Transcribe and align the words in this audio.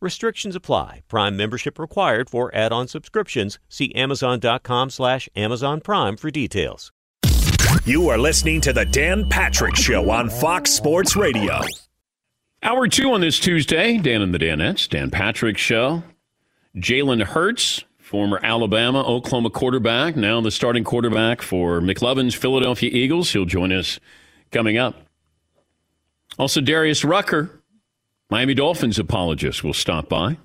Restrictions 0.00 0.56
apply. 0.56 1.02
Prime 1.08 1.36
membership 1.36 1.78
required 1.78 2.28
for 2.28 2.54
add-on 2.54 2.88
subscriptions. 2.88 3.58
See 3.68 3.94
Amazon.com 3.94 4.90
slash 4.90 5.28
Amazon 5.34 5.80
Prime 5.80 6.16
for 6.16 6.30
details. 6.30 6.92
You 7.84 8.08
are 8.08 8.18
listening 8.18 8.60
to 8.62 8.72
the 8.72 8.84
Dan 8.84 9.28
Patrick 9.28 9.76
Show 9.76 10.10
on 10.10 10.30
Fox 10.30 10.70
Sports 10.70 11.16
Radio. 11.16 11.60
Hour 12.62 12.88
two 12.88 13.12
on 13.12 13.20
this 13.20 13.38
Tuesday, 13.38 13.98
Dan 13.98 14.22
and 14.22 14.32
the 14.32 14.38
Danettes, 14.38 14.88
Dan 14.88 15.10
Patrick 15.10 15.58
Show. 15.58 16.02
Jalen 16.76 17.22
Hurts, 17.22 17.84
former 17.98 18.40
Alabama, 18.42 19.02
Oklahoma 19.06 19.50
quarterback, 19.50 20.16
now 20.16 20.40
the 20.40 20.50
starting 20.50 20.82
quarterback 20.82 21.42
for 21.42 21.80
McLovin's 21.80 22.34
Philadelphia 22.34 22.90
Eagles. 22.90 23.32
He'll 23.32 23.44
join 23.44 23.70
us 23.70 24.00
coming 24.50 24.78
up. 24.78 24.96
Also, 26.38 26.60
Darius 26.60 27.04
Rucker, 27.04 27.62
Miami 28.30 28.54
Dolphins 28.54 28.98
apologist 28.98 29.62
will 29.62 29.74
stop 29.74 30.08
by. 30.08 30.38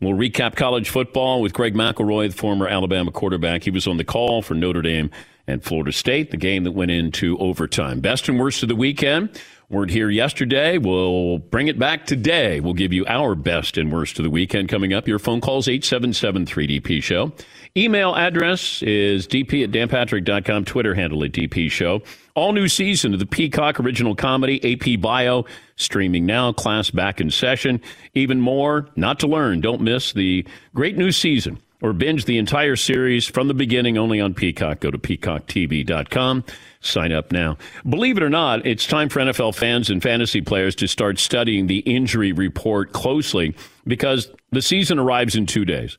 We'll 0.00 0.12
recap 0.12 0.54
college 0.54 0.90
football 0.90 1.40
with 1.40 1.54
Greg 1.54 1.74
McElroy, 1.74 2.30
the 2.30 2.36
former 2.36 2.68
Alabama 2.68 3.10
quarterback. 3.10 3.64
He 3.64 3.70
was 3.70 3.86
on 3.86 3.96
the 3.96 4.04
call 4.04 4.42
for 4.42 4.54
Notre 4.54 4.82
Dame 4.82 5.10
and 5.46 5.62
Florida 5.62 5.90
State, 5.90 6.30
the 6.30 6.36
game 6.36 6.64
that 6.64 6.72
went 6.72 6.90
into 6.90 7.36
overtime. 7.38 8.00
Best 8.00 8.28
and 8.28 8.38
worst 8.38 8.62
of 8.62 8.68
the 8.68 8.76
weekend. 8.76 9.40
Word 9.68 9.90
here 9.90 10.10
yesterday. 10.10 10.78
We'll 10.78 11.38
bring 11.38 11.66
it 11.66 11.78
back 11.78 12.06
today. 12.06 12.60
We'll 12.60 12.74
give 12.74 12.92
you 12.92 13.04
our 13.06 13.34
best 13.34 13.76
and 13.76 13.92
worst 13.92 14.18
of 14.20 14.22
the 14.22 14.30
weekend 14.30 14.68
coming 14.68 14.92
up. 14.92 15.08
Your 15.08 15.18
phone 15.18 15.40
calls 15.40 15.66
877 15.66 16.46
3DP 16.46 17.02
Show. 17.02 17.32
Email 17.76 18.14
address 18.14 18.82
is 18.82 19.26
dp 19.26 19.64
at 19.64 19.70
danpatrick.com. 19.72 20.64
Twitter 20.66 20.94
handle 20.94 21.24
at 21.24 21.32
DP 21.32 21.70
Show. 21.70 22.02
All 22.36 22.52
new 22.52 22.68
season 22.68 23.14
of 23.14 23.18
the 23.18 23.24
Peacock 23.24 23.80
original 23.80 24.14
comedy, 24.14 24.74
AP 24.74 25.00
Bio, 25.00 25.46
streaming 25.76 26.26
now. 26.26 26.52
Class 26.52 26.90
back 26.90 27.18
in 27.18 27.30
session. 27.30 27.80
Even 28.12 28.42
more, 28.42 28.90
not 28.94 29.18
to 29.20 29.26
learn. 29.26 29.62
Don't 29.62 29.80
miss 29.80 30.12
the 30.12 30.46
great 30.74 30.98
new 30.98 31.12
season 31.12 31.58
or 31.80 31.94
binge 31.94 32.26
the 32.26 32.36
entire 32.36 32.76
series 32.76 33.24
from 33.24 33.48
the 33.48 33.54
beginning 33.54 33.96
only 33.96 34.20
on 34.20 34.34
Peacock. 34.34 34.80
Go 34.80 34.90
to 34.90 34.98
peacocktv.com. 34.98 36.44
Sign 36.82 37.10
up 37.10 37.32
now. 37.32 37.56
Believe 37.88 38.18
it 38.18 38.22
or 38.22 38.28
not, 38.28 38.66
it's 38.66 38.86
time 38.86 39.08
for 39.08 39.20
NFL 39.20 39.54
fans 39.54 39.88
and 39.88 40.02
fantasy 40.02 40.42
players 40.42 40.74
to 40.74 40.86
start 40.86 41.18
studying 41.18 41.68
the 41.68 41.78
injury 41.78 42.32
report 42.32 42.92
closely 42.92 43.54
because 43.86 44.30
the 44.52 44.60
season 44.60 44.98
arrives 44.98 45.36
in 45.36 45.46
two 45.46 45.64
days. 45.64 45.96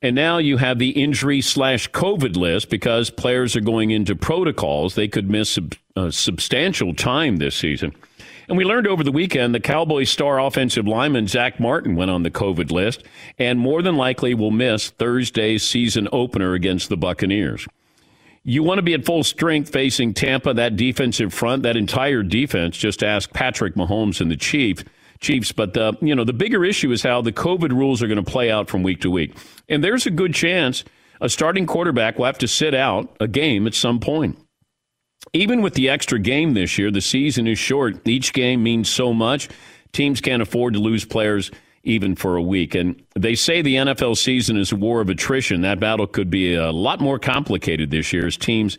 And 0.00 0.14
now 0.14 0.38
you 0.38 0.58
have 0.58 0.78
the 0.78 0.90
injury 0.90 1.40
slash 1.40 1.90
COVID 1.90 2.36
list 2.36 2.70
because 2.70 3.10
players 3.10 3.56
are 3.56 3.60
going 3.60 3.90
into 3.90 4.14
protocols. 4.14 4.94
They 4.94 5.08
could 5.08 5.28
miss 5.28 5.58
a 5.58 5.62
uh, 5.96 6.10
substantial 6.12 6.94
time 6.94 7.36
this 7.36 7.56
season. 7.56 7.94
And 8.48 8.56
we 8.56 8.64
learned 8.64 8.86
over 8.86 9.02
the 9.02 9.12
weekend 9.12 9.54
the 9.54 9.60
Cowboys 9.60 10.08
star 10.08 10.40
offensive 10.40 10.86
lineman 10.86 11.26
Zack 11.26 11.60
Martin 11.60 11.96
went 11.96 12.10
on 12.10 12.22
the 12.22 12.30
COVID 12.30 12.70
list 12.70 13.02
and 13.38 13.58
more 13.58 13.82
than 13.82 13.96
likely 13.96 14.34
will 14.34 14.52
miss 14.52 14.90
Thursday's 14.90 15.66
season 15.66 16.08
opener 16.12 16.54
against 16.54 16.88
the 16.88 16.96
Buccaneers. 16.96 17.66
You 18.44 18.62
want 18.62 18.78
to 18.78 18.82
be 18.82 18.94
at 18.94 19.04
full 19.04 19.24
strength 19.24 19.70
facing 19.70 20.14
Tampa, 20.14 20.54
that 20.54 20.76
defensive 20.76 21.34
front, 21.34 21.64
that 21.64 21.76
entire 21.76 22.22
defense. 22.22 22.78
Just 22.78 23.02
ask 23.02 23.30
Patrick 23.34 23.74
Mahomes 23.74 24.22
and 24.22 24.30
the 24.30 24.36
Chief, 24.36 24.82
Chiefs. 25.20 25.52
But 25.52 25.74
the, 25.74 25.96
you 26.00 26.14
know 26.14 26.24
the 26.24 26.32
bigger 26.32 26.64
issue 26.64 26.92
is 26.92 27.02
how 27.02 27.20
the 27.20 27.32
COVID 27.32 27.70
rules 27.70 28.02
are 28.02 28.08
going 28.08 28.22
to 28.22 28.30
play 28.30 28.50
out 28.50 28.68
from 28.68 28.82
week 28.82 29.00
to 29.02 29.10
week. 29.10 29.36
And 29.68 29.82
there's 29.82 30.06
a 30.06 30.10
good 30.10 30.34
chance 30.34 30.84
a 31.20 31.28
starting 31.28 31.66
quarterback 31.66 32.18
will 32.18 32.26
have 32.26 32.38
to 32.38 32.48
sit 32.48 32.74
out 32.74 33.16
a 33.18 33.26
game 33.26 33.66
at 33.66 33.74
some 33.74 33.98
point 33.98 34.38
even 35.32 35.62
with 35.62 35.74
the 35.74 35.88
extra 35.88 36.18
game 36.18 36.54
this 36.54 36.78
year, 36.78 36.90
the 36.90 37.00
season 37.00 37.46
is 37.46 37.58
short. 37.58 38.06
Each 38.06 38.32
game 38.32 38.62
means 38.62 38.88
so 38.88 39.12
much. 39.12 39.48
Teams 39.92 40.20
can't 40.20 40.42
afford 40.42 40.74
to 40.74 40.80
lose 40.80 41.04
players 41.04 41.50
even 41.84 42.14
for 42.14 42.36
a 42.36 42.42
week. 42.42 42.74
And 42.74 43.02
they 43.14 43.34
say 43.34 43.62
the 43.62 43.76
NFL 43.76 44.16
season 44.16 44.56
is 44.56 44.72
a 44.72 44.76
war 44.76 45.00
of 45.00 45.08
attrition. 45.08 45.62
That 45.62 45.80
battle 45.80 46.06
could 46.06 46.30
be 46.30 46.54
a 46.54 46.70
lot 46.70 47.00
more 47.00 47.18
complicated 47.18 47.90
this 47.90 48.12
year 48.12 48.26
as 48.26 48.36
teams 48.36 48.78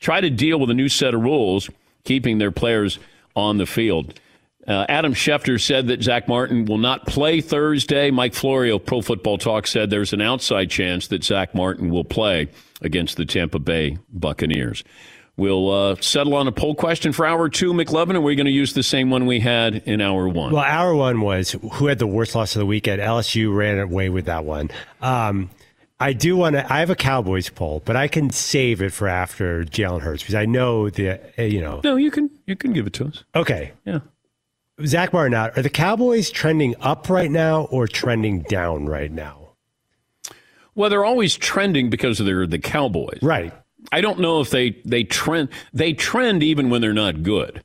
try 0.00 0.20
to 0.20 0.30
deal 0.30 0.58
with 0.58 0.70
a 0.70 0.74
new 0.74 0.88
set 0.88 1.14
of 1.14 1.22
rules, 1.22 1.70
keeping 2.04 2.38
their 2.38 2.50
players 2.50 2.98
on 3.34 3.58
the 3.58 3.66
field. 3.66 4.18
Uh, 4.66 4.86
Adam 4.88 5.12
Schefter 5.12 5.60
said 5.60 5.88
that 5.88 6.02
Zack 6.02 6.28
Martin 6.28 6.64
will 6.64 6.78
not 6.78 7.06
play 7.06 7.40
Thursday. 7.40 8.10
Mike 8.10 8.34
Florio, 8.34 8.78
Pro 8.78 9.02
Football 9.02 9.38
Talk, 9.38 9.66
said 9.66 9.90
there's 9.90 10.12
an 10.12 10.20
outside 10.20 10.70
chance 10.70 11.08
that 11.08 11.24
Zack 11.24 11.54
Martin 11.54 11.90
will 11.90 12.04
play 12.04 12.48
against 12.80 13.16
the 13.16 13.24
Tampa 13.24 13.58
Bay 13.58 13.98
Buccaneers. 14.12 14.84
We'll 15.36 15.70
uh, 15.70 15.96
settle 16.00 16.34
on 16.34 16.46
a 16.46 16.52
poll 16.52 16.74
question 16.74 17.12
for 17.12 17.24
hour 17.26 17.48
two, 17.48 17.72
McLovin, 17.72 18.10
and 18.10 18.22
we're 18.22 18.34
going 18.34 18.46
to 18.46 18.52
use 18.52 18.74
the 18.74 18.82
same 18.82 19.10
one 19.10 19.26
we 19.26 19.40
had 19.40 19.76
in 19.86 20.00
hour 20.00 20.28
one. 20.28 20.52
Well, 20.52 20.62
hour 20.62 20.94
one 20.94 21.22
was 21.22 21.52
who 21.52 21.86
had 21.86 21.98
the 21.98 22.06
worst 22.06 22.34
loss 22.34 22.54
of 22.54 22.60
the 22.60 22.66
weekend. 22.66 23.00
LSU 23.00 23.54
ran 23.54 23.78
away 23.78 24.10
with 24.10 24.26
that 24.26 24.44
one. 24.44 24.70
Um, 25.00 25.48
I 25.98 26.12
do 26.12 26.36
want 26.36 26.56
to. 26.56 26.70
I 26.70 26.80
have 26.80 26.90
a 26.90 26.94
Cowboys 26.94 27.48
poll, 27.48 27.80
but 27.84 27.96
I 27.96 28.08
can 28.08 28.28
save 28.28 28.82
it 28.82 28.92
for 28.92 29.08
after 29.08 29.64
Jalen 29.64 30.02
Hurts 30.02 30.22
because 30.22 30.34
I 30.34 30.44
know 30.44 30.90
the. 30.90 31.18
Uh, 31.38 31.42
you 31.42 31.60
know. 31.62 31.80
No, 31.82 31.96
you 31.96 32.10
can. 32.10 32.28
You 32.46 32.54
can 32.54 32.72
give 32.74 32.86
it 32.86 32.92
to 32.94 33.06
us. 33.06 33.24
Okay. 33.34 33.72
Yeah. 33.86 34.00
Zack 34.84 35.12
Martin 35.12 35.34
out. 35.34 35.56
Are 35.56 35.62
the 35.62 35.70
Cowboys 35.70 36.30
trending 36.30 36.74
up 36.80 37.08
right 37.08 37.30
now 37.30 37.62
or 37.64 37.86
trending 37.86 38.42
down 38.42 38.86
right 38.86 39.12
now? 39.12 39.50
Well, 40.74 40.88
they're 40.88 41.04
always 41.04 41.36
trending 41.36 41.90
because 41.90 42.18
they're 42.18 42.46
the 42.46 42.58
Cowboys. 42.58 43.18
Right. 43.22 43.52
I 43.90 44.00
don't 44.00 44.20
know 44.20 44.40
if 44.40 44.50
they 44.50 44.80
they 44.84 45.04
trend 45.04 45.48
they 45.72 45.92
trend 45.92 46.42
even 46.42 46.70
when 46.70 46.80
they're 46.80 46.92
not 46.92 47.22
good. 47.22 47.62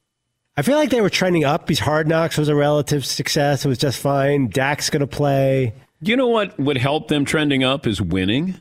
I 0.58 0.64
feel 0.64 0.78
like 0.78 0.90
they 0.90 1.02
were 1.02 1.10
trending 1.10 1.46
up 1.46 1.68
because 1.68 1.80
Hard 1.80 2.08
Knocks 2.08 2.38
was 2.38 2.50
a 2.50 2.56
relative 2.56 3.06
success. 3.06 3.64
It 3.64 3.68
was 3.68 3.78
just 3.78 4.00
fine. 4.00 4.48
Dak's 4.48 4.90
going 4.90 5.02
to 5.02 5.08
play. 5.08 5.74
You 6.02 6.16
know 6.16 6.28
what 6.28 6.60
would 6.60 6.78
help 6.78 7.10
them 7.10 7.26
trending 7.26 7.64
up 7.64 7.86
is 7.86 8.02
winning, 8.02 8.60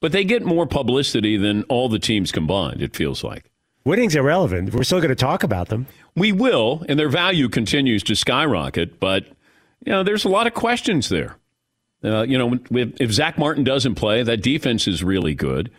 but 0.00 0.10
they 0.10 0.24
get 0.24 0.44
more 0.44 0.66
publicity 0.66 1.36
than 1.36 1.62
all 1.64 1.88
the 1.88 2.00
teams 2.00 2.32
combined. 2.32 2.82
It 2.82 2.96
feels 2.96 3.22
like 3.22 3.51
winning's 3.84 4.14
irrelevant. 4.14 4.74
We're 4.74 4.84
still 4.84 5.00
going 5.00 5.08
to 5.10 5.14
talk 5.14 5.42
about 5.42 5.68
them. 5.68 5.86
We 6.16 6.32
will, 6.32 6.84
and 6.88 6.98
their 6.98 7.08
value 7.08 7.48
continues 7.48 8.02
to 8.04 8.14
skyrocket. 8.14 9.00
But 9.00 9.26
you 9.84 9.92
know, 9.92 10.02
there's 10.02 10.24
a 10.24 10.28
lot 10.28 10.46
of 10.46 10.54
questions 10.54 11.08
there. 11.08 11.36
Uh, 12.04 12.22
you 12.22 12.36
know, 12.36 12.58
if 12.70 13.12
Zack 13.12 13.38
Martin 13.38 13.64
doesn't 13.64 13.94
play, 13.94 14.22
that 14.22 14.42
defense 14.42 14.88
is 14.88 15.04
really 15.04 15.34
good. 15.34 15.70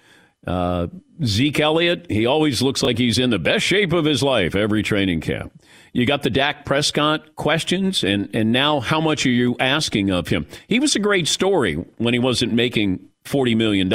Uh, 0.46 0.88
Zeke 1.24 1.60
Elliott, 1.60 2.10
he 2.10 2.26
always 2.26 2.62
looks 2.62 2.84
like 2.84 2.98
he's 2.98 3.18
in 3.18 3.30
the 3.30 3.40
best 3.40 3.66
shape 3.66 3.94
of 3.94 4.06
his 4.06 4.22
life 4.24 4.56
every 4.56 4.84
training 4.84 5.22
camp. 5.22 5.54
You 5.94 6.06
got 6.06 6.24
the 6.24 6.30
Dak 6.30 6.66
Prescott 6.66 7.36
questions, 7.36 8.04
and, 8.04 8.30
and 8.34 8.52
now 8.52 8.80
how 8.80 9.00
much 9.00 9.26
are 9.26 9.32
you 9.32 9.56
asking 9.60 10.10
of 10.10 10.30
him? 10.30 10.48
He 10.68 10.80
was 10.80 10.96
a 10.96 11.00
great 11.00 11.28
story 11.28 11.76
when 11.98 12.14
he 12.14 12.20
wasn't 12.20 12.54
making 12.54 13.08
$40 13.26 13.56
million. 13.56 13.90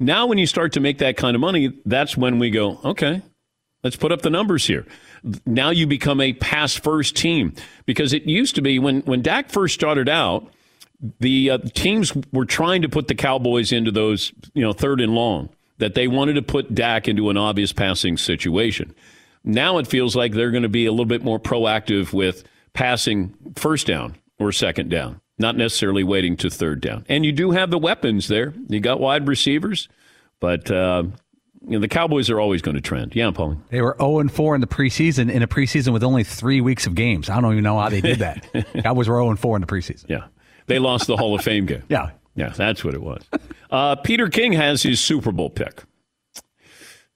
Now, 0.00 0.26
when 0.26 0.38
you 0.38 0.46
start 0.46 0.72
to 0.72 0.80
make 0.80 0.98
that 0.98 1.18
kind 1.18 1.34
of 1.34 1.40
money, 1.40 1.78
that's 1.84 2.16
when 2.16 2.38
we 2.38 2.50
go, 2.50 2.80
okay, 2.84 3.20
let's 3.84 3.96
put 3.96 4.12
up 4.12 4.22
the 4.22 4.30
numbers 4.30 4.66
here. 4.66 4.86
Now 5.44 5.68
you 5.68 5.86
become 5.86 6.20
a 6.22 6.32
pass 6.32 6.74
first 6.74 7.16
team 7.16 7.54
because 7.84 8.14
it 8.14 8.24
used 8.24 8.54
to 8.54 8.62
be 8.62 8.78
when, 8.78 9.02
when 9.02 9.20
Dak 9.20 9.50
first 9.50 9.74
started 9.74 10.08
out, 10.08 10.50
the 11.20 11.50
uh, 11.50 11.58
teams 11.74 12.12
were 12.32 12.46
trying 12.46 12.82
to 12.82 12.88
put 12.88 13.08
the 13.08 13.14
Cowboys 13.14 13.72
into 13.72 13.90
those, 13.90 14.32
you 14.54 14.62
know, 14.62 14.72
third 14.72 15.00
and 15.00 15.14
long, 15.14 15.50
that 15.78 15.94
they 15.94 16.08
wanted 16.08 16.34
to 16.34 16.42
put 16.42 16.74
Dak 16.74 17.06
into 17.06 17.30
an 17.30 17.36
obvious 17.36 17.72
passing 17.72 18.16
situation. 18.16 18.94
Now 19.44 19.78
it 19.78 19.86
feels 19.86 20.16
like 20.16 20.32
they're 20.32 20.50
going 20.50 20.62
to 20.62 20.68
be 20.68 20.86
a 20.86 20.90
little 20.90 21.06
bit 21.06 21.24
more 21.24 21.38
proactive 21.38 22.12
with 22.12 22.44
passing 22.72 23.34
first 23.56 23.86
down 23.86 24.16
or 24.38 24.52
second 24.52 24.90
down, 24.90 25.20
not 25.40 25.56
necessarily 25.56 26.04
waiting 26.04 26.36
to 26.38 26.50
third 26.50 26.80
down. 26.80 27.04
And 27.08 27.24
you 27.24 27.32
do 27.32 27.50
have 27.50 27.70
the 27.70 27.78
weapons 27.78 28.28
there. 28.28 28.54
You 28.68 28.78
got 28.80 29.00
wide 29.00 29.26
receivers, 29.26 29.88
but 30.38 30.70
uh, 30.70 31.04
you 31.62 31.70
know, 31.72 31.78
the 31.80 31.88
Cowboys 31.88 32.30
are 32.30 32.38
always 32.38 32.62
going 32.62 32.74
to 32.76 32.80
trend. 32.80 33.16
Yeah, 33.16 33.30
Paul. 33.32 33.60
They 33.70 33.80
were 33.80 33.96
0 33.98 34.20
and 34.20 34.32
4 34.32 34.54
in 34.54 34.60
the 34.60 34.66
preseason, 34.66 35.30
in 35.30 35.42
a 35.42 35.48
preseason 35.48 35.92
with 35.92 36.04
only 36.04 36.24
three 36.24 36.60
weeks 36.60 36.86
of 36.86 36.94
games. 36.94 37.28
I 37.28 37.40
don't 37.40 37.52
even 37.52 37.64
know 37.64 37.78
how 37.78 37.88
they 37.88 38.00
did 38.00 38.20
that. 38.20 38.46
Cowboys 38.82 39.08
were 39.08 39.16
0 39.16 39.30
and 39.30 39.38
4 39.38 39.56
in 39.56 39.60
the 39.60 39.66
preseason. 39.66 40.04
Yeah. 40.08 40.26
They 40.66 40.78
lost 40.78 41.06
the 41.06 41.16
Hall 41.16 41.34
of 41.34 41.42
Fame 41.42 41.66
game. 41.66 41.82
Yeah. 41.88 42.10
Yeah, 42.36 42.50
that's 42.50 42.84
what 42.84 42.94
it 42.94 43.02
was. 43.02 43.22
Uh, 43.70 43.96
Peter 43.96 44.28
King 44.28 44.52
has 44.52 44.82
his 44.84 45.00
Super 45.00 45.32
Bowl 45.32 45.50
pick. 45.50 45.82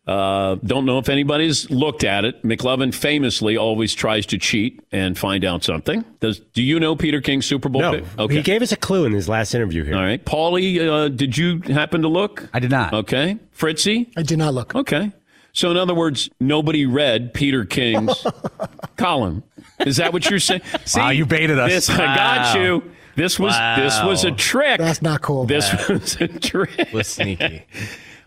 Uh, 0.06 0.56
don't 0.64 0.84
know 0.84 0.98
if 0.98 1.08
anybody's 1.08 1.70
looked 1.70 2.04
at 2.04 2.26
it. 2.26 2.42
McLovin 2.42 2.94
famously 2.94 3.56
always 3.56 3.94
tries 3.94 4.26
to 4.26 4.38
cheat 4.38 4.82
and 4.92 5.16
find 5.18 5.44
out 5.46 5.64
something. 5.64 6.04
Does 6.20 6.40
do 6.40 6.62
you 6.62 6.78
know 6.78 6.94
Peter 6.94 7.22
King's 7.22 7.46
Super 7.46 7.70
Bowl 7.70 7.80
No, 7.80 7.92
pick? 7.92 8.04
Okay. 8.18 8.34
he 8.36 8.42
gave 8.42 8.60
us 8.60 8.70
a 8.70 8.76
clue 8.76 9.06
in 9.06 9.12
his 9.12 9.28
last 9.30 9.54
interview 9.54 9.82
here. 9.84 9.96
All 9.96 10.02
right. 10.02 10.22
Paulie, 10.22 10.78
uh, 10.86 11.08
did 11.08 11.38
you 11.38 11.60
happen 11.60 12.02
to 12.02 12.08
look? 12.08 12.48
I 12.52 12.58
did 12.60 12.70
not. 12.70 12.92
Okay. 12.92 13.38
Fritzy? 13.52 14.10
I 14.16 14.22
did 14.22 14.36
not 14.38 14.52
look. 14.52 14.74
Okay. 14.74 15.10
So, 15.54 15.70
in 15.70 15.76
other 15.76 15.94
words, 15.94 16.28
nobody 16.40 16.84
read 16.84 17.32
Peter 17.32 17.64
King's 17.64 18.26
column. 18.96 19.42
Is 19.86 19.96
that 19.98 20.12
what 20.12 20.28
you're 20.28 20.40
saying? 20.40 20.62
See, 20.84 20.98
Wow, 21.00 21.10
you 21.10 21.24
baited 21.26 21.58
us. 21.58 21.70
This, 21.70 21.90
I 21.90 21.96
got 22.16 22.58
you. 22.60 22.90
This 23.16 23.38
was 23.38 23.54
this 23.76 24.02
was 24.02 24.24
a 24.24 24.32
trick. 24.32 24.78
That's 24.78 25.00
not 25.00 25.22
cool. 25.22 25.46
This 25.46 25.72
was 25.88 26.16
a 26.20 26.26
trick. 26.26 26.88
was 26.92 27.06
sneaky. 27.06 27.62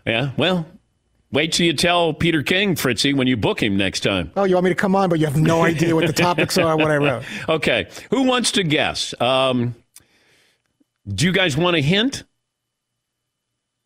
Yeah. 0.06 0.30
Well, 0.38 0.66
wait 1.32 1.52
till 1.52 1.66
you 1.66 1.72
tell 1.72 2.12
Peter 2.12 2.42
King, 2.42 2.74
Fritzy, 2.74 3.14
when 3.14 3.26
you 3.26 3.36
book 3.36 3.62
him 3.62 3.76
next 3.76 4.00
time. 4.00 4.30
Oh, 4.36 4.44
you 4.44 4.54
want 4.54 4.64
me 4.64 4.70
to 4.70 4.74
come 4.76 4.94
on, 4.94 5.10
but 5.10 5.18
you 5.18 5.26
have 5.26 5.36
no 5.36 5.62
idea 5.64 5.94
what 5.94 6.06
the 6.06 6.12
topics 6.12 6.58
are, 6.58 6.76
what 6.76 6.90
I 6.90 6.96
wrote. 6.96 7.24
Okay. 7.48 7.88
Who 8.10 8.22
wants 8.24 8.52
to 8.52 8.62
guess? 8.62 9.18
Um, 9.20 9.74
do 11.06 11.26
you 11.26 11.32
guys 11.32 11.56
want 11.56 11.76
a 11.76 11.80
hint? 11.80 12.24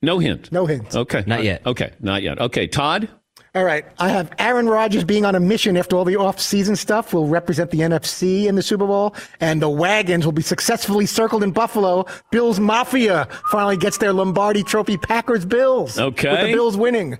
No 0.02 0.18
hint. 0.18 0.50
No 0.50 0.66
hint. 0.66 0.94
Okay. 0.94 1.22
Not 1.26 1.44
yet. 1.44 1.64
Okay. 1.64 1.92
Not 2.00 2.22
yet. 2.22 2.40
Okay. 2.40 2.66
Todd. 2.66 3.08
All 3.54 3.64
right. 3.64 3.84
I 3.98 4.08
have 4.08 4.32
Aaron 4.38 4.66
Rodgers 4.66 5.04
being 5.04 5.24
on 5.24 5.34
a 5.34 5.40
mission 5.40 5.76
after 5.76 5.94
all 5.94 6.04
the 6.04 6.16
off-season 6.16 6.74
stuff 6.74 7.12
will 7.12 7.28
represent 7.28 7.70
the 7.70 7.80
NFC 7.80 8.46
in 8.46 8.54
the 8.54 8.62
Super 8.62 8.86
Bowl, 8.86 9.14
and 9.40 9.60
the 9.60 9.68
wagons 9.68 10.24
will 10.24 10.32
be 10.32 10.42
successfully 10.42 11.04
circled 11.04 11.42
in 11.42 11.50
Buffalo. 11.50 12.06
Bills 12.30 12.58
Mafia 12.58 13.28
finally 13.50 13.76
gets 13.76 13.98
their 13.98 14.12
Lombardi 14.12 14.62
Trophy. 14.62 14.96
Packers 14.96 15.44
Bills. 15.44 15.98
Okay. 15.98 16.30
With 16.30 16.40
the 16.40 16.52
Bills 16.52 16.76
winning. 16.76 17.18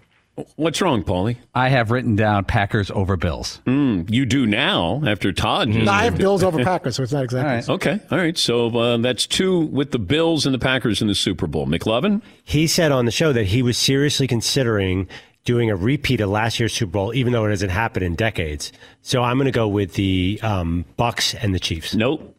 What's 0.57 0.81
wrong, 0.81 1.05
Paulie? 1.05 1.37
I 1.55 1.69
have 1.69 1.91
written 1.91 2.17
down 2.17 2.45
Packers 2.47 2.91
over 2.91 3.19
Bills. 3.19 3.61
You 3.67 4.25
do 4.25 4.47
now 4.47 5.03
after 5.07 5.31
Todd. 5.31 5.71
Just 5.71 5.85
No, 5.85 5.93
I 5.93 6.05
have 6.05 6.15
did. 6.15 6.21
Bills 6.23 6.43
over 6.43 6.65
Packers, 6.65 6.97
so 6.97 7.03
it's 7.03 7.13
not 7.13 7.25
exactly. 7.25 7.51
All 7.51 7.55
right. 7.55 7.69
Okay. 7.69 8.01
All 8.11 8.19
right. 8.19 8.39
So 8.39 8.69
uh, 8.79 8.97
that's 8.97 9.27
two 9.27 9.61
with 9.67 9.91
the 9.91 9.99
Bills 9.99 10.47
and 10.47 10.55
the 10.55 10.59
Packers 10.59 11.03
in 11.03 11.09
the 11.09 11.15
Super 11.15 11.47
Bowl. 11.47 11.67
McLovin. 11.67 12.23
He 12.45 12.67
said 12.67 12.93
on 12.93 13.05
the 13.05 13.11
show 13.11 13.35
that 13.35 13.45
he 13.45 13.63
was 13.63 13.77
seriously 13.77 14.27
considering 14.27 15.07
doing 15.45 15.71
a 15.71 15.77
repeat 15.77 16.21
of 16.23 16.31
last 16.31 16.59
year's 16.59 16.73
Super 16.73 16.93
Bowl, 16.93 17.15
even 17.15 17.35
though 17.35 17.45
it 17.45 17.51
hasn't 17.51 17.73
happened 17.73 18.07
in 18.07 18.15
decades. 18.15 18.73
So 19.03 19.23
I'm 19.23 19.37
going 19.37 19.47
to 19.47 19.51
go 19.51 19.69
with 19.69 19.95
the 19.95 20.41
um, 20.43 20.87
Bucks 20.97 21.35
and 21.35 21.55
the 21.55 21.61
Chiefs. 21.61 21.95
Nope. 21.95 22.35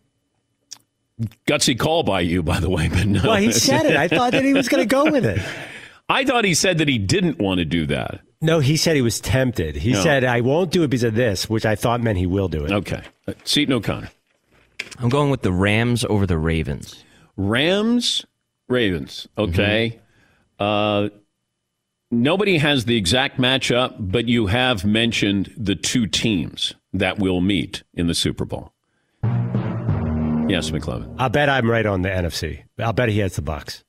Gutsy 1.47 1.77
call 1.77 2.01
by 2.01 2.21
you, 2.21 2.41
by 2.41 2.59
the 2.59 2.71
way, 2.71 2.89
but 2.89 3.05
no. 3.05 3.21
Well, 3.23 3.35
he 3.35 3.51
said 3.51 3.85
it. 3.85 3.95
I 3.95 4.07
thought 4.17 4.31
that 4.31 4.43
he 4.43 4.53
was 4.53 4.67
going 4.67 4.81
to 4.81 4.87
go 4.91 5.11
with 5.11 5.25
it. 5.25 5.39
I 6.13 6.23
thought 6.25 6.45
he 6.45 6.53
said 6.53 6.77
that 6.77 6.87
he 6.87 6.97
didn't 6.99 7.39
want 7.39 7.57
to 7.57 7.65
do 7.65 7.85
that. 7.87 8.21
No, 8.39 8.59
he 8.59 8.77
said 8.77 8.95
he 8.95 9.01
was 9.01 9.19
tempted. 9.19 9.75
He 9.75 9.93
No. 9.93 10.03
said, 10.03 10.23
I 10.23 10.41
won't 10.41 10.69
do 10.71 10.83
it 10.83 10.89
because 10.89 11.03
of 11.03 11.15
this, 11.15 11.49
which 11.49 11.65
I 11.65 11.75
thought 11.75 12.01
meant 12.01 12.17
he 12.19 12.27
will 12.27 12.49
do 12.49 12.65
it. 12.65 12.71
Okay. 12.71 13.01
Uh, 13.27 13.33
Seton 13.45 13.73
O'Connor. 13.73 14.09
I'm 14.99 15.09
going 15.09 15.29
with 15.31 15.41
the 15.41 15.51
Rams 15.51 16.05
over 16.05 16.27
the 16.27 16.37
Ravens. 16.37 17.03
Rams, 17.35 18.25
Ravens. 18.67 19.27
Okay. 19.37 19.99
Uh, 20.59 21.09
nobody 22.11 22.57
has 22.57 22.85
the 22.85 22.95
exact 22.95 23.39
matchup, 23.39 23.95
but 23.97 24.27
you 24.27 24.47
have 24.47 24.85
mentioned 24.85 25.51
the 25.57 25.73
two 25.75 26.05
teams 26.05 26.73
that 26.93 27.17
will 27.17 27.41
meet 27.41 27.81
in 27.93 28.07
the 28.07 28.13
Super 28.13 28.45
Bowl. 28.45 28.71
Yes, 30.49 30.69
McLovin. 30.69 31.15
I'll 31.17 31.29
bet 31.29 31.49
I'm 31.49 31.69
right 31.71 31.85
on 31.85 32.01
the 32.03 32.09
NFC. 32.09 32.63
I'll 32.77 32.93
bet 32.93 33.09
he 33.09 33.19
has 33.19 33.35
the 33.35 33.41
Bucks. 33.41 33.83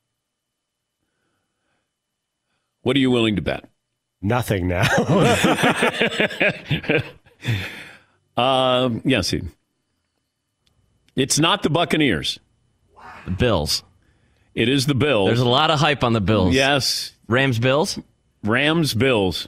What 2.85 2.97
are 2.97 3.01
you 3.01 3.11
willing 3.11 3.37
to 3.37 3.43
bet? 3.43 3.69
Nothing 4.23 4.69
now. 4.69 4.87
Um, 8.37 9.01
yes, 9.05 9.29
Seton. 9.29 9.53
It's 11.15 11.39
not 11.39 11.63
the 11.63 11.71
Buccaneers. 11.71 12.41
The 13.27 13.31
Bills. 13.31 13.85
It 14.57 14.69
is 14.69 14.87
the 14.87 14.95
Bills. 14.95 15.29
There's 15.29 15.39
a 15.39 15.49
lot 15.49 15.71
of 15.71 15.79
hype 15.79 16.03
on 16.03 16.15
the 16.15 16.21
Bills. 16.21 16.53
Yes, 16.53 17.13
Rams 17.29 17.61
Bills. 17.61 17.97
Rams 18.43 18.95
Bills 18.95 19.47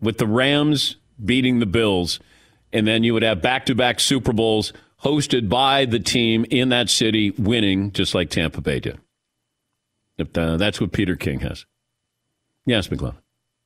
with 0.00 0.18
the 0.18 0.26
Rams 0.26 0.96
beating 1.24 1.58
the 1.58 1.66
Bills 1.66 2.20
and 2.72 2.86
then 2.86 3.02
you 3.02 3.12
would 3.12 3.22
have 3.22 3.42
back-to-back 3.42 4.00
Super 4.00 4.32
Bowls 4.32 4.72
hosted 5.02 5.48
by 5.48 5.84
the 5.84 5.98
team 5.98 6.46
in 6.50 6.68
that 6.68 6.88
city 6.88 7.30
winning 7.32 7.92
just 7.92 8.14
like 8.14 8.30
Tampa 8.30 8.60
Bay 8.60 8.80
did. 8.80 8.98
If, 10.16 10.36
uh, 10.38 10.56
that's 10.56 10.80
what 10.80 10.92
Peter 10.92 11.16
King 11.16 11.40
has. 11.40 11.66
Yes, 12.66 12.88
McLovin. 12.88 13.16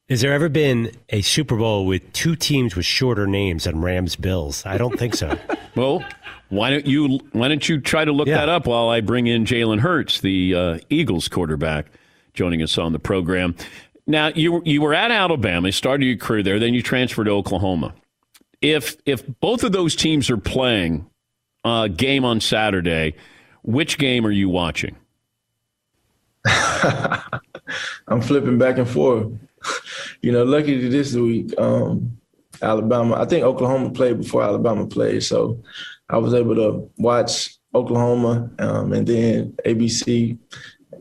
Has 0.08 0.20
there 0.20 0.32
ever 0.34 0.48
been 0.50 0.90
a 1.08 1.22
Super 1.22 1.56
Bowl 1.56 1.86
with 1.86 2.12
two 2.12 2.36
teams 2.36 2.76
with 2.76 2.84
shorter 2.84 3.26
names 3.26 3.64
than 3.64 3.80
Rams 3.80 4.16
Bills? 4.16 4.64
I 4.66 4.76
don't 4.78 4.98
think 4.98 5.14
so. 5.14 5.38
Well, 5.76 6.04
why 6.50 6.70
don't 6.70 6.86
you 6.86 7.18
why 7.32 7.48
don't 7.48 7.68
you 7.68 7.80
try 7.80 8.04
to 8.04 8.12
look 8.12 8.28
Yeah. 8.28 8.36
that 8.38 8.48
up 8.48 8.68
while 8.68 8.90
I 8.90 9.00
bring 9.00 9.26
in 9.26 9.44
Jalen 9.44 9.80
Hurts, 9.80 10.20
the 10.20 10.54
uh, 10.54 10.78
Eagles 10.88 11.26
quarterback, 11.26 11.86
joining 12.32 12.62
us 12.62 12.78
on 12.78 12.92
the 12.92 13.00
program. 13.00 13.56
Now 14.06 14.28
you 14.28 14.52
were- 14.52 14.62
you 14.64 14.80
were 14.80 14.94
at 14.94 15.10
Alabama, 15.10 15.66
you 15.66 15.72
started 15.72 16.04
your 16.06 16.16
career 16.16 16.44
there, 16.44 16.60
then 16.60 16.72
you 16.72 16.80
transferred 16.80 17.24
to 17.24 17.32
Oklahoma. 17.32 17.92
If 18.62 18.96
if 19.04 19.24
both 19.40 19.64
of 19.64 19.72
those 19.72 19.96
teams 19.96 20.30
are 20.30 20.36
playing 20.36 21.10
a 21.64 21.88
game 21.88 22.24
on 22.24 22.38
Saturday, 22.40 23.16
which 23.64 23.98
game 23.98 24.24
are 24.24 24.30
you 24.30 24.48
watching? 24.48 24.94
I'm 28.08 28.20
flipping 28.20 28.58
back 28.58 28.78
and 28.78 28.88
forth. 28.88 29.32
you 30.22 30.32
know, 30.32 30.44
lucky 30.44 30.88
this 30.88 31.14
week, 31.14 31.52
um, 31.58 32.16
Alabama. 32.62 33.16
I 33.16 33.24
think 33.24 33.44
Oklahoma 33.44 33.90
played 33.90 34.20
before 34.20 34.42
Alabama 34.42 34.86
played, 34.86 35.22
so 35.22 35.62
I 36.08 36.18
was 36.18 36.34
able 36.34 36.54
to 36.56 36.90
watch 36.98 37.56
Oklahoma, 37.74 38.50
um, 38.58 38.92
and 38.92 39.06
then 39.06 39.54
ABC. 39.64 40.38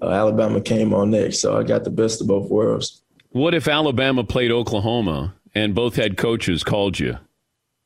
Uh, 0.02 0.10
Alabama 0.10 0.60
came 0.60 0.94
on 0.94 1.12
next, 1.12 1.40
so 1.40 1.58
I 1.58 1.64
got 1.64 1.84
the 1.84 1.90
best 1.90 2.20
of 2.22 2.28
both 2.28 2.50
worlds. 2.50 3.02
What 3.30 3.54
if 3.54 3.68
Alabama 3.68 4.24
played 4.24 4.52
Oklahoma 4.52 5.36
and 5.56 5.74
both 5.74 5.96
head 5.96 6.18
coaches 6.18 6.64
called 6.64 7.00
you 7.00 7.18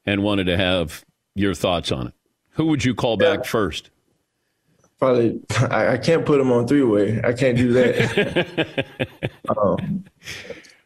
and 0.05 0.23
wanted 0.23 0.45
to 0.45 0.57
have 0.57 1.05
your 1.35 1.53
thoughts 1.53 1.91
on 1.91 2.07
it? 2.07 2.13
Who 2.51 2.65
would 2.67 2.83
you 2.83 2.95
call 2.95 3.17
back 3.17 3.45
first? 3.45 3.91
Probably, 4.99 5.41
I, 5.69 5.93
I 5.93 5.97
can't 5.97 6.25
put 6.25 6.39
them 6.39 6.51
on 6.51 6.67
three 6.67 6.83
way. 6.83 7.21
I 7.23 7.33
can't 7.33 7.57
do 7.57 7.71
that. 7.73 8.85
um, 9.57 10.05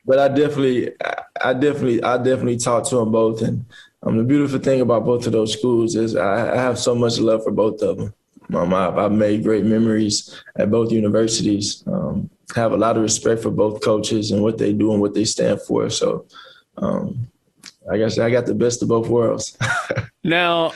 but 0.06 0.20
I 0.20 0.28
definitely, 0.28 0.92
I, 1.04 1.24
I 1.44 1.54
definitely, 1.54 2.04
I 2.04 2.18
definitely 2.18 2.58
talked 2.58 2.90
to 2.90 2.98
them 2.98 3.12
both. 3.12 3.42
And 3.42 3.66
um, 4.04 4.18
the 4.18 4.24
beautiful 4.24 4.60
thing 4.60 4.82
about 4.82 5.06
both 5.06 5.26
of 5.28 5.32
those 5.32 5.54
schools 5.54 5.96
is 5.96 6.16
I, 6.16 6.54
I 6.54 6.58
have 6.58 6.78
so 6.78 6.94
much 6.94 7.20
love 7.20 7.44
for 7.44 7.52
both 7.52 7.82
of 7.82 7.98
them. 7.98 8.14
Um, 8.54 8.74
I've, 8.74 8.98
I've 8.98 9.12
made 9.14 9.44
great 9.44 9.64
memories 9.64 10.44
at 10.58 10.70
both 10.70 10.92
universities. 10.92 11.84
Um, 11.88 12.30
have 12.56 12.74
a 12.74 12.78
lot 12.78 12.98
of 12.98 13.04
respect 13.04 13.42
for 13.42 13.52
both 13.52 13.82
coaches 13.82 14.32
and 14.32 14.44
what 14.44 14.58
they 14.58 14.74
do 14.74 14.92
and 14.92 15.00
what 15.00 15.14
they 15.14 15.24
stand 15.24 15.62
for. 15.62 15.90
So, 15.90 16.26
um, 16.78 17.28
I 17.90 17.98
guess 17.98 18.20
I 18.20 18.30
got 18.30 18.46
the 18.46 18.54
best 18.54 18.82
of 18.82 18.90
both 18.90 19.08
worlds. 19.08 19.58
Now, 20.24 20.74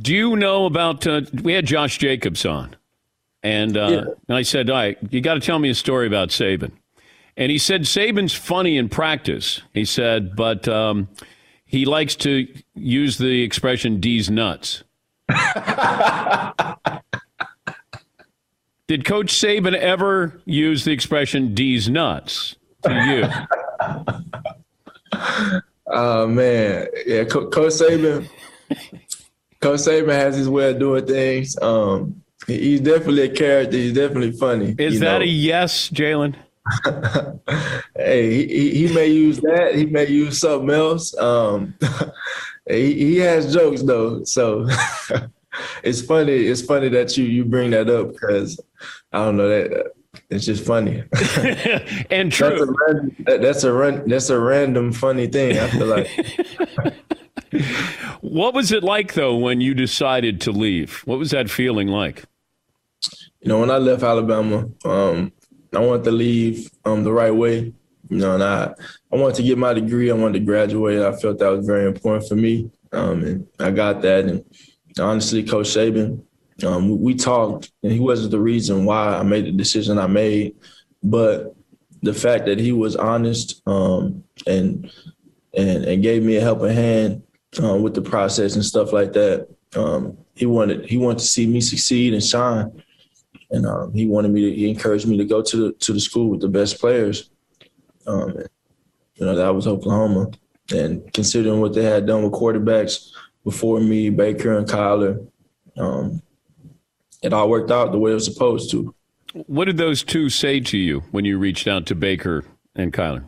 do 0.00 0.14
you 0.14 0.36
know 0.36 0.66
about? 0.66 1.06
Uh, 1.06 1.22
we 1.42 1.52
had 1.52 1.66
Josh 1.66 1.98
Jacobs 1.98 2.44
on, 2.46 2.76
and 3.42 3.76
uh, 3.76 3.88
Yeah. 3.90 4.04
and 4.28 4.36
I 4.36 4.42
said, 4.42 4.70
"All 4.70 4.76
right, 4.76 4.96
you 5.10 5.20
got 5.20 5.34
to 5.34 5.40
tell 5.40 5.58
me 5.58 5.68
a 5.70 5.74
story 5.74 6.06
about 6.06 6.28
Saban." 6.30 6.72
And 7.36 7.50
he 7.50 7.58
said 7.58 7.82
Saban's 7.82 8.32
funny 8.32 8.76
in 8.76 8.88
practice. 8.88 9.60
He 9.72 9.84
said, 9.84 10.36
but 10.36 10.68
um, 10.68 11.08
he 11.66 11.84
likes 11.84 12.14
to 12.16 12.46
use 12.74 13.18
the 13.18 13.42
expression 13.42 13.98
"D's 14.00 14.30
nuts." 14.30 14.84
Did 18.86 19.04
Coach 19.06 19.32
Saban 19.32 19.74
ever 19.74 20.40
use 20.44 20.84
the 20.84 20.92
expression 20.92 21.54
"D's 21.54 21.88
nuts" 21.88 22.56
to 22.82 22.92
you? 22.92 23.28
Oh 25.86 26.26
man, 26.26 26.88
yeah, 27.06 27.24
Co- 27.24 27.48
Coach 27.50 27.72
Saban. 27.74 28.26
Coach 29.64 29.80
Saban 29.80 30.12
has 30.12 30.36
his 30.36 30.46
way 30.46 30.72
of 30.72 30.78
doing 30.78 31.06
things. 31.06 31.58
Um, 31.62 32.22
he's 32.46 32.82
definitely 32.82 33.22
a 33.22 33.30
character. 33.30 33.78
He's 33.78 33.94
definitely 33.94 34.32
funny. 34.32 34.74
Is 34.76 35.00
that 35.00 35.20
know? 35.20 35.24
a 35.24 35.26
yes, 35.26 35.88
Jalen? 35.88 36.34
hey, 37.96 38.46
he, 38.46 38.86
he 38.86 38.94
may 38.94 39.06
use 39.06 39.40
that. 39.40 39.74
He 39.74 39.86
may 39.86 40.06
use 40.06 40.38
something 40.38 40.68
else. 40.68 41.16
Um, 41.16 41.74
he, 42.68 42.92
he 42.92 43.16
has 43.20 43.54
jokes 43.54 43.80
though, 43.82 44.22
so 44.24 44.68
it's 45.82 46.02
funny. 46.02 46.34
It's 46.34 46.60
funny 46.60 46.90
that 46.90 47.16
you 47.16 47.24
you 47.24 47.46
bring 47.46 47.70
that 47.70 47.88
up 47.88 48.12
because 48.12 48.60
I 49.14 49.24
don't 49.24 49.38
know 49.38 49.48
that 49.48 49.92
it's 50.28 50.44
just 50.44 50.66
funny. 50.66 51.04
and 52.10 52.30
true. 52.30 52.50
That's 52.50 52.60
a, 52.60 52.74
random, 52.92 53.16
that's 53.24 53.64
a 53.64 53.72
run, 53.72 54.08
that's 54.10 54.28
a 54.28 54.38
random 54.38 54.92
funny 54.92 55.26
thing. 55.26 55.58
I 55.58 55.68
feel 55.68 55.86
like. 55.86 56.10
What 58.34 58.52
was 58.52 58.72
it 58.72 58.82
like 58.82 59.14
though 59.14 59.36
when 59.36 59.60
you 59.60 59.74
decided 59.74 60.40
to 60.40 60.50
leave? 60.50 61.02
What 61.04 61.20
was 61.20 61.30
that 61.30 61.48
feeling 61.48 61.86
like? 61.86 62.24
You 63.40 63.48
know, 63.48 63.60
when 63.60 63.70
I 63.70 63.76
left 63.76 64.02
Alabama, 64.02 64.68
um, 64.84 65.32
I 65.72 65.78
wanted 65.78 66.02
to 66.04 66.10
leave 66.10 66.68
um, 66.84 67.04
the 67.04 67.12
right 67.12 67.30
way. 67.30 67.72
You 68.08 68.16
know, 68.18 68.34
and 68.34 68.42
I 68.42 68.74
I 69.12 69.16
wanted 69.16 69.36
to 69.36 69.44
get 69.44 69.56
my 69.56 69.72
degree. 69.72 70.10
I 70.10 70.14
wanted 70.14 70.40
to 70.40 70.44
graduate. 70.44 71.00
I 71.00 71.14
felt 71.16 71.38
that 71.38 71.48
was 71.48 71.64
very 71.64 71.86
important 71.86 72.28
for 72.28 72.34
me, 72.34 72.72
um, 72.92 73.22
and 73.22 73.46
I 73.60 73.70
got 73.70 74.02
that. 74.02 74.24
And 74.24 74.44
honestly, 74.98 75.44
Coach 75.44 75.68
Saban, 75.68 76.20
um, 76.64 77.00
we 77.00 77.14
talked, 77.14 77.70
and 77.84 77.92
he 77.92 78.00
wasn't 78.00 78.32
the 78.32 78.40
reason 78.40 78.84
why 78.84 79.16
I 79.16 79.22
made 79.22 79.44
the 79.44 79.52
decision 79.52 79.96
I 79.96 80.08
made, 80.08 80.56
but 81.04 81.54
the 82.02 82.12
fact 82.12 82.46
that 82.46 82.58
he 82.58 82.72
was 82.72 82.96
honest 82.96 83.62
um, 83.66 84.24
and 84.44 84.90
and 85.56 85.84
and 85.84 86.02
gave 86.02 86.24
me 86.24 86.34
a 86.36 86.40
helping 86.40 86.74
hand 86.74 87.22
uh, 87.62 87.76
with 87.76 87.94
the 87.94 88.02
process 88.02 88.54
and 88.54 88.64
stuff 88.64 88.92
like 88.92 89.12
that. 89.12 89.48
Um, 89.76 90.16
he 90.34 90.46
wanted 90.46 90.86
he 90.86 90.96
wanted 90.96 91.18
to 91.18 91.26
see 91.26 91.46
me 91.46 91.60
succeed 91.60 92.14
and 92.14 92.22
shine, 92.22 92.82
and 93.50 93.66
um, 93.66 93.92
he 93.92 94.06
wanted 94.06 94.32
me 94.32 94.42
to 94.42 94.56
he 94.56 94.68
encouraged 94.68 95.06
me 95.06 95.16
to 95.16 95.24
go 95.24 95.42
to 95.42 95.56
the 95.56 95.72
to 95.72 95.92
the 95.92 96.00
school 96.00 96.30
with 96.30 96.40
the 96.40 96.48
best 96.48 96.80
players. 96.80 97.30
Um, 98.06 98.34
you 99.16 99.26
know 99.26 99.34
that 99.34 99.54
was 99.54 99.66
Oklahoma, 99.66 100.30
and 100.72 101.12
considering 101.12 101.60
what 101.60 101.74
they 101.74 101.84
had 101.84 102.06
done 102.06 102.22
with 102.22 102.32
quarterbacks 102.32 103.10
before 103.44 103.80
me, 103.80 104.10
Baker 104.10 104.56
and 104.56 104.66
Kyler, 104.66 105.26
um, 105.76 106.22
it 107.22 107.32
all 107.32 107.48
worked 107.48 107.70
out 107.70 107.92
the 107.92 107.98
way 107.98 108.10
it 108.10 108.14
was 108.14 108.24
supposed 108.24 108.70
to. 108.70 108.94
What 109.32 109.64
did 109.64 109.76
those 109.76 110.02
two 110.02 110.28
say 110.28 110.60
to 110.60 110.78
you 110.78 111.00
when 111.10 111.24
you 111.24 111.38
reached 111.38 111.66
out 111.66 111.86
to 111.86 111.94
Baker 111.94 112.44
and 112.74 112.92
Kyler? 112.92 113.24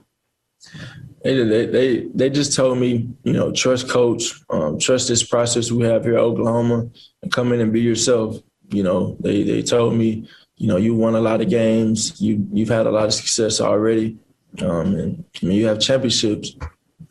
They 1.27 1.43
they 1.43 1.67
they, 1.67 2.07
they 2.15 2.31
just 2.31 2.55
told 2.55 2.79
me, 2.79 3.09
you 3.25 3.33
know, 3.33 3.51
trust 3.51 3.89
coach, 3.89 4.33
um, 4.49 4.79
trust 4.79 5.09
this 5.09 5.25
process 5.25 5.73
we 5.73 5.85
have 5.85 6.05
here 6.05 6.15
at 6.15 6.21
Oklahoma, 6.21 6.89
and 7.23 7.33
come 7.33 7.53
in 7.53 7.61
and 7.61 7.73
be 7.73 7.81
yourself. 7.81 8.37
You 8.71 8.85
know, 8.85 9.17
they 9.19 9.43
they 9.43 9.63
told 9.63 9.95
me, 9.95 10.29
you 10.57 10.69
know, 10.69 10.77
you 10.77 10.95
won 10.95 11.17
a 11.17 11.21
lot 11.21 11.41
of 11.41 11.49
games, 11.49 12.21
you 12.21 12.47
you've 12.53 12.69
had 12.69 12.87
a 12.87 12.93
lot 12.93 13.07
of 13.07 13.15
success 13.15 13.61
already, 13.61 14.17
um, 14.63 14.95
and 14.95 15.25
I 15.43 15.47
mean, 15.47 15.59
you 15.59 15.67
have 15.67 15.81
championships. 15.81 16.55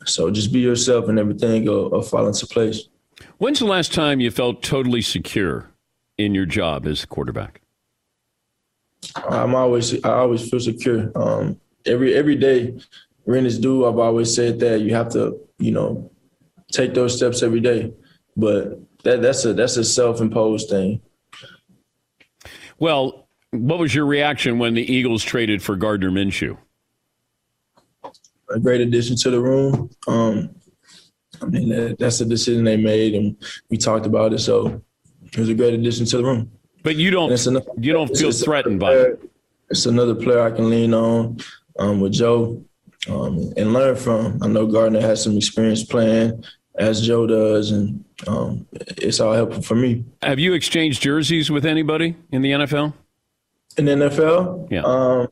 So 0.06 0.30
just 0.30 0.50
be 0.50 0.60
yourself, 0.60 1.08
and 1.08 1.18
everything 1.18 1.66
will, 1.66 1.90
will 1.90 2.00
fall 2.00 2.26
into 2.26 2.46
place. 2.46 2.88
When's 3.36 3.58
the 3.58 3.66
last 3.66 3.92
time 3.92 4.20
you 4.20 4.30
felt 4.30 4.62
totally 4.62 5.02
secure 5.02 5.70
in 6.16 6.34
your 6.34 6.46
job 6.46 6.86
as 6.86 7.04
a 7.04 7.06
quarterback? 7.06 7.60
I'm 9.28 9.54
always 9.54 10.02
I 10.04 10.14
always 10.14 10.48
feel 10.48 10.60
secure. 10.60 11.12
Um, 11.14 11.60
every 11.84 12.14
every 12.14 12.36
day, 12.36 12.78
renters 13.26 13.58
do. 13.58 13.86
I've 13.86 13.98
always 13.98 14.34
said 14.34 14.60
that 14.60 14.80
you 14.80 14.94
have 14.94 15.10
to 15.10 15.38
you 15.58 15.72
know 15.72 16.10
take 16.72 16.94
those 16.94 17.16
steps 17.16 17.42
every 17.42 17.60
day, 17.60 17.92
but 18.36 18.80
that 19.04 19.22
that's 19.22 19.44
a 19.44 19.52
that's 19.52 19.76
a 19.76 19.84
self 19.84 20.20
imposed 20.20 20.70
thing. 20.70 21.00
Well, 22.78 23.28
what 23.50 23.78
was 23.78 23.94
your 23.94 24.06
reaction 24.06 24.58
when 24.58 24.74
the 24.74 24.92
Eagles 24.92 25.22
traded 25.22 25.62
for 25.62 25.76
Gardner 25.76 26.10
Minshew? 26.10 26.56
A 28.50 28.60
great 28.60 28.80
addition 28.80 29.16
to 29.16 29.30
the 29.30 29.40
room. 29.40 29.90
Um, 30.06 30.54
I 31.42 31.46
mean, 31.46 31.68
that, 31.70 31.98
that's 31.98 32.20
a 32.20 32.24
decision 32.24 32.64
they 32.64 32.76
made, 32.76 33.14
and 33.14 33.36
we 33.70 33.76
talked 33.76 34.06
about 34.06 34.32
it. 34.32 34.38
So 34.38 34.82
it 35.24 35.38
was 35.38 35.48
a 35.48 35.54
great 35.54 35.74
addition 35.74 36.06
to 36.06 36.18
the 36.18 36.24
room. 36.24 36.50
But 36.82 36.96
you 36.96 37.10
don't 37.10 37.46
another, 37.46 37.66
you 37.78 37.92
don't 37.92 38.14
feel 38.16 38.30
threatened 38.30 38.78
by 38.78 38.92
it. 38.92 39.30
It's 39.70 39.86
another 39.86 40.14
player 40.14 40.42
I 40.42 40.52
can 40.52 40.70
lean 40.70 40.94
on 40.94 41.38
um, 41.78 42.00
with 42.00 42.12
Joe 42.12 42.64
um, 43.08 43.52
and 43.56 43.72
learn 43.72 43.96
from. 43.96 44.42
I 44.42 44.48
know 44.48 44.66
Gardner 44.66 45.00
has 45.00 45.22
some 45.22 45.36
experience 45.36 45.84
playing 45.84 46.44
as 46.78 47.06
Joe 47.06 47.26
does, 47.26 47.70
and 47.70 48.04
um, 48.26 48.66
it's 48.72 49.20
all 49.20 49.32
helpful 49.32 49.62
for 49.62 49.74
me. 49.74 50.04
Have 50.22 50.38
you 50.38 50.52
exchanged 50.52 51.02
jerseys 51.02 51.50
with 51.50 51.64
anybody 51.64 52.16
in 52.30 52.42
the 52.42 52.52
NFL? 52.52 52.92
In 53.78 53.84
the 53.84 53.92
NFL, 53.92 54.70
yeah. 54.70 54.82
Um, 54.82 55.28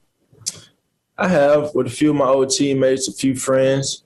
I 1.17 1.29
have 1.29 1.75
with 1.75 1.87
a 1.87 1.91
few 1.91 2.11
of 2.11 2.17
my 2.17 2.27
old 2.27 2.51
teammates, 2.51 3.09
a 3.09 3.13
few 3.13 3.37
friends. 3.37 4.03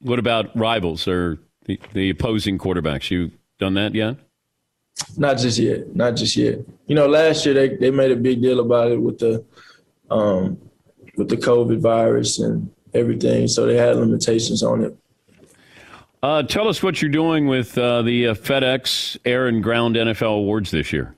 What 0.00 0.18
about 0.18 0.54
rivals 0.56 1.08
or 1.08 1.38
the, 1.64 1.80
the 1.94 2.10
opposing 2.10 2.58
quarterbacks? 2.58 3.10
You 3.10 3.32
done 3.58 3.74
that 3.74 3.94
yet? 3.94 4.16
Not 5.16 5.38
just 5.38 5.58
yet. 5.58 5.94
Not 5.96 6.16
just 6.16 6.36
yet. 6.36 6.58
You 6.86 6.94
know, 6.94 7.06
last 7.06 7.46
year 7.46 7.54
they, 7.54 7.76
they 7.76 7.90
made 7.90 8.10
a 8.10 8.16
big 8.16 8.42
deal 8.42 8.60
about 8.60 8.92
it 8.92 9.00
with 9.00 9.18
the 9.18 9.44
um, 10.10 10.58
with 11.16 11.28
the 11.28 11.36
COVID 11.36 11.80
virus 11.80 12.38
and 12.38 12.70
everything, 12.92 13.48
so 13.48 13.66
they 13.66 13.76
had 13.76 13.96
limitations 13.96 14.62
on 14.62 14.84
it. 14.84 14.96
Uh, 16.22 16.42
tell 16.42 16.68
us 16.68 16.82
what 16.82 17.02
you're 17.02 17.10
doing 17.10 17.46
with 17.46 17.76
uh, 17.76 18.00
the 18.00 18.28
uh, 18.28 18.34
FedEx 18.34 19.18
Air 19.26 19.46
and 19.46 19.62
Ground 19.62 19.96
NFL 19.96 20.38
Awards 20.38 20.70
this 20.70 20.92
year. 20.92 21.14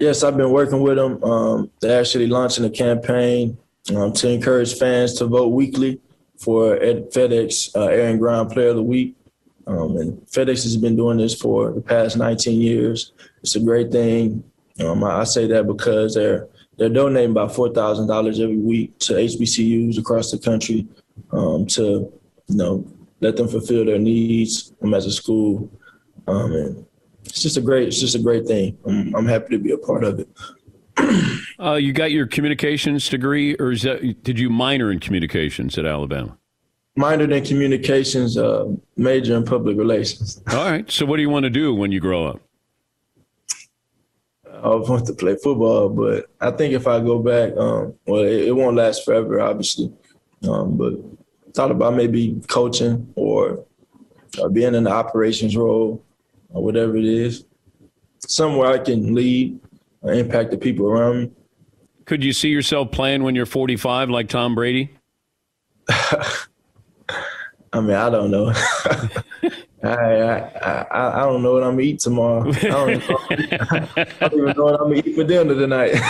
Yes, 0.00 0.22
I've 0.24 0.36
been 0.36 0.50
working 0.50 0.82
with 0.82 0.96
them. 0.96 1.22
Um, 1.22 1.70
they're 1.80 2.00
actually 2.00 2.26
launching 2.26 2.64
a 2.64 2.70
campaign 2.70 3.56
um, 3.94 4.12
to 4.14 4.28
encourage 4.28 4.74
fans 4.74 5.14
to 5.14 5.26
vote 5.26 5.48
weekly 5.48 6.00
for 6.36 6.76
FedEx 6.76 7.74
uh, 7.76 7.86
Air 7.86 8.08
and 8.08 8.18
Ground 8.18 8.50
Player 8.50 8.70
of 8.70 8.76
the 8.76 8.82
Week. 8.82 9.16
Um, 9.66 9.96
and 9.96 10.20
FedEx 10.26 10.62
has 10.62 10.76
been 10.76 10.96
doing 10.96 11.18
this 11.18 11.34
for 11.34 11.72
the 11.72 11.80
past 11.80 12.16
19 12.16 12.60
years. 12.60 13.12
It's 13.42 13.56
a 13.56 13.60
great 13.60 13.90
thing. 13.90 14.44
Um, 14.80 15.02
I, 15.02 15.20
I, 15.20 15.24
say 15.24 15.46
that 15.46 15.66
because 15.66 16.14
they're 16.14 16.48
they're 16.76 16.88
donating 16.88 17.30
about 17.30 17.54
four 17.54 17.70
thousand 17.70 18.06
dollars 18.06 18.40
every 18.40 18.58
week 18.58 18.98
to 19.00 19.14
HBCUs 19.14 19.98
across 19.98 20.30
the 20.30 20.38
country 20.38 20.86
um, 21.32 21.66
to 21.66 22.12
you 22.48 22.56
know 22.56 22.86
let 23.20 23.36
them 23.36 23.48
fulfill 23.48 23.84
their 23.84 23.98
needs 23.98 24.72
um, 24.82 24.94
as 24.94 25.06
a 25.06 25.12
school. 25.12 25.70
Um, 26.26 26.52
and 26.52 26.86
it's 27.24 27.42
just 27.42 27.56
a 27.56 27.60
great 27.60 27.88
it's 27.88 28.00
just 28.00 28.14
a 28.14 28.20
great 28.20 28.46
thing. 28.46 28.76
I'm, 28.86 29.14
I'm 29.14 29.26
happy 29.26 29.56
to 29.56 29.58
be 29.58 29.72
a 29.72 29.78
part 29.78 30.04
of 30.04 30.20
it. 30.20 30.28
uh, 31.60 31.74
you 31.74 31.92
got 31.92 32.10
your 32.10 32.26
communications 32.26 33.08
degree, 33.08 33.54
or 33.56 33.72
is 33.72 33.82
that 33.82 34.22
did 34.22 34.38
you 34.38 34.50
minor 34.50 34.90
in 34.90 35.00
communications 35.00 35.78
at 35.78 35.86
Alabama? 35.86 36.38
minored 36.96 37.32
in 37.32 37.44
communications, 37.44 38.36
uh, 38.36 38.66
major 38.96 39.36
in 39.36 39.44
public 39.44 39.76
relations. 39.76 40.42
All 40.50 40.64
right. 40.70 40.90
So, 40.90 41.06
what 41.06 41.16
do 41.16 41.22
you 41.22 41.30
want 41.30 41.44
to 41.44 41.50
do 41.50 41.74
when 41.74 41.92
you 41.92 42.00
grow 42.00 42.26
up? 42.26 42.40
I 44.62 44.68
want 44.68 45.06
to 45.06 45.12
play 45.12 45.36
football, 45.42 45.88
but 45.88 46.26
I 46.40 46.50
think 46.50 46.74
if 46.74 46.86
I 46.86 47.00
go 47.00 47.18
back, 47.18 47.56
um, 47.56 47.94
well, 48.06 48.22
it, 48.22 48.48
it, 48.48 48.52
won't 48.52 48.76
last 48.76 49.04
forever, 49.04 49.40
obviously. 49.40 49.92
Um, 50.48 50.76
but 50.76 50.94
thought 51.54 51.70
about 51.70 51.94
maybe 51.94 52.40
coaching 52.48 53.12
or, 53.16 53.64
or 54.38 54.50
being 54.50 54.74
in 54.74 54.84
the 54.84 54.90
operations 54.90 55.56
role 55.56 56.04
or 56.50 56.62
whatever 56.62 56.96
it 56.96 57.04
is, 57.04 57.44
somewhere 58.20 58.68
I 58.68 58.78
can 58.78 59.14
lead, 59.14 59.58
or 60.02 60.12
impact 60.12 60.50
the 60.50 60.58
people 60.58 60.86
around 60.86 61.20
me. 61.20 61.30
Could 62.04 62.22
you 62.22 62.32
see 62.32 62.48
yourself 62.48 62.92
playing 62.92 63.24
when 63.24 63.34
you're 63.34 63.46
45 63.46 64.10
like 64.10 64.28
Tom 64.28 64.54
Brady? 64.54 64.96
I 65.88 67.80
mean, 67.80 67.90
I 67.90 68.08
don't 68.10 68.30
know. 68.30 68.52
I, 69.86 70.38
I, 70.90 71.20
I, 71.20 71.20
don't 71.20 71.42
know 71.42 71.54
what 71.54 71.62
I'm 71.62 71.72
gonna 71.72 71.82
eat 71.82 72.00
tomorrow. 72.00 72.48
I 72.48 72.52
don't, 72.52 73.08
know, 73.08 73.18
I 73.30 74.28
don't 74.28 74.34
even 74.34 74.56
know 74.56 74.64
what 74.64 74.80
I'm 74.80 74.88
gonna 74.88 75.02
eat 75.04 75.14
for 75.14 75.24
dinner 75.24 75.54
tonight. 75.54 76.00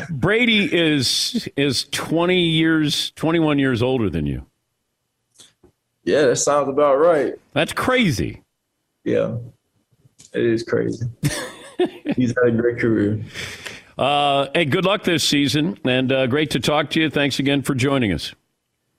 Brady 0.10 0.68
is 0.72 1.48
is 1.56 1.84
20 1.90 2.38
years, 2.38 3.10
21 3.12 3.58
years 3.58 3.82
older 3.82 4.10
than 4.10 4.26
you. 4.26 4.46
Yeah, 6.04 6.22
that 6.22 6.36
sounds 6.36 6.68
about 6.68 6.96
right. 6.96 7.34
That's 7.52 7.72
crazy. 7.72 8.42
Yeah, 9.04 9.36
it 10.32 10.44
is 10.44 10.62
crazy. 10.62 11.06
He's 12.16 12.30
had 12.30 12.48
a 12.48 12.52
great 12.52 12.78
career. 12.78 13.22
Uh, 13.98 14.48
hey, 14.54 14.64
good 14.64 14.84
luck 14.84 15.04
this 15.04 15.22
season, 15.22 15.78
and 15.84 16.10
uh, 16.10 16.26
great 16.26 16.50
to 16.50 16.60
talk 16.60 16.90
to 16.90 17.00
you. 17.00 17.10
Thanks 17.10 17.38
again 17.38 17.62
for 17.62 17.74
joining 17.74 18.12
us. 18.12 18.34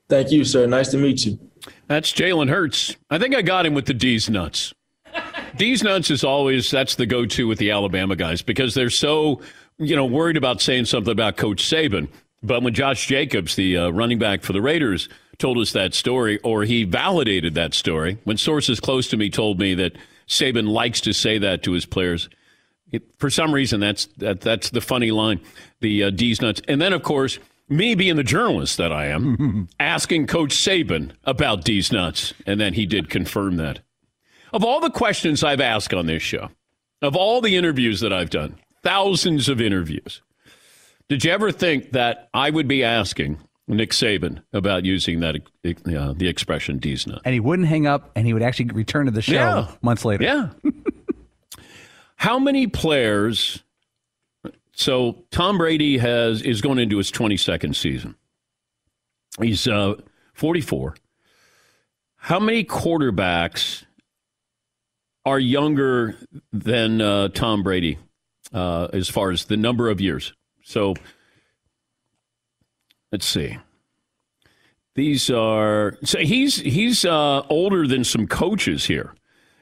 Thank 0.10 0.32
you, 0.32 0.44
sir. 0.44 0.66
Nice 0.68 0.90
to 0.92 0.98
meet 0.98 1.26
you. 1.26 1.40
That's 1.88 2.12
Jalen 2.12 2.50
Hurts. 2.50 2.96
I 3.10 3.20
think 3.20 3.36
I 3.36 3.42
got 3.42 3.66
him 3.66 3.74
with 3.74 3.86
the 3.86 3.94
D's 3.94 4.30
nuts. 4.30 4.74
D's 5.58 5.84
nuts 5.84 6.10
is 6.10 6.24
always 6.24 6.72
that's 6.72 6.96
the 6.96 7.06
go-to 7.06 7.48
with 7.48 7.60
the 7.60 7.72
Alabama 7.72 8.16
guys 8.16 8.42
because 8.42 8.74
they're 8.74 8.90
so 8.90 9.42
you 9.78 9.96
know 9.96 10.06
worried 10.06 10.38
about 10.38 10.62
saying 10.62 10.86
something 10.86 11.12
about 11.12 11.38
Coach 11.38 11.64
Saban. 11.64 12.08
But 12.42 12.62
when 12.62 12.74
Josh 12.74 13.08
Jacobs, 13.08 13.56
the 13.56 13.78
uh, 13.78 13.90
running 13.90 14.20
back 14.20 14.44
for 14.44 14.52
the 14.52 14.62
Raiders, 14.62 15.08
told 15.38 15.58
us 15.58 15.72
that 15.72 15.94
story, 15.94 16.40
or 16.40 16.64
he 16.64 16.84
validated 16.84 17.56
that 17.56 17.74
story, 17.74 18.18
when 18.26 18.38
sources 18.38 18.80
close 18.80 19.08
to 19.10 19.18
me 19.18 19.30
told 19.30 19.60
me 19.60 19.74
that 19.76 19.96
Saban 20.28 20.68
likes 20.68 21.02
to 21.02 21.14
say 21.14 21.38
that 21.38 21.64
to 21.64 21.72
his 21.72 21.86
players. 21.86 22.30
It, 22.92 23.04
for 23.18 23.30
some 23.30 23.54
reason, 23.54 23.80
that's 23.80 24.06
that, 24.18 24.42
that's 24.42 24.70
the 24.70 24.82
funny 24.82 25.12
line, 25.12 25.40
the 25.80 26.04
uh, 26.04 26.10
D's 26.12 26.42
nuts. 26.42 26.62
And 26.68 26.82
then, 26.82 26.94
of 26.94 27.02
course, 27.02 27.40
me 27.70 27.96
being 27.96 28.16
the 28.18 28.24
journalist 28.24 28.78
that 28.78 28.92
I 28.92 29.08
am, 29.08 29.68
asking 29.80 30.28
Coach 30.28 30.52
Saban 30.52 31.12
about 31.24 31.64
D's 31.64 31.92
nuts, 31.92 32.34
and 32.46 32.60
then 32.60 32.74
he 32.74 32.86
did 32.86 33.10
confirm 33.10 33.56
that. 33.58 33.80
Of 34.52 34.64
all 34.64 34.80
the 34.80 34.90
questions 34.92 35.44
I've 35.44 35.62
asked 35.62 35.94
on 35.94 36.06
this 36.06 36.22
show, 36.22 36.50
of 37.02 37.16
all 37.16 37.42
the 37.42 37.56
interviews 37.56 38.00
that 38.02 38.14
I've 38.14 38.30
done, 38.30 38.56
thousands 38.84 39.50
of 39.50 39.60
interviews, 39.60 40.22
did 41.10 41.24
you 41.26 41.32
ever 41.32 41.52
think 41.52 41.92
that 41.92 42.30
I 42.34 42.50
would 42.50 42.68
be 42.68 42.84
asking 42.84 43.40
Nick 43.68 43.92
Saban 43.92 44.44
about 44.54 44.86
using 44.86 45.22
that 45.22 45.36
uh, 45.36 46.14
the 46.16 46.28
expression 46.28 46.78
D's 46.78 47.08
nuts? 47.08 47.22
And 47.26 47.34
he 47.34 47.40
wouldn't 47.40 47.68
hang 47.68 47.88
up, 47.88 48.12
and 48.16 48.28
he 48.28 48.34
would 48.34 48.44
actually 48.44 48.66
return 48.74 49.06
to 49.08 49.12
the 49.12 49.22
show 49.22 49.34
Yeah. 49.34 49.68
months 49.82 50.06
later. 50.06 50.24
Yeah. 50.24 50.50
How 52.16 52.40
many 52.40 52.68
players? 52.68 53.64
So 54.74 55.24
Tom 55.32 55.58
Brady 55.58 55.98
has 55.98 56.42
is 56.42 56.62
going 56.62 56.80
into 56.80 56.98
his 56.98 57.12
22nd 57.12 57.76
season. 57.76 58.16
He's 59.40 59.68
uh, 59.68 59.96
44. 60.34 60.96
How 62.16 62.40
many 62.40 62.64
quarterbacks 62.64 63.84
are 65.26 65.40
younger 65.40 66.16
than 66.52 67.02
uh, 67.02 67.30
Tom 67.30 67.64
Brady 67.64 67.98
uh, 68.54 68.88
as 68.94 69.10
far 69.10 69.32
as 69.32 69.46
the 69.46 69.58
number 69.58 69.90
of 69.90 70.02
years? 70.02 70.34
So 70.64 70.96
let's 73.12 73.26
see. 73.26 73.58
These 74.96 75.30
are 75.32 75.98
so 76.04 76.20
he's 76.20 76.58
he's 76.58 77.04
uh, 77.04 77.42
older 77.50 77.88
than 77.88 78.04
some 78.04 78.28
coaches 78.28 78.86
here. 78.86 79.16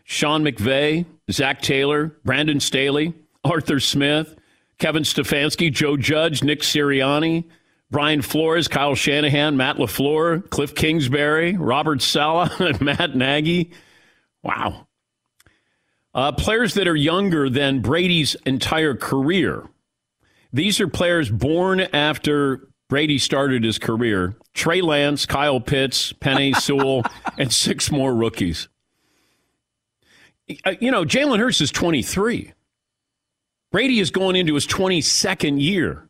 Sean 0.04 0.44
McVay, 0.44 1.06
Zac 1.32 1.62
Taylor, 1.62 2.18
Brandon 2.26 2.60
Staley, 2.60 3.14
Arthur 3.46 3.80
Smith, 3.80 4.36
Kevin 4.82 5.04
Stefanski, 5.04 5.72
Joe 5.72 5.96
Judge, 5.96 6.44
Nick 6.44 6.62
Sirianni, 6.62 7.46
Brian 7.92 8.24
Flores, 8.24 8.68
Kyle 8.68 8.96
Shanahan, 8.96 9.56
Matt 9.56 9.76
LaFleur, 9.78 10.50
Cliff 10.50 10.74
Kingsbury, 10.74 11.56
Robert 11.56 12.02
Saleh, 12.02 12.50
and 12.60 12.82
Matt 12.82 13.16
Nagy. 13.16 13.74
Wow. 14.42 14.88
Uh, 16.16 16.32
players 16.32 16.74
that 16.74 16.88
are 16.88 16.96
younger 16.96 17.48
than 17.48 17.82
Brady's 17.82 18.36
entire 18.48 18.96
career. 18.96 19.70
These 20.52 20.82
are 20.82 20.88
players 20.88 21.30
born 21.30 21.82
after 21.82 22.68
Brady 22.90 23.20
started 23.20 23.64
his 23.64 23.78
career. 23.78 24.36
Trey 24.56 24.82
Lance, 24.82 25.28
Kyle 25.28 25.62
Pitts, 25.62 26.12
Penei 26.12 26.56
Sewell, 26.60 27.04
and 27.38 27.54
six 27.54 27.92
more 27.92 28.16
rookies. 28.16 28.68
Uh, 30.66 30.74
You 30.80 30.90
know, 30.90 31.06
Jalen 31.06 31.38
Hurts 31.38 31.62
is 31.62 31.70
23. 31.72 32.54
Brady 33.72 34.00
is 34.00 34.12
going 34.12 34.36
into 34.36 34.54
his 34.54 34.68
22nd 34.68 35.62
year. 35.62 36.10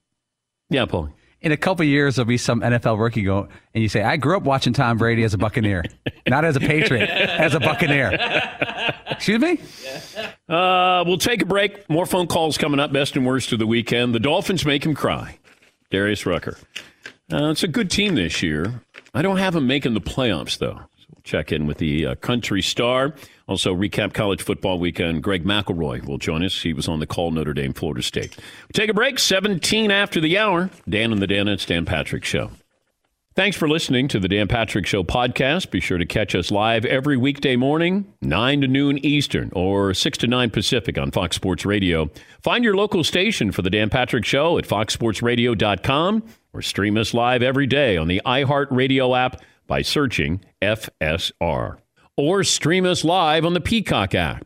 Yeah, 0.70 0.86
Paul. 0.86 1.10
In 1.42 1.52
a 1.52 1.58
couple 1.58 1.84
years, 1.86 2.16
there'll 2.16 2.28
be 2.28 2.38
some 2.38 2.62
NFL 2.62 3.00
rookie 3.00 3.24
go, 3.24 3.48
and 3.74 3.82
you 3.82 3.90
say, 3.90 4.04
"I 4.04 4.16
grew 4.18 4.38
up 4.38 4.44
watching 4.44 4.74
Tom 4.74 4.98
Brady 5.00 5.24
as 5.24 5.34
a 5.34 5.40
Buccaneer, 5.40 5.84
not 6.28 6.46
as 6.46 6.56
a 6.56 6.60
Patriot, 6.60 7.10
as 7.10 7.56
a 7.56 7.60
Buccaneer." 7.60 8.12
Excuse 9.10 9.42
me. 9.42 9.60
Uh, 10.48 11.04
we'll 11.06 11.18
take 11.18 11.42
a 11.42 11.46
break. 11.46 11.90
More 11.90 12.06
phone 12.06 12.28
calls 12.28 12.58
coming 12.60 12.80
up. 12.80 12.94
Best 12.94 13.16
and 13.16 13.26
worst 13.26 13.52
of 13.54 13.60
the 13.60 13.66
weekend. 13.66 14.14
The 14.14 14.20
Dolphins 14.20 14.66
make 14.66 14.86
him 14.86 14.94
cry. 14.94 15.40
Darius 15.90 16.26
Rucker. 16.28 16.58
Uh, 17.34 17.50
it's 17.50 17.64
a 17.64 17.68
good 17.68 17.90
team 17.90 18.16
this 18.16 18.44
year. 18.44 18.82
I 19.14 19.22
don't 19.22 19.38
have 19.38 19.56
him 19.56 19.66
making 19.66 19.94
the 19.96 20.02
playoffs, 20.02 20.58
though. 20.60 20.80
Check 21.24 21.52
in 21.52 21.68
with 21.68 21.78
the 21.78 22.08
uh, 22.08 22.16
country 22.16 22.62
star. 22.62 23.14
Also, 23.48 23.76
recap 23.76 24.14
college 24.14 24.42
football 24.42 24.80
weekend. 24.80 25.24
Greg 25.24 25.44
McElroy 25.44 26.06
will 26.06 26.18
join 26.18 26.44
us. 26.44 26.62
He 26.62 26.74
was 26.74 26.88
on 26.88 27.00
the 27.00 27.08
call 27.08 27.32
Notre 27.32 27.54
Dame, 27.54 27.74
Florida 27.74 28.02
State. 28.02 28.38
We'll 28.38 28.74
take 28.74 28.90
a 28.90 28.94
break. 28.94 29.20
17 29.20 29.92
after 29.92 30.20
the 30.20 30.38
hour. 30.38 30.70
Dan 30.88 31.12
and 31.12 31.22
the 31.22 31.28
Dan 31.28 31.48
and 31.48 31.66
Dan 31.66 31.86
Patrick 31.86 32.24
Show. 32.26 32.52
Thanks 33.34 33.56
for 33.56 33.70
listening 33.70 34.10
to 34.10 34.20
the 34.20 34.28
Dan 34.28 34.50
Patrick 34.50 34.86
Show 34.86 35.04
podcast. 35.04 35.72
Be 35.72 35.80
sure 35.80 35.98
to 35.98 36.06
catch 36.06 36.36
us 36.36 36.52
live 36.52 36.84
every 36.84 37.16
weekday 37.16 37.56
morning, 37.56 38.14
9 38.22 38.60
to 38.60 38.68
noon 38.68 38.98
Eastern 39.06 39.50
or 39.54 39.94
6 39.94 40.18
to 40.18 40.28
9 40.28 40.50
Pacific 40.50 40.98
on 40.98 41.12
Fox 41.12 41.38
Sports 41.38 41.66
Radio. 41.66 42.10
Find 42.44 42.62
your 42.62 42.76
local 42.76 43.06
station 43.06 43.54
for 43.54 43.62
the 43.62 43.70
Dan 43.70 43.90
Patrick 43.90 44.26
Show 44.26 44.58
at 44.58 44.66
foxsportsradio.com 44.66 46.24
or 46.52 46.62
stream 46.62 46.98
us 46.98 47.14
live 47.14 47.42
every 47.42 47.68
day 47.68 47.96
on 47.96 48.10
the 48.10 48.22
iHeartRadio 48.26 49.18
app 49.18 49.42
by 49.72 49.82
searching 49.82 50.44
FSR. 50.62 51.78
Or 52.18 52.44
stream 52.44 52.86
us 52.86 53.06
live 53.06 53.46
on 53.46 53.54
the 53.54 53.62
Peacock 53.62 54.14
app. 54.14 54.46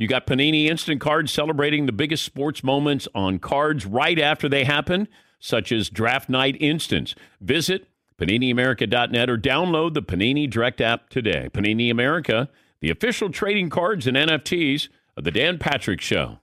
you 0.00 0.08
got 0.08 0.26
Panini 0.26 0.64
Instant 0.64 0.98
Cards 0.98 1.30
celebrating 1.30 1.84
the 1.84 1.92
biggest 1.92 2.24
sports 2.24 2.64
moments 2.64 3.06
on 3.14 3.38
cards 3.38 3.84
right 3.84 4.18
after 4.18 4.48
they 4.48 4.64
happen, 4.64 5.06
such 5.38 5.70
as 5.70 5.90
Draft 5.90 6.30
Night 6.30 6.56
Instants. 6.58 7.14
Visit 7.38 7.86
PaniniAmerica.net 8.18 9.28
or 9.28 9.36
download 9.36 9.92
the 9.92 10.00
Panini 10.00 10.48
Direct 10.48 10.80
app 10.80 11.10
today. 11.10 11.50
Panini 11.52 11.90
America, 11.90 12.48
the 12.80 12.88
official 12.88 13.28
trading 13.28 13.68
cards 13.68 14.06
and 14.06 14.16
NFTs 14.16 14.88
of 15.18 15.24
The 15.24 15.30
Dan 15.30 15.58
Patrick 15.58 16.00
Show. 16.00 16.38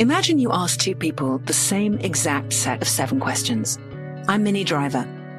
Imagine 0.00 0.40
you 0.40 0.50
ask 0.50 0.80
two 0.80 0.96
people 0.96 1.38
the 1.38 1.52
same 1.52 1.98
exact 1.98 2.52
set 2.52 2.82
of 2.82 2.88
seven 2.88 3.20
questions. 3.20 3.78
I'm 4.26 4.42
Minnie 4.42 4.64
Driver, 4.64 5.06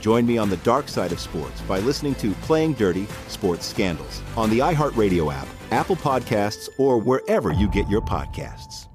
Join 0.00 0.26
me 0.26 0.38
on 0.38 0.50
the 0.50 0.56
dark 0.58 0.88
side 0.88 1.12
of 1.12 1.20
sports 1.20 1.60
by 1.62 1.78
listening 1.80 2.14
to 2.16 2.32
Playing 2.42 2.74
Dirty 2.74 3.06
Sports 3.28 3.66
Scandals 3.66 4.22
on 4.36 4.50
the 4.50 4.58
iHeartRadio 4.58 5.32
app, 5.32 5.48
Apple 5.70 5.96
Podcasts, 5.96 6.68
or 6.78 6.98
wherever 6.98 7.52
you 7.52 7.68
get 7.68 7.88
your 7.88 8.00
podcasts. 8.00 8.88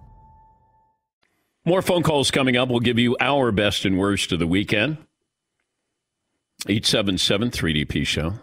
More 1.66 1.82
phone 1.82 2.04
calls 2.04 2.30
coming 2.30 2.58
up. 2.58 2.68
We'll 2.68 2.82
give 2.82 3.00
you 3.00 3.16
our 3.22 3.52
best 3.52 3.86
and 3.86 3.98
worst 3.98 4.34
of 4.34 4.40
the 4.40 4.48
weekend. 4.48 4.98
877 6.68 7.52
3DP 7.52 8.06
Show. 8.06 8.34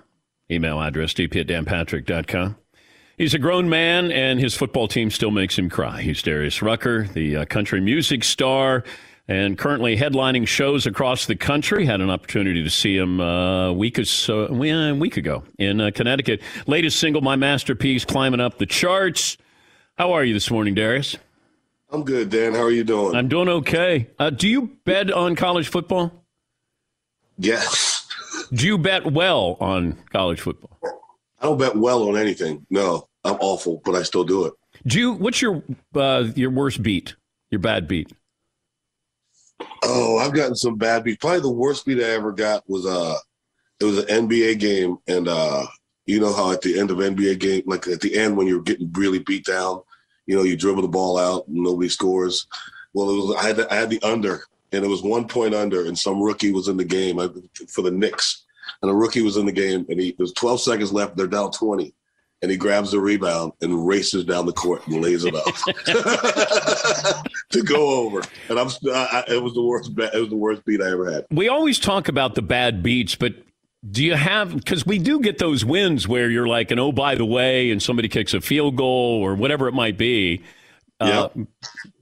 Email 0.51 0.81
address 0.81 1.12
dp 1.12 1.40
at 1.40 1.46
danpatrick.com. 1.46 2.57
He's 3.16 3.35
a 3.35 3.38
grown 3.38 3.68
man, 3.68 4.11
and 4.11 4.40
his 4.40 4.55
football 4.55 4.88
team 4.88 5.11
still 5.11 5.31
makes 5.31 5.59
him 5.59 5.68
cry. 5.68 6.01
He's 6.01 6.23
Darius 6.23 6.62
Rucker, 6.62 7.07
the 7.07 7.37
uh, 7.37 7.44
country 7.44 7.81
music 7.81 8.25
star, 8.25 8.83
and 9.31 9.57
currently 9.57 9.97
headlining 9.97 10.47
shows 10.47 10.87
across 10.87 11.27
the 11.27 11.37
country. 11.37 11.87
Had 11.87 12.01
an 12.01 12.11
opportunity 12.11 12.64
to 12.64 12.69
see 12.69 12.97
him 12.97 13.21
uh, 13.21 13.69
a 13.69 13.73
week, 13.73 13.97
or 14.01 14.05
so, 14.05 14.47
a 14.47 14.95
week 14.95 15.16
ago 15.16 15.45
in 15.57 15.81
uh, 15.81 15.93
Connecticut. 15.95 16.43
Latest 16.66 16.99
single, 16.99 17.23
My 17.23 17.37
Masterpiece, 17.37 18.05
climbing 18.05 18.40
up 18.40 18.59
the 18.59 18.66
charts. 18.66 19.37
How 19.97 20.12
are 20.12 20.25
you 20.25 20.35
this 20.35 20.51
morning, 20.51 20.75
Darius? 20.75 21.16
I'm 21.90 22.03
good, 22.03 22.29
Dan. 22.29 22.55
How 22.55 22.62
are 22.62 22.73
you 22.73 22.83
doing? 22.83 23.14
I'm 23.14 23.29
doing 23.29 23.49
okay. 23.49 24.09
Uh, 24.19 24.31
do 24.31 24.49
you 24.49 24.77
bet 24.85 25.12
on 25.12 25.37
college 25.37 25.69
football? 25.69 26.12
Yes. 27.38 28.09
Do 28.53 28.66
you 28.66 28.79
bet 28.79 29.12
well 29.12 29.57
on 29.61 29.97
college 30.11 30.40
football? 30.40 30.77
I 31.38 31.45
don't 31.45 31.59
bet 31.59 31.77
well 31.77 32.09
on 32.09 32.16
anything. 32.16 32.66
No, 32.69 33.07
I'm 33.23 33.37
awful, 33.37 33.81
but 33.85 33.95
I 33.95 34.03
still 34.03 34.25
do 34.25 34.47
it. 34.47 34.55
Do 34.87 34.99
you? 34.99 35.12
What's 35.12 35.40
your 35.40 35.62
uh, 35.95 36.25
your 36.35 36.51
worst 36.51 36.83
beat? 36.83 37.14
Your 37.51 37.61
bad 37.61 37.87
beat? 37.87 38.12
Oh, 39.83 40.18
I've 40.18 40.35
gotten 40.35 40.55
some 40.55 40.77
bad 40.77 41.05
beats. 41.05 41.18
Probably 41.18 41.40
the 41.40 41.51
worst 41.51 41.87
beat 41.87 41.99
I 41.99 42.11
ever 42.11 42.33
got 42.33 42.68
was 42.68 42.87
uh, 42.87 43.16
it 43.81 43.85
was 43.85 43.99
an 43.99 44.29
NBA 44.29 44.59
game, 44.59 44.99
and 45.09 45.27
uh, 45.27 45.66
you 46.07 46.20
know 46.20 46.33
how 46.33 46.53
at 46.53 46.61
the 46.61 46.79
end 46.79 46.90
of 46.90 46.99
NBA 46.99 47.38
game, 47.38 47.62
like 47.66 47.87
at 47.88 48.01
the 48.01 48.16
end 48.16 48.37
when 48.37 48.46
you're 48.46 48.62
getting 48.62 48.90
really 48.92 49.20
beat 49.20 49.44
down, 49.44 49.81
you 50.27 50.37
know, 50.37 50.42
you 50.42 50.57
dribble 50.57 50.83
the 50.83 50.88
ball 50.88 51.18
out, 51.18 51.46
and 51.49 51.57
nobody 51.57 51.88
scores. 51.88 52.46
Well, 52.92 53.11
it 53.11 53.14
was 53.14 53.37
I 53.37 53.46
had 53.46 53.57
the, 53.57 53.73
I 53.73 53.77
had 53.77 53.90
the 53.90 54.03
under, 54.03 54.42
and 54.73 54.85
it 54.85 54.88
was 54.88 55.03
one 55.03 55.27
point 55.27 55.55
under, 55.55 55.87
and 55.87 55.99
some 55.99 56.23
rookie 56.23 56.53
was 56.53 56.68
in 56.68 56.77
the 56.77 56.85
game 56.85 57.18
for 57.68 57.83
the 57.83 57.90
Knicks, 57.90 58.44
and 58.83 58.90
a 58.90 58.94
rookie 58.94 59.23
was 59.23 59.37
in 59.37 59.46
the 59.46 59.53
game, 59.53 59.87
and 59.88 59.99
he 60.01 60.11
there 60.12 60.25
was 60.25 60.33
12 60.35 60.61
seconds 60.61 60.92
left. 60.92 61.16
They're 61.16 61.27
down 61.27 61.53
20, 61.53 61.94
and 62.42 62.50
he 62.50 62.57
grabs 62.57 62.92
the 62.92 63.00
rebound 63.00 63.53
and 63.61 63.87
races 63.87 64.24
down 64.24 64.46
the 64.46 64.53
court 64.53 64.87
and 64.87 65.03
lays 65.03 65.24
it 65.24 65.35
up 65.35 65.44
to 67.50 67.62
go 67.62 68.05
over. 68.05 68.22
And 68.48 68.59
I'm 68.59 68.68
I, 68.92 69.24
it 69.29 69.42
was 69.42 69.55
the 69.55 69.62
worst. 69.62 69.90
It 69.96 70.20
was 70.20 70.31
the 70.31 70.37
worst 70.37 70.64
beat 70.64 70.81
I 70.81 70.90
ever 70.90 71.11
had. 71.11 71.26
We 71.31 71.48
always 71.48 71.79
talk 71.79 72.09
about 72.09 72.35
the 72.35 72.42
bad 72.42 72.83
beats, 72.83 73.14
but 73.14 73.35
do 73.90 74.05
you 74.05 74.14
have 74.14 74.55
because 74.55 74.87
we 74.87 74.98
do 74.98 75.20
get 75.20 75.38
those 75.38 75.64
wins 75.64 76.09
where 76.09 76.31
you're 76.31 76.48
like, 76.48 76.70
and 76.70 76.81
oh 76.81 76.92
by 76.92 77.14
the 77.14 77.24
way, 77.24 77.70
and 77.70 77.83
somebody 77.83 78.09
kicks 78.09 78.35
a 78.35 78.40
field 78.40 78.76
goal 78.76 79.22
or 79.22 79.35
whatever 79.35 79.68
it 79.68 79.72
might 79.72 79.98
be. 79.98 80.42
Uh, 80.98 81.31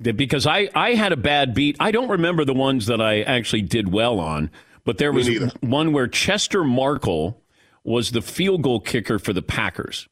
because 0.03 0.44
I, 0.44 0.68
I 0.74 0.94
had 0.94 1.12
a 1.12 1.16
bad 1.16 1.55
beat. 1.55 1.77
I 1.79 1.92
don't 1.92 2.09
remember 2.09 2.44
the 2.44 2.53
ones 2.53 2.87
that 2.87 3.01
I 3.01 3.20
actually 3.20 3.62
did 3.62 3.92
well 3.92 4.18
on, 4.18 4.51
but 4.85 4.98
there 4.98 5.12
was 5.12 5.29
one 5.61 5.92
where 5.92 6.09
Chester 6.09 6.62
Marcol 6.62 7.37
was 7.85 8.11
the 8.11 8.20
field 8.20 8.62
goal 8.62 8.81
kicker 8.81 9.20
for 9.20 9.33
the 9.33 9.40
Packers. 9.40 10.09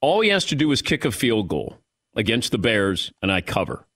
All 0.00 0.20
he 0.20 0.30
has 0.30 0.44
to 0.46 0.54
do 0.54 0.72
is 0.72 0.82
kick 0.82 1.04
a 1.04 1.12
field 1.12 1.48
goal 1.48 1.78
against 2.14 2.52
the 2.52 2.58
Bears, 2.58 3.12
and 3.22 3.30
I 3.30 3.40
cover. 3.40 3.86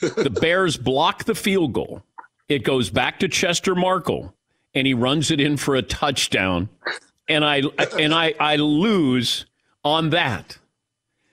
the 0.00 0.30
Bears 0.40 0.76
block 0.76 1.24
the 1.24 1.34
field 1.34 1.72
goal. 1.72 2.02
It 2.48 2.62
goes 2.62 2.90
back 2.90 3.20
to 3.20 3.28
Chester 3.28 3.74
Marcol, 3.74 4.32
and 4.74 4.86
he 4.86 4.94
runs 4.94 5.30
it 5.30 5.40
in 5.40 5.56
for 5.56 5.76
a 5.76 5.82
touchdown, 5.82 6.68
and 7.28 7.44
I 7.44 7.62
and 7.98 8.12
I, 8.12 8.34
I 8.38 8.56
lose 8.56 9.46
on 9.82 10.10
that. 10.10 10.58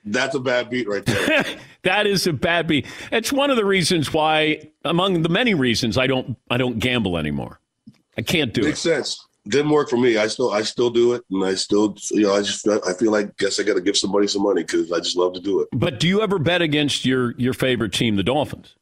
That's 0.04 0.34
a 0.34 0.40
bad 0.40 0.70
beat 0.70 0.88
right 0.88 1.04
there. 1.04 1.44
that 1.82 2.06
is 2.06 2.26
a 2.26 2.32
bad 2.32 2.66
beat. 2.66 2.86
It's 3.12 3.32
one 3.32 3.50
of 3.50 3.56
the 3.56 3.64
reasons 3.64 4.12
why, 4.12 4.68
among 4.84 5.22
the 5.22 5.28
many 5.28 5.54
reasons, 5.54 5.98
I 5.98 6.06
don't 6.06 6.36
I 6.50 6.56
don't 6.56 6.78
gamble 6.78 7.18
anymore. 7.18 7.60
I 8.16 8.22
can't 8.22 8.52
do 8.52 8.62
Makes 8.62 8.86
it. 8.86 8.90
Makes 8.90 9.08
sense. 9.10 9.26
Didn't 9.48 9.70
work 9.70 9.90
for 9.90 9.96
me. 9.96 10.16
I 10.18 10.28
still 10.28 10.52
I 10.52 10.62
still 10.62 10.90
do 10.90 11.14
it, 11.14 11.24
and 11.30 11.44
I 11.44 11.54
still 11.54 11.96
you 12.10 12.22
know 12.22 12.34
I 12.34 12.42
just 12.42 12.66
I 12.68 12.92
feel 12.92 13.10
like 13.10 13.36
guess 13.38 13.58
I 13.58 13.64
got 13.64 13.74
to 13.74 13.80
give 13.80 13.96
somebody 13.96 14.28
some 14.28 14.42
money 14.42 14.62
because 14.62 14.92
I 14.92 14.98
just 14.98 15.16
love 15.16 15.34
to 15.34 15.40
do 15.40 15.60
it. 15.60 15.68
But 15.72 15.98
do 15.98 16.06
you 16.06 16.22
ever 16.22 16.38
bet 16.38 16.62
against 16.62 17.04
your 17.04 17.32
your 17.38 17.52
favorite 17.52 17.92
team, 17.92 18.16
the 18.16 18.22
Dolphins? 18.22 18.76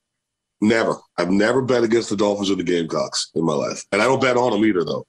Never. 0.61 0.96
I've 1.16 1.31
never 1.31 1.62
bet 1.62 1.85
against 1.85 2.11
the 2.11 2.16
Dolphins 2.16 2.51
or 2.51 2.57
the 2.57 2.62
Gamecocks 2.62 3.31
in 3.35 3.44
my 3.44 3.55
life, 3.55 3.85
and 3.92 4.03
I 4.03 4.05
don't 4.05 4.20
bet 4.20 4.37
on 4.37 4.53
them 4.53 4.64
either, 4.64 4.85
though. 4.85 5.07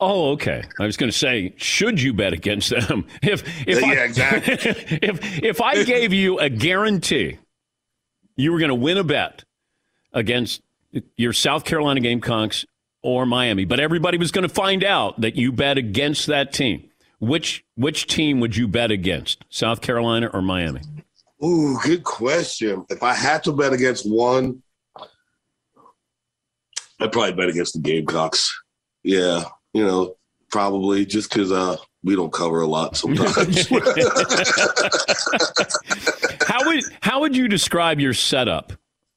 Oh, 0.00 0.30
okay. 0.30 0.62
I 0.78 0.86
was 0.86 0.96
going 0.96 1.10
to 1.10 1.16
say, 1.16 1.52
should 1.56 2.00
you 2.00 2.14
bet 2.14 2.32
against 2.32 2.70
them? 2.70 3.06
If 3.22 3.42
if 3.66 3.80
yeah, 3.80 3.88
I, 3.88 4.04
exactly. 4.04 4.54
if 5.02 5.42
if 5.42 5.60
I 5.60 5.84
gave 5.84 6.12
you 6.12 6.38
a 6.38 6.48
guarantee, 6.48 7.38
you 8.36 8.52
were 8.52 8.58
going 8.58 8.70
to 8.70 8.74
win 8.74 8.96
a 8.96 9.04
bet 9.04 9.44
against 10.12 10.62
your 11.16 11.32
South 11.32 11.64
Carolina 11.64 12.00
Gamecocks 12.00 12.64
or 13.02 13.26
Miami, 13.26 13.64
but 13.64 13.80
everybody 13.80 14.18
was 14.18 14.30
going 14.30 14.46
to 14.46 14.54
find 14.54 14.84
out 14.84 15.20
that 15.20 15.36
you 15.36 15.52
bet 15.52 15.78
against 15.78 16.26
that 16.26 16.52
team. 16.52 16.88
Which 17.18 17.64
which 17.74 18.06
team 18.06 18.40
would 18.40 18.56
you 18.56 18.66
bet 18.66 18.90
against, 18.90 19.44
South 19.50 19.82
Carolina 19.82 20.30
or 20.32 20.40
Miami? 20.40 20.80
Ooh, 21.44 21.78
good 21.82 22.02
question. 22.02 22.84
If 22.88 23.02
I 23.02 23.14
had 23.14 23.44
to 23.44 23.52
bet 23.52 23.72
against 23.72 24.10
one, 24.10 24.62
I'd 26.98 27.12
probably 27.12 27.32
bet 27.32 27.48
against 27.48 27.74
the 27.74 27.80
Gamecocks. 27.80 28.50
Yeah, 29.02 29.44
you 29.72 29.84
know, 29.84 30.16
probably 30.50 31.06
just 31.06 31.30
because 31.30 31.52
uh, 31.52 31.76
we 32.02 32.16
don't 32.16 32.32
cover 32.32 32.60
a 32.60 32.66
lot 32.66 32.96
sometimes. 32.96 33.68
how 36.46 36.66
would 36.66 36.84
how 37.00 37.20
would 37.20 37.36
you 37.36 37.48
describe 37.48 38.00
your 38.00 38.14
setup 38.14 38.72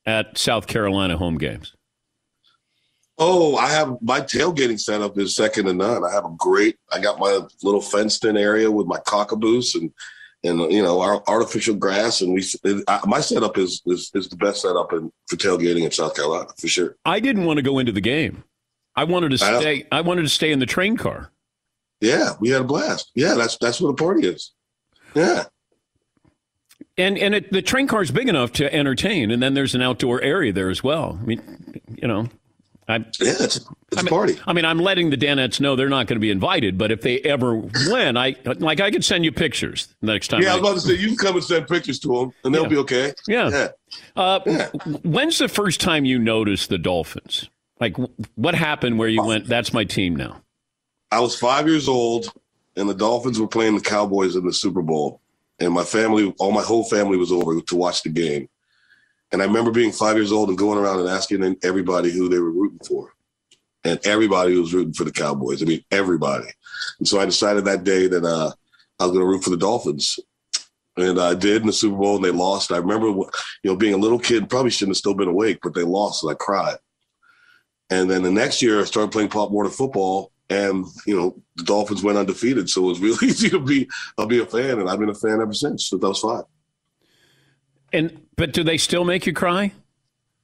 at 0.06 0.38
South 0.38 0.67
Carolina 0.67 1.17
home 1.17 1.38
games? 1.38 1.74
Oh, 3.17 3.56
I 3.58 3.69
have 3.69 3.97
my 4.02 4.21
tailgating 4.21 4.80
setup 4.80 5.17
is 5.19 5.36
second 5.36 5.65
to 5.65 5.73
none. 5.73 6.04
I 6.04 6.12
have 6.12 6.26
a 6.26 6.36
great. 6.38 6.78
I 6.91 6.99
got 6.99 7.19
my 7.19 7.41
little 7.62 7.82
fenced 7.82 8.26
in 8.26 8.38
area 8.38 8.71
with 8.71 8.88
my 8.88 8.97
cockaboose 8.99 9.76
and 9.76 9.91
and 10.43 10.60
you 10.71 10.82
know 10.82 10.99
our 10.99 11.23
artificial 11.28 11.76
grass 11.76 12.21
and 12.21 12.34
we. 12.34 12.43
It, 12.63 12.84
I, 12.88 13.02
my 13.06 13.19
setup 13.21 13.58
is, 13.58 13.82
is 13.86 14.10
is 14.15 14.30
the 14.30 14.36
best 14.36 14.62
setup 14.62 14.93
in, 14.93 15.12
for 15.28 15.36
tailgating 15.36 15.84
in 15.84 15.91
South 15.91 16.15
Carolina 16.15 16.49
for 16.58 16.67
sure. 16.67 16.95
I 17.06 17.19
didn't 17.19 17.45
want 17.45 17.58
to 17.58 17.63
go 17.63 17.80
into 17.80 17.91
the 17.91 18.02
game. 18.02 18.43
I 18.95 19.04
wanted 19.04 19.30
to 19.30 19.38
stay. 19.38 19.86
I, 19.91 19.99
I 19.99 20.02
wanted 20.02 20.23
to 20.23 20.30
stay 20.30 20.52
in 20.52 20.60
the 20.60 20.65
train 20.65 20.97
car. 20.97 21.32
Yeah, 22.02 22.32
we 22.39 22.49
had 22.49 22.62
a 22.62 22.65
blast. 22.65 23.12
Yeah, 23.15 23.36
that's 23.36 23.58
that's 23.58 23.80
what 23.80 23.89
a 23.89 23.93
party 23.93 24.28
is. 24.28 24.52
Yeah. 25.15 25.45
And 26.97 27.17
and 27.17 27.34
it, 27.36 27.52
the 27.52 27.62
train 27.62 27.88
car 27.88 28.02
is 28.02 28.12
big 28.12 28.28
enough 28.28 28.52
to 28.54 28.73
entertain, 28.73 29.32
and 29.32 29.41
then 29.41 29.54
there's 29.54 29.73
an 29.73 29.82
outdoor 29.82 30.21
area 30.21 30.52
there 30.52 30.69
as 30.69 30.84
well. 30.84 31.17
I 31.19 31.26
mean, 31.26 31.82
you 32.02 32.08
know, 32.08 32.28
I 32.88 32.98
yeah, 32.98 33.04
it's, 33.19 33.58
it's 33.58 33.65
I 33.96 34.02
mean, 34.02 34.08
a 34.08 34.10
party. 34.10 34.39
I 34.46 34.54
mean, 34.54 34.65
I'm 34.65 34.80
letting 34.80 35.10
the 35.10 35.17
Danettes 35.17 35.60
know 35.60 35.76
they're 35.76 35.89
not 35.89 36.08
going 36.08 36.17
to 36.17 36.22
be 36.22 36.32
invited, 36.32 36.78
but 36.78 36.91
if 36.91 37.02
they 37.02 37.19
ever 37.22 37.56
win, 37.56 38.17
I 38.17 38.36
like 38.60 38.80
I 38.82 38.91
could 38.91 39.06
send 39.06 39.24
you 39.24 39.32
pictures 39.32 39.88
next 40.02 40.28
time. 40.30 40.41
Yeah, 40.41 40.52
I 40.54 40.56
was 40.56 40.62
about 40.62 40.74
to 40.76 40.80
say 40.82 40.93
you 40.96 41.08
can 41.08 41.17
come 41.17 41.36
and 41.36 41.43
send 41.43 41.67
pictures 41.67 42.00
to 42.00 42.08
them, 42.10 42.34
and 42.43 42.54
they'll 42.54 42.63
Yeah. 42.63 42.69
be 42.69 42.78
okay. 42.78 43.13
Yeah. 43.28 43.50
yeah. 43.50 43.67
Uh, 44.15 44.39
When's 45.04 45.38
the 45.38 45.48
first 45.48 45.80
time 45.80 46.04
you 46.06 46.19
noticed 46.19 46.69
the 46.69 46.78
Dolphins? 46.78 47.50
Like, 47.80 47.96
what 48.36 48.56
happened 48.56 49.00
where 49.00 49.08
you 49.10 49.24
went? 49.24 49.48
That's 49.48 49.74
my 49.74 49.84
team 49.84 50.15
now. 50.15 50.41
I 51.12 51.19
was 51.19 51.38
five 51.38 51.67
years 51.67 51.88
old, 51.88 52.32
and 52.76 52.89
the 52.89 52.93
Dolphins 52.93 53.39
were 53.39 53.48
playing 53.48 53.76
the 53.76 53.82
Cowboys 53.82 54.36
in 54.36 54.46
the 54.46 54.54
Super 54.54 54.82
Bowl, 54.82 55.22
and 55.60 55.74
my 55.74 55.84
family, 55.84 56.34
all 56.39 56.52
my 56.52 56.62
whole 56.63 56.84
family, 56.84 57.17
was 57.17 57.32
over 57.32 57.60
to 57.62 57.76
watch 57.76 58.04
the 58.04 58.10
game. 58.10 58.50
And 59.34 59.41
I 59.41 59.46
remember 59.46 59.72
being 59.72 59.91
five 59.91 60.15
years 60.15 60.32
old 60.32 60.50
and 60.50 60.58
going 60.58 60.78
around 60.78 61.00
and 61.00 61.10
asking 61.10 61.58
everybody 61.63 62.12
who 62.12 62.30
they 62.30 62.38
were 62.38 62.52
rooting 62.52 62.80
for, 62.88 63.13
and 63.84 64.00
everybody 64.06 64.56
was 64.58 64.74
rooting 64.76 64.93
for 64.93 65.06
the 65.06 65.12
Cowboys. 65.12 65.62
I 65.62 65.65
mean, 65.65 65.84
everybody. 65.89 66.48
And 67.00 67.08
so 67.08 67.19
I 67.19 67.26
decided 67.26 67.65
that 67.65 67.84
day 67.84 68.08
that 68.08 68.24
uh, 68.24 68.52
I 69.00 69.04
was 69.04 69.12
going 69.12 69.26
to 69.26 69.30
root 69.30 69.43
for 69.43 69.50
the 69.50 69.58
Dolphins. 69.58 70.19
And 70.96 71.19
I 71.19 71.34
did 71.34 71.62
in 71.62 71.67
the 71.67 71.74
Super 71.74 71.98
Bowl, 71.98 72.17
and 72.17 72.24
they 72.24 72.30
lost. 72.30 72.72
I 72.72 72.78
remember, 72.78 73.08
you 73.08 73.30
know, 73.63 73.76
being 73.76 73.96
a 73.96 73.98
little 73.98 74.19
kid, 74.19 74.48
probably 74.48 74.69
shouldn't 74.69 74.91
have 74.91 75.00
still 75.00 75.15
been 75.15 75.28
awake, 75.28 75.58
but 75.63 75.74
they 75.74 75.82
lost, 75.82 76.24
and 76.24 76.32
I 76.32 76.36
cried. 76.36 76.78
And 77.89 78.10
then 78.10 78.22
the 78.22 78.32
next 78.32 78.62
year, 78.62 78.80
I 78.80 78.84
started 78.84 79.12
playing 79.12 79.30
Pop 79.30 79.50
Warner 79.50 79.72
football, 79.72 80.32
and 80.52 80.86
you 81.08 81.15
know 81.15 81.41
the 81.56 81.63
Dolphins 81.63 82.04
went 82.04 82.19
undefeated, 82.19 82.69
so 82.69 82.84
it 82.84 82.88
was 82.89 83.00
really 83.00 83.28
easy 83.28 83.50
to 83.50 83.60
be 83.60 83.89
I'll 84.19 84.28
be 84.28 84.39
a 84.39 84.46
fan, 84.46 84.80
and 84.80 84.88
I've 84.88 85.00
been 85.00 85.10
a 85.10 85.15
fan 85.15 85.41
ever 85.41 85.54
since. 85.54 85.91
I 85.91 85.96
was 85.96 86.19
five. 86.19 86.43
And 87.93 88.19
but 88.36 88.51
do 88.53 88.63
they 88.63 88.77
still 88.77 89.03
make 89.06 89.25
you 89.25 89.34
cry? 89.34 89.71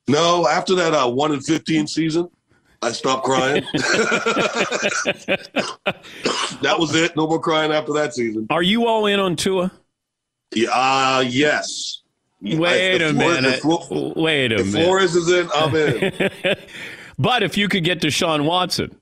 No, 0.07 0.47
after 0.47 0.75
that 0.75 0.93
uh, 0.93 1.09
one 1.09 1.31
in 1.33 1.41
fifteen 1.41 1.87
season, 1.87 2.29
I 2.81 2.91
stopped 2.91 3.25
crying. 3.25 3.63
that 6.61 6.75
was 6.77 6.95
it. 6.95 7.15
No 7.15 7.27
more 7.27 7.39
crying 7.39 7.71
after 7.71 7.93
that 7.93 8.13
season. 8.13 8.47
Are 8.49 8.61
you 8.63 8.85
all 8.87 9.05
in 9.07 9.19
on 9.19 9.35
Tua? 9.35 9.71
Yeah, 10.53 10.69
uh, 10.71 11.23
yes. 11.27 12.01
Wait 12.41 13.01
I- 13.01 13.05
a 13.05 13.13
Flores- 13.13 13.91
minute. 13.91 14.15
Wait 14.15 14.51
a 14.51 14.55
if 14.59 14.67
minute. 14.73 14.85
Flores 14.85 15.15
is 15.15 15.29
in, 15.29 15.49
I'm 15.53 15.75
in. 15.75 16.55
but 17.19 17.43
if 17.43 17.57
you 17.57 17.67
could 17.67 17.83
get 17.83 17.99
Deshaun 18.01 18.45
Watson, 18.45 18.95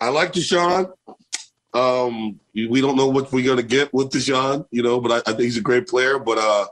I 0.00 0.08
like 0.08 0.32
Deshaun. 0.32 0.92
Um, 1.74 2.40
we 2.54 2.80
don't 2.80 2.96
know 2.96 3.08
what 3.08 3.30
we're 3.32 3.44
gonna 3.46 3.62
get 3.62 3.92
with 3.92 4.10
Deshaun, 4.10 4.66
you 4.70 4.82
know, 4.82 5.00
but 5.00 5.12
I, 5.12 5.18
I 5.30 5.34
think 5.34 5.42
he's 5.42 5.58
a 5.58 5.62
great 5.62 5.86
player. 5.86 6.18
But 6.18 6.38
uh, 6.38 6.66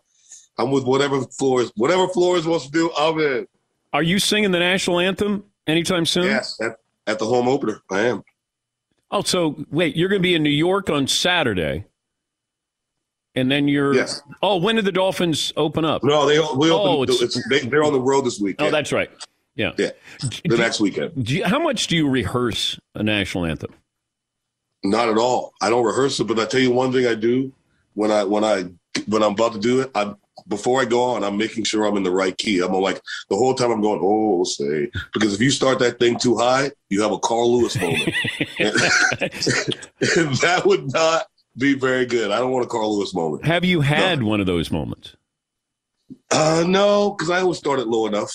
I'm 0.59 0.71
with 0.71 0.85
whatever 0.85 1.21
Flores, 1.23 1.73
whatever 1.77 2.09
Flores 2.09 2.47
wants 2.47 2.67
to 2.67 2.71
do. 2.73 2.90
I'm 2.97 3.19
in. 3.19 3.47
are 3.93 4.03
you 4.03 4.19
singing 4.19 4.51
the 4.53 4.59
national 4.59 5.01
anthem 5.01 5.45
anytime 5.67 6.07
soon? 6.07 6.25
Yes, 6.25 6.59
at, 6.61 6.77
at 7.07 7.19
the 7.19 7.27
home 7.27 7.49
opener, 7.49 7.83
I 7.90 8.01
am. 8.03 8.23
Oh, 9.11 9.23
so 9.23 9.64
wait, 9.71 9.97
you're 9.97 10.09
going 10.09 10.21
to 10.21 10.27
be 10.27 10.35
in 10.35 10.43
New 10.43 10.51
York 10.51 10.90
on 10.90 11.07
Saturday, 11.07 11.85
and 13.35 13.51
then 13.51 13.69
you're. 13.69 13.95
Yes. 13.95 14.23
Oh, 14.43 14.57
when 14.59 14.77
did 14.77 14.85
the 14.85 14.93
Dolphins 14.93 15.53
open 15.57 15.85
up? 15.85 16.03
No, 16.05 16.27
they 16.27 16.38
we 16.57 16.71
Oh, 16.71 17.01
open. 17.03 17.14
it's- 17.14 17.37
it's, 17.37 17.49
they, 17.49 17.61
they're 17.69 17.85
on 17.85 17.93
the 17.93 18.01
road 18.01 18.23
this 18.25 18.40
week. 18.40 18.57
Oh, 18.59 18.71
that's 18.71 18.93
right. 18.93 19.11
Yeah. 19.57 19.71
Yeah, 19.79 19.90
the 20.45 20.57
next 20.57 20.81
weekend. 20.81 21.25
Do 21.25 21.37
you, 21.37 21.45
how 21.45 21.61
much 21.61 21.87
do 21.87 21.97
you 21.97 22.09
rehearse 22.09 22.77
a 22.97 23.05
national 23.05 23.45
anthem? 23.45 23.73
Not 24.83 25.09
at 25.09 25.17
all. 25.17 25.53
I 25.61 25.71
don't 25.71 25.85
rehearse 25.85 26.19
it, 26.19 26.25
but 26.25 26.40
I 26.40 26.45
tell 26.45 26.59
you 26.61 26.73
one 26.73 26.93
thing 26.93 27.07
I 27.07 27.14
do 27.14 27.53
when 27.95 28.11
I 28.11 28.25
when 28.25 28.43
I 28.43 28.64
when 29.07 29.23
I'm 29.23 29.33
about 29.33 29.53
to 29.53 29.61
do 29.61 29.81
it. 29.81 29.93
I 29.95 30.12
before 30.49 30.81
I 30.81 30.85
go 30.85 31.03
on, 31.03 31.25
I'm 31.25 31.37
making 31.37 31.64
sure 31.64 31.85
I'm 31.85 31.97
in 31.97 32.03
the 32.03 32.11
right 32.11 32.37
key. 32.37 32.61
I'm 32.61 32.73
like 32.73 33.01
the 33.31 33.37
whole 33.37 33.55
time 33.55 33.70
I'm 33.70 33.81
going, 33.81 34.01
oh, 34.03 34.44
say 34.44 34.90
because 35.12 35.35
if 35.35 35.40
you 35.40 35.51
start 35.51 35.79
that 35.79 35.99
thing 35.99 36.18
too 36.18 36.37
high, 36.37 36.70
you 36.90 37.03
have 37.03 37.12
a 37.12 37.18
Carl 37.18 37.59
Lewis 37.59 37.77
moment, 37.81 38.03
and 38.59 38.75
that 40.40 40.62
would 40.64 40.92
not 40.92 41.27
be 41.57 41.75
very 41.75 42.07
good. 42.07 42.31
I 42.31 42.38
don't 42.38 42.51
want 42.51 42.64
a 42.64 42.68
Carl 42.68 42.97
Lewis 42.97 43.14
moment. 43.14 43.44
Have 43.44 43.64
you 43.64 43.81
had 43.81 44.23
one 44.23 44.40
of 44.40 44.47
those 44.47 44.70
moments? 44.70 45.16
Uh, 46.31 46.64
no, 46.66 47.12
because 47.12 47.31
I 47.31 47.40
always 47.40 47.59
started 47.59 47.87
low 47.87 48.07
enough. 48.07 48.33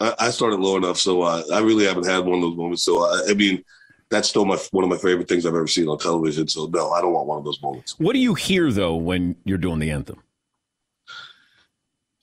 I, 0.00 0.14
I 0.18 0.30
started 0.30 0.60
low 0.60 0.76
enough, 0.76 0.98
so 0.98 1.22
uh, 1.22 1.42
I 1.52 1.60
really 1.60 1.84
haven't 1.84 2.06
had 2.06 2.24
one 2.24 2.36
of 2.36 2.42
those 2.42 2.56
moments. 2.56 2.84
So 2.84 3.04
I, 3.04 3.30
I 3.30 3.34
mean, 3.34 3.64
that's 4.10 4.28
still 4.28 4.44
my 4.44 4.56
one 4.70 4.84
of 4.84 4.90
my 4.90 4.96
favorite 4.96 5.28
things 5.28 5.44
I've 5.46 5.54
ever 5.54 5.66
seen 5.66 5.88
on 5.88 5.98
television. 5.98 6.48
So 6.48 6.66
no, 6.66 6.90
I 6.92 7.00
don't 7.00 7.12
want 7.12 7.26
one 7.26 7.38
of 7.38 7.44
those 7.44 7.60
moments. 7.62 7.98
What 7.98 8.12
do 8.12 8.18
you 8.18 8.34
hear 8.34 8.70
though 8.70 8.94
when 8.96 9.36
you're 9.44 9.58
doing 9.58 9.80
the 9.80 9.90
anthem? 9.90 10.23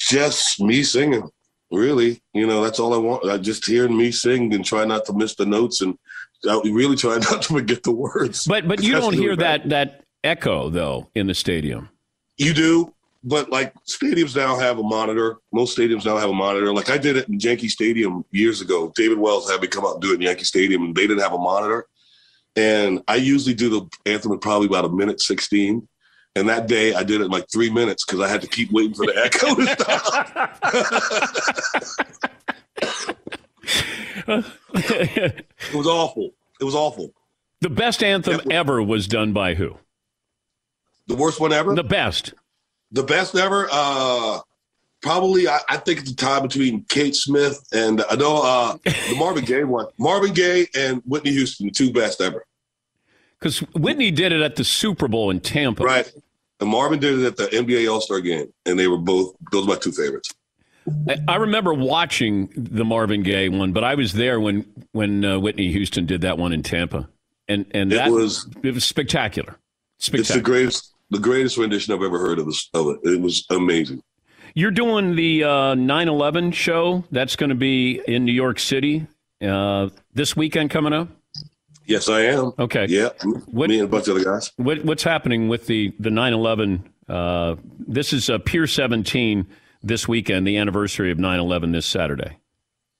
Just 0.09 0.59
me 0.59 0.83
singing, 0.83 1.29
really. 1.71 2.21
You 2.33 2.47
know, 2.47 2.63
that's 2.63 2.79
all 2.79 2.93
I 2.93 2.97
want. 2.97 3.25
I 3.29 3.37
just 3.37 3.65
hearing 3.65 3.97
me 3.97 4.11
sing 4.11 4.53
and 4.53 4.65
try 4.65 4.85
not 4.85 5.05
to 5.05 5.13
miss 5.13 5.35
the 5.35 5.45
notes 5.45 5.81
and 5.81 5.97
I 6.49 6.59
really 6.65 6.95
try 6.95 7.17
not 7.31 7.43
to 7.43 7.53
forget 7.53 7.83
the 7.83 7.91
words. 7.91 8.45
But 8.45 8.67
but 8.67 8.81
you 8.81 8.93
don't 8.93 9.13
hear 9.13 9.35
that 9.35 9.69
that 9.69 10.03
echo 10.23 10.69
though 10.69 11.09
in 11.15 11.27
the 11.27 11.33
stadium. 11.33 11.89
You 12.37 12.53
do, 12.53 12.93
but 13.23 13.49
like 13.49 13.73
stadiums 13.85 14.35
now 14.35 14.57
have 14.57 14.79
a 14.79 14.83
monitor. 14.83 15.37
Most 15.51 15.77
stadiums 15.77 16.05
now 16.05 16.17
have 16.17 16.29
a 16.29 16.33
monitor. 16.33 16.73
Like 16.73 16.89
I 16.89 16.97
did 16.97 17.17
it 17.17 17.27
in 17.29 17.39
Yankee 17.39 17.69
Stadium 17.69 18.25
years 18.31 18.61
ago. 18.61 18.91
David 18.95 19.19
Wells 19.19 19.49
had 19.49 19.61
me 19.61 19.67
come 19.67 19.85
out 19.85 19.93
and 19.93 20.01
do 20.01 20.11
it 20.11 20.15
in 20.15 20.21
Yankee 20.21 20.43
Stadium, 20.43 20.83
and 20.83 20.95
they 20.95 21.07
didn't 21.07 21.21
have 21.21 21.33
a 21.33 21.37
monitor. 21.37 21.85
And 22.55 23.01
I 23.07 23.15
usually 23.15 23.55
do 23.55 23.69
the 23.69 24.11
anthem 24.11 24.31
in 24.31 24.39
probably 24.39 24.67
about 24.67 24.85
a 24.85 24.89
minute 24.89 25.21
sixteen. 25.21 25.87
And 26.35 26.47
that 26.47 26.67
day 26.67 26.93
I 26.93 27.03
did 27.03 27.21
it 27.21 27.25
in 27.25 27.31
like 27.31 27.47
three 27.51 27.69
minutes 27.69 28.05
because 28.05 28.21
I 28.21 28.29
had 28.29 28.41
to 28.41 28.47
keep 28.47 28.71
waiting 28.71 28.93
for 28.93 29.05
the 29.05 29.17
echo 29.17 29.55
to 29.55 29.65
stop. 29.67 30.57
it 34.73 35.45
was 35.75 35.87
awful. 35.87 36.31
It 36.59 36.63
was 36.63 36.75
awful. 36.75 37.13
The 37.59 37.69
best 37.69 38.03
anthem 38.03 38.41
ever 38.49 38.81
was 38.81 39.07
done 39.07 39.33
by 39.33 39.55
who? 39.55 39.77
The 41.07 41.15
worst 41.15 41.39
one 41.39 41.51
ever? 41.51 41.75
The 41.75 41.83
best. 41.83 42.33
The 42.91 43.03
best 43.03 43.35
ever? 43.35 43.67
Uh 43.71 44.39
probably 45.01 45.47
I, 45.47 45.59
I 45.67 45.77
think 45.77 45.99
it's 45.99 46.11
the 46.11 46.15
time 46.15 46.43
between 46.43 46.83
Kate 46.85 47.15
Smith 47.15 47.61
and 47.73 48.03
I 48.09 48.15
know 48.15 48.41
uh 48.43 48.77
the 48.85 49.15
Marvin 49.17 49.43
Gaye 49.43 49.63
one. 49.65 49.87
Marvin 49.97 50.33
Gaye 50.33 50.67
and 50.75 51.01
Whitney 51.05 51.31
Houston, 51.31 51.67
the 51.67 51.73
two 51.73 51.91
best 51.91 52.21
ever. 52.21 52.45
Because 53.41 53.59
Whitney 53.73 54.11
did 54.11 54.31
it 54.31 54.41
at 54.41 54.55
the 54.55 54.63
Super 54.63 55.07
Bowl 55.07 55.31
in 55.31 55.39
Tampa. 55.39 55.83
Right. 55.83 56.11
And 56.59 56.69
Marvin 56.69 56.99
did 56.99 57.19
it 57.19 57.25
at 57.25 57.37
the 57.37 57.47
NBA 57.47 57.91
All 57.91 57.99
Star 57.99 58.21
game. 58.21 58.53
And 58.67 58.77
they 58.77 58.87
were 58.87 58.99
both 58.99 59.33
those 59.51 59.65
are 59.65 59.69
my 59.69 59.75
two 59.75 59.91
favorites. 59.91 60.29
I- 61.09 61.17
I 61.27 61.35
remember 61.37 61.73
watching 61.73 62.49
the 62.55 62.85
Marvin 62.85 63.23
Gaye 63.23 63.49
one, 63.49 63.71
but 63.73 63.83
I 63.83 63.95
was 63.95 64.13
there 64.13 64.39
when 64.39 64.65
when 64.91 65.25
uh, 65.25 65.39
Whitney 65.39 65.71
Houston 65.71 66.05
did 66.05 66.21
that 66.21 66.37
one 66.37 66.53
in 66.53 66.61
Tampa, 66.63 67.09
and 67.47 67.65
and 67.71 67.91
It 67.91 67.95
that 67.95 68.11
was- 68.11 68.47
it 68.63 68.73
was 68.75 68.85
spectacular. 68.85 69.57
It's 69.99 70.29
the 70.29 70.41
greatest 70.41 70.93
the 71.09 71.19
greatest 71.19 71.57
rendition 71.57 71.93
I've 71.93 72.01
ever 72.03 72.19
heard 72.19 72.37
of 72.39 72.45
this 72.45 72.69
of 72.75 72.87
it. 72.89 72.99
It 73.03 73.21
was 73.21 73.45
amazing. 73.49 74.01
You're 74.53 74.71
doing 74.71 75.15
the 75.15 75.43
uh, 75.45 75.49
9/11 75.75 76.53
show. 76.53 77.05
That's 77.11 77.35
going 77.35 77.49
to 77.51 77.55
be 77.55 78.01
in 78.07 78.25
New 78.25 78.33
York 78.33 78.59
City 78.59 79.07
uh, 79.41 79.89
this 80.13 80.35
weekend 80.35 80.69
coming 80.69 80.93
up. 80.93 81.07
Yes, 81.91 82.09
I 82.09 82.21
am. 82.21 82.53
Okay. 82.57 82.85
Yeah. 82.87 83.09
me 83.23 83.79
and 83.79 83.85
a 83.85 83.87
bunch 83.87 84.07
of 84.07 84.15
other 84.15 84.23
guys. 84.23 84.51
What, 84.55 84.83
what's 84.85 85.03
happening 85.03 85.49
with 85.49 85.67
the 85.67 85.93
the 85.99 86.09
9/11? 86.09 86.83
Uh, 87.09 87.55
this 87.79 88.13
is 88.13 88.29
uh, 88.29 88.37
Pier 88.39 88.65
17 88.67 89.45
this 89.83 90.07
weekend, 90.07 90.47
the 90.47 90.57
anniversary 90.57 91.11
of 91.11 91.17
9/11 91.17 91.73
this 91.73 91.85
Saturday. 91.85 92.37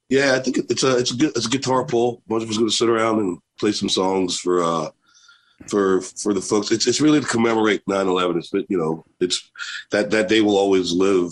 Yeah, 0.09 0.35
I 0.35 0.39
think 0.39 0.57
it's 0.69 0.83
a 0.83 0.97
it's 0.97 1.11
a 1.11 1.15
good 1.15 1.31
it's 1.37 1.45
a 1.45 1.49
guitar 1.49 1.85
pull. 1.85 2.21
A 2.25 2.29
bunch 2.29 2.43
of 2.43 2.49
us 2.49 2.57
going 2.57 2.69
to 2.69 2.75
sit 2.75 2.89
around 2.89 3.19
and 3.19 3.39
play 3.59 3.71
some 3.71 3.87
songs 3.87 4.37
for 4.37 4.61
uh 4.61 4.89
for 5.67 6.01
for 6.01 6.33
the 6.33 6.41
folks. 6.41 6.69
It's 6.71 6.85
it's 6.85 6.99
really 6.99 7.21
to 7.21 7.25
commemorate 7.25 7.85
9/11. 7.85 8.37
It's 8.37 8.49
been, 8.49 8.65
you 8.67 8.77
know 8.77 9.05
it's 9.21 9.49
that 9.91 10.11
that 10.11 10.27
day 10.27 10.41
will 10.41 10.57
always 10.57 10.91
live 10.91 11.31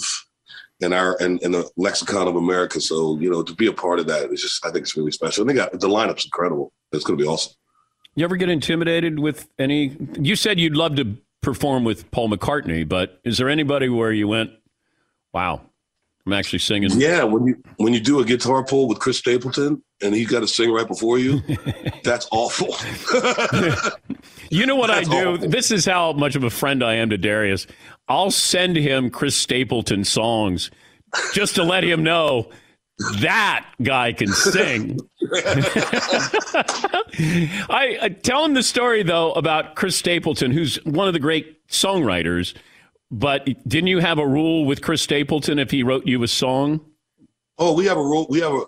in 0.81 0.93
our 0.93 1.17
in, 1.17 1.39
in 1.39 1.51
the 1.51 1.69
lexicon 1.77 2.27
of 2.27 2.35
America. 2.35 2.79
So 2.81 3.17
you 3.19 3.29
know 3.29 3.43
to 3.43 3.53
be 3.53 3.67
a 3.67 3.73
part 3.73 3.99
of 3.99 4.07
that 4.07 4.31
is 4.31 4.41
just 4.41 4.65
I 4.65 4.71
think 4.71 4.83
it's 4.83 4.95
really 4.95 5.11
special. 5.11 5.43
And 5.43 5.49
they 5.49 5.53
got 5.53 5.71
the 5.71 5.87
lineup's 5.87 6.25
incredible. 6.25 6.71
It's 6.91 7.03
going 7.03 7.17
to 7.17 7.23
be 7.23 7.27
awesome. 7.27 7.53
You 8.15 8.23
ever 8.23 8.35
get 8.35 8.49
intimidated 8.49 9.19
with 9.19 9.47
any? 9.59 9.95
You 10.19 10.35
said 10.35 10.59
you'd 10.59 10.75
love 10.75 10.95
to 10.95 11.15
perform 11.41 11.83
with 11.83 12.09
Paul 12.11 12.29
McCartney, 12.29 12.87
but 12.87 13.19
is 13.23 13.37
there 13.37 13.49
anybody 13.49 13.87
where 13.89 14.11
you 14.11 14.27
went, 14.27 14.51
"Wow, 15.33 15.61
I'm 16.25 16.33
actually 16.33 16.59
singing"? 16.59 16.91
Yeah, 16.99 17.23
when 17.23 17.45
you 17.45 17.55
when 17.77 17.93
you 17.93 17.99
do 17.99 18.19
a 18.19 18.25
guitar 18.25 18.63
pull 18.63 18.87
with 18.87 18.99
Chris 18.99 19.17
Stapleton 19.17 19.81
and 20.01 20.13
he's 20.15 20.27
got 20.27 20.41
to 20.41 20.47
sing 20.47 20.71
right 20.71 20.87
before 20.87 21.17
you, 21.19 21.41
that's 22.03 22.27
awful. 22.31 22.75
You 24.51 24.65
know 24.65 24.75
what 24.75 24.87
That's 24.87 25.07
I 25.07 25.11
do? 25.11 25.29
awful. 25.35 25.47
This 25.47 25.69
is 25.69 25.85
how 25.85 26.11
much 26.13 26.35
of 26.35 26.43
a 26.43 26.49
friend 26.49 26.83
I 26.83 26.95
am 26.95 27.11
to 27.11 27.17
Darius. 27.19 27.67
I'll 28.07 28.31
send 28.31 28.75
him 28.77 29.11
Chris 29.11 29.35
Stapleton 29.35 30.03
songs 30.03 30.71
just 31.35 31.53
to 31.55 31.63
let 31.63 31.83
him 31.83 32.01
know 32.03 32.49
that 33.19 33.67
guy 33.83 34.11
can 34.13 34.29
sing. 34.29 34.99
I, 37.69 37.97
I 38.01 38.09
tell 38.23 38.43
him 38.43 38.55
the 38.55 38.63
story 38.63 39.03
though 39.03 39.33
about 39.33 39.75
Chris 39.75 39.95
Stapleton, 39.95 40.49
who's 40.51 40.83
one 40.83 41.07
of 41.07 41.13
the 41.13 41.19
great 41.19 41.65
songwriters. 41.67 42.55
But 43.11 43.47
didn't 43.67 43.87
you 43.87 43.99
have 43.99 44.19
a 44.19 44.27
rule 44.27 44.65
with 44.65 44.81
Chris 44.81 45.01
Stapleton 45.01 45.57
if 45.57 45.71
he 45.71 45.83
wrote 45.83 46.05
you 46.05 46.21
a 46.23 46.27
song? 46.27 46.81
Oh, 47.57 47.73
we 47.73 47.85
have 47.85 47.97
a 47.97 48.03
rule. 48.03 48.27
We 48.29 48.39
have 48.41 48.53
a. 48.53 48.63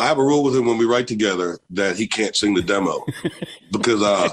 I 0.00 0.06
have 0.06 0.16
a 0.16 0.24
rule 0.24 0.42
with 0.42 0.56
him 0.56 0.64
when 0.64 0.78
we 0.78 0.86
write 0.86 1.06
together 1.06 1.58
that 1.68 1.96
he 1.98 2.06
can't 2.06 2.34
sing 2.34 2.54
the 2.54 2.62
demo 2.62 3.04
because 3.72 4.02
uh, 4.02 4.30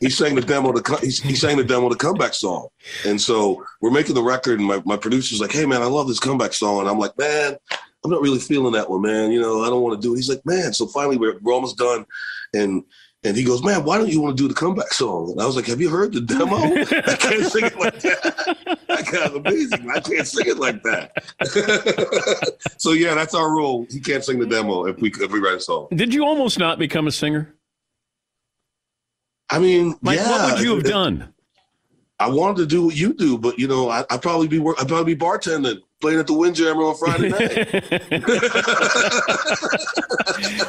he 0.00 0.08
sang 0.08 0.36
the 0.36 0.40
demo. 0.40 0.72
The 0.72 0.98
he 1.02 1.34
sang 1.34 1.56
the 1.56 1.64
demo 1.64 1.88
the 1.88 1.96
comeback 1.96 2.34
song, 2.34 2.68
and 3.04 3.20
so 3.20 3.64
we're 3.80 3.90
making 3.90 4.14
the 4.14 4.22
record. 4.22 4.60
And 4.60 4.68
my 4.68 4.80
my 4.86 4.96
producer's 4.96 5.40
like, 5.40 5.50
"Hey 5.50 5.66
man, 5.66 5.82
I 5.82 5.86
love 5.86 6.06
this 6.06 6.20
comeback 6.20 6.52
song," 6.52 6.78
and 6.80 6.88
I'm 6.88 7.00
like, 7.00 7.18
"Man, 7.18 7.56
I'm 8.04 8.10
not 8.12 8.22
really 8.22 8.38
feeling 8.38 8.74
that 8.74 8.88
one, 8.88 9.02
man. 9.02 9.32
You 9.32 9.40
know, 9.40 9.64
I 9.64 9.70
don't 9.70 9.82
want 9.82 10.00
to 10.00 10.06
do 10.06 10.14
it." 10.14 10.18
He's 10.18 10.30
like, 10.30 10.46
"Man," 10.46 10.72
so 10.72 10.86
finally 10.86 11.16
we're, 11.16 11.36
we're 11.42 11.52
almost 11.52 11.78
done, 11.78 12.06
and 12.54 12.84
and 13.24 13.36
he 13.36 13.44
goes, 13.44 13.62
"Man, 13.62 13.84
why 13.84 13.98
don't 13.98 14.08
you 14.08 14.20
want 14.20 14.36
to 14.36 14.42
do 14.42 14.48
the 14.48 14.54
comeback 14.54 14.92
song?" 14.92 15.30
And 15.32 15.40
I 15.40 15.46
was 15.46 15.56
like, 15.56 15.66
"Have 15.66 15.80
you 15.80 15.88
heard 15.88 16.12
the 16.12 16.20
demo? 16.20 16.56
I 16.56 17.16
can't 17.16 17.46
sing 17.50 17.64
it 17.66 17.78
like 17.78 18.00
that. 18.00 18.76
That 18.86 19.04
guy's 19.12 19.32
amazing. 19.32 19.90
I 19.90 20.00
can't 20.00 20.26
sing 20.26 20.46
it 20.46 20.58
like 20.58 20.82
that." 20.84 21.12
so 22.78 22.92
yeah, 22.92 23.14
that's 23.14 23.34
our 23.34 23.50
rule. 23.50 23.86
He 23.90 24.00
can't 24.00 24.24
sing 24.24 24.38
the 24.38 24.46
demo 24.46 24.86
if 24.86 24.98
we 24.98 25.10
if 25.10 25.30
we 25.32 25.40
write 25.40 25.56
a 25.56 25.60
song. 25.60 25.88
Did 25.94 26.14
you 26.14 26.24
almost 26.24 26.58
not 26.58 26.78
become 26.78 27.06
a 27.06 27.12
singer? 27.12 27.54
I 29.50 29.58
mean, 29.58 29.94
Like, 30.02 30.18
yeah, 30.18 30.28
what 30.28 30.54
would 30.54 30.62
you 30.64 30.74
have 30.74 30.84
done? 30.84 31.32
I 32.18 32.28
wanted 32.30 32.56
to 32.58 32.66
do 32.66 32.86
what 32.86 32.96
you 32.96 33.12
do, 33.12 33.36
but 33.38 33.58
you 33.58 33.68
know, 33.68 33.90
I, 33.90 34.04
I'd 34.10 34.22
probably 34.22 34.48
be 34.48 34.58
work, 34.58 34.76
I'd 34.80 34.88
probably 34.88 35.14
be 35.14 35.20
bartending, 35.20 35.80
playing 36.00 36.18
at 36.18 36.26
the 36.26 36.32
Windjammer 36.32 36.82
on 36.82 36.96
Friday 36.96 37.28
night. 37.28 37.70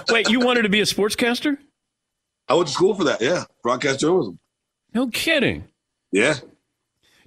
Wait, 0.11 0.29
you 0.29 0.41
wanted 0.41 0.63
to 0.63 0.69
be 0.69 0.81
a 0.81 0.85
sportscaster? 0.85 1.57
I 2.49 2.53
went 2.53 2.67
to 2.67 2.73
school 2.73 2.93
for 2.93 3.03
that. 3.05 3.21
Yeah, 3.21 3.43
broadcast 3.63 3.99
journalism. 3.99 4.39
No 4.93 5.07
kidding. 5.07 5.65
Yeah. 6.11 6.35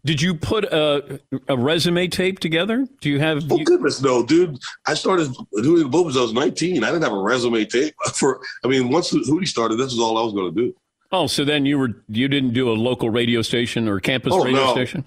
Did 0.04 0.22
you 0.22 0.34
put 0.34 0.64
a, 0.64 1.20
a 1.48 1.56
resume 1.58 2.08
tape 2.08 2.38
together? 2.38 2.86
Do 3.02 3.10
you 3.10 3.18
have? 3.20 3.44
Oh 3.52 3.58
goodness, 3.58 4.00
no, 4.00 4.24
dude! 4.24 4.58
I 4.86 4.94
started 4.94 5.30
doing 5.62 5.82
the 5.82 5.88
booms. 5.90 6.16
I 6.16 6.22
was 6.22 6.32
19. 6.32 6.82
I 6.82 6.86
didn't 6.86 7.02
have 7.02 7.12
a 7.12 7.20
resume 7.20 7.66
tape 7.66 7.94
for. 8.14 8.40
I 8.64 8.68
mean, 8.68 8.88
once 8.90 9.10
Hootie 9.12 9.46
started, 9.46 9.76
this 9.76 9.92
is 9.92 9.98
all 10.00 10.16
I 10.16 10.22
was 10.22 10.32
going 10.32 10.54
to 10.54 10.60
do. 10.62 10.74
Oh, 11.12 11.26
so 11.26 11.44
then 11.44 11.66
you 11.66 11.78
were 11.78 12.02
you 12.08 12.28
didn't 12.28 12.54
do 12.54 12.70
a 12.70 12.72
local 12.72 13.10
radio 13.10 13.42
station 13.42 13.88
or 13.88 14.00
campus 14.00 14.32
Oh, 14.32 14.42
radio 14.42 14.64
no. 14.64 14.72
station? 14.72 15.04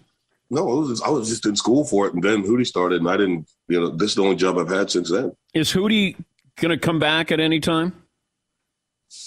No, 0.51 0.65
was, 0.65 1.01
I 1.01 1.09
was 1.09 1.27
just 1.29 1.47
in 1.47 1.55
school 1.55 1.83
for 1.85 2.05
it, 2.05 2.13
and 2.13 2.21
then 2.23 2.43
Hootie 2.43 2.67
started, 2.67 2.99
and 3.01 3.09
I 3.09 3.17
didn't. 3.17 3.49
You 3.69 3.79
know, 3.81 3.89
this 3.89 4.11
is 4.11 4.15
the 4.15 4.21
only 4.23 4.35
job 4.35 4.59
I've 4.59 4.69
had 4.69 4.91
since 4.91 5.09
then. 5.09 5.31
Is 5.55 5.73
Hootie 5.73 6.15
going 6.57 6.69
to 6.69 6.77
come 6.77 6.99
back 6.99 7.31
at 7.31 7.39
any 7.39 7.59
time? 7.59 8.02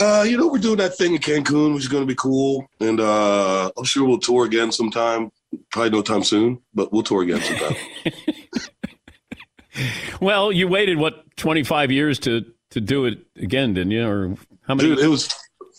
Uh, 0.01 0.25
you 0.29 0.37
know, 0.37 0.46
we're 0.49 0.59
doing 0.59 0.77
that 0.77 0.96
thing 0.96 1.14
in 1.14 1.20
Cancun, 1.20 1.72
which 1.75 1.85
is 1.85 1.88
going 1.88 2.03
to 2.03 2.07
be 2.07 2.14
cool, 2.14 2.66
and 2.81 3.01
uh, 3.01 3.70
I'm 3.77 3.85
sure 3.85 4.07
we'll 4.07 4.18
tour 4.18 4.44
again 4.44 4.70
sometime. 4.72 5.31
Probably 5.70 5.90
no 5.90 6.03
time 6.03 6.22
soon, 6.22 6.61
but 6.75 6.92
we'll 6.92 7.03
tour 7.03 7.22
again 7.22 7.40
sometime. 7.40 7.77
Well, 10.20 10.53
you 10.53 10.68
waited 10.68 10.96
what 10.96 11.25
twenty 11.37 11.62
five 11.62 11.92
years 11.92 12.18
to 12.20 12.46
to 12.70 12.81
do 12.81 13.05
it 13.05 13.18
again, 13.37 13.75
didn't 13.75 13.90
you? 13.90 14.07
Or 14.09 14.35
how 14.66 14.75
many? 14.75 14.88
Dude, 14.88 15.01
it 15.01 15.09
was 15.09 15.29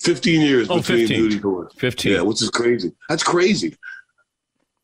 15 0.02 0.42
years 0.42 0.70
Oh, 0.70 0.78
between 0.78 1.08
15. 1.08 1.32
Hootie 1.32 1.42
tours. 1.42 1.74
15. 1.78 2.12
Yeah, 2.14 2.22
which 2.22 2.42
is 2.44 2.52
crazy. 2.52 2.92
That's 3.10 3.24
crazy. 3.24 3.76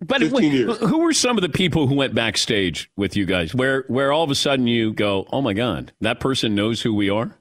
But 0.01 0.21
15 0.21 0.67
wait, 0.67 0.77
who 0.79 0.97
were 0.97 1.13
some 1.13 1.37
of 1.37 1.43
the 1.43 1.49
people 1.49 1.87
who 1.87 1.93
went 1.95 2.15
backstage 2.15 2.89
with 2.97 3.15
you 3.15 3.25
guys? 3.25 3.53
Where 3.53 3.83
where 3.87 4.11
all 4.11 4.23
of 4.23 4.31
a 4.31 4.35
sudden 4.35 4.65
you 4.65 4.91
go, 4.93 5.27
oh 5.31 5.41
my 5.41 5.53
god, 5.53 5.93
that 6.01 6.19
person 6.19 6.55
knows 6.55 6.81
who 6.81 6.93
we 6.95 7.09
are. 7.11 7.37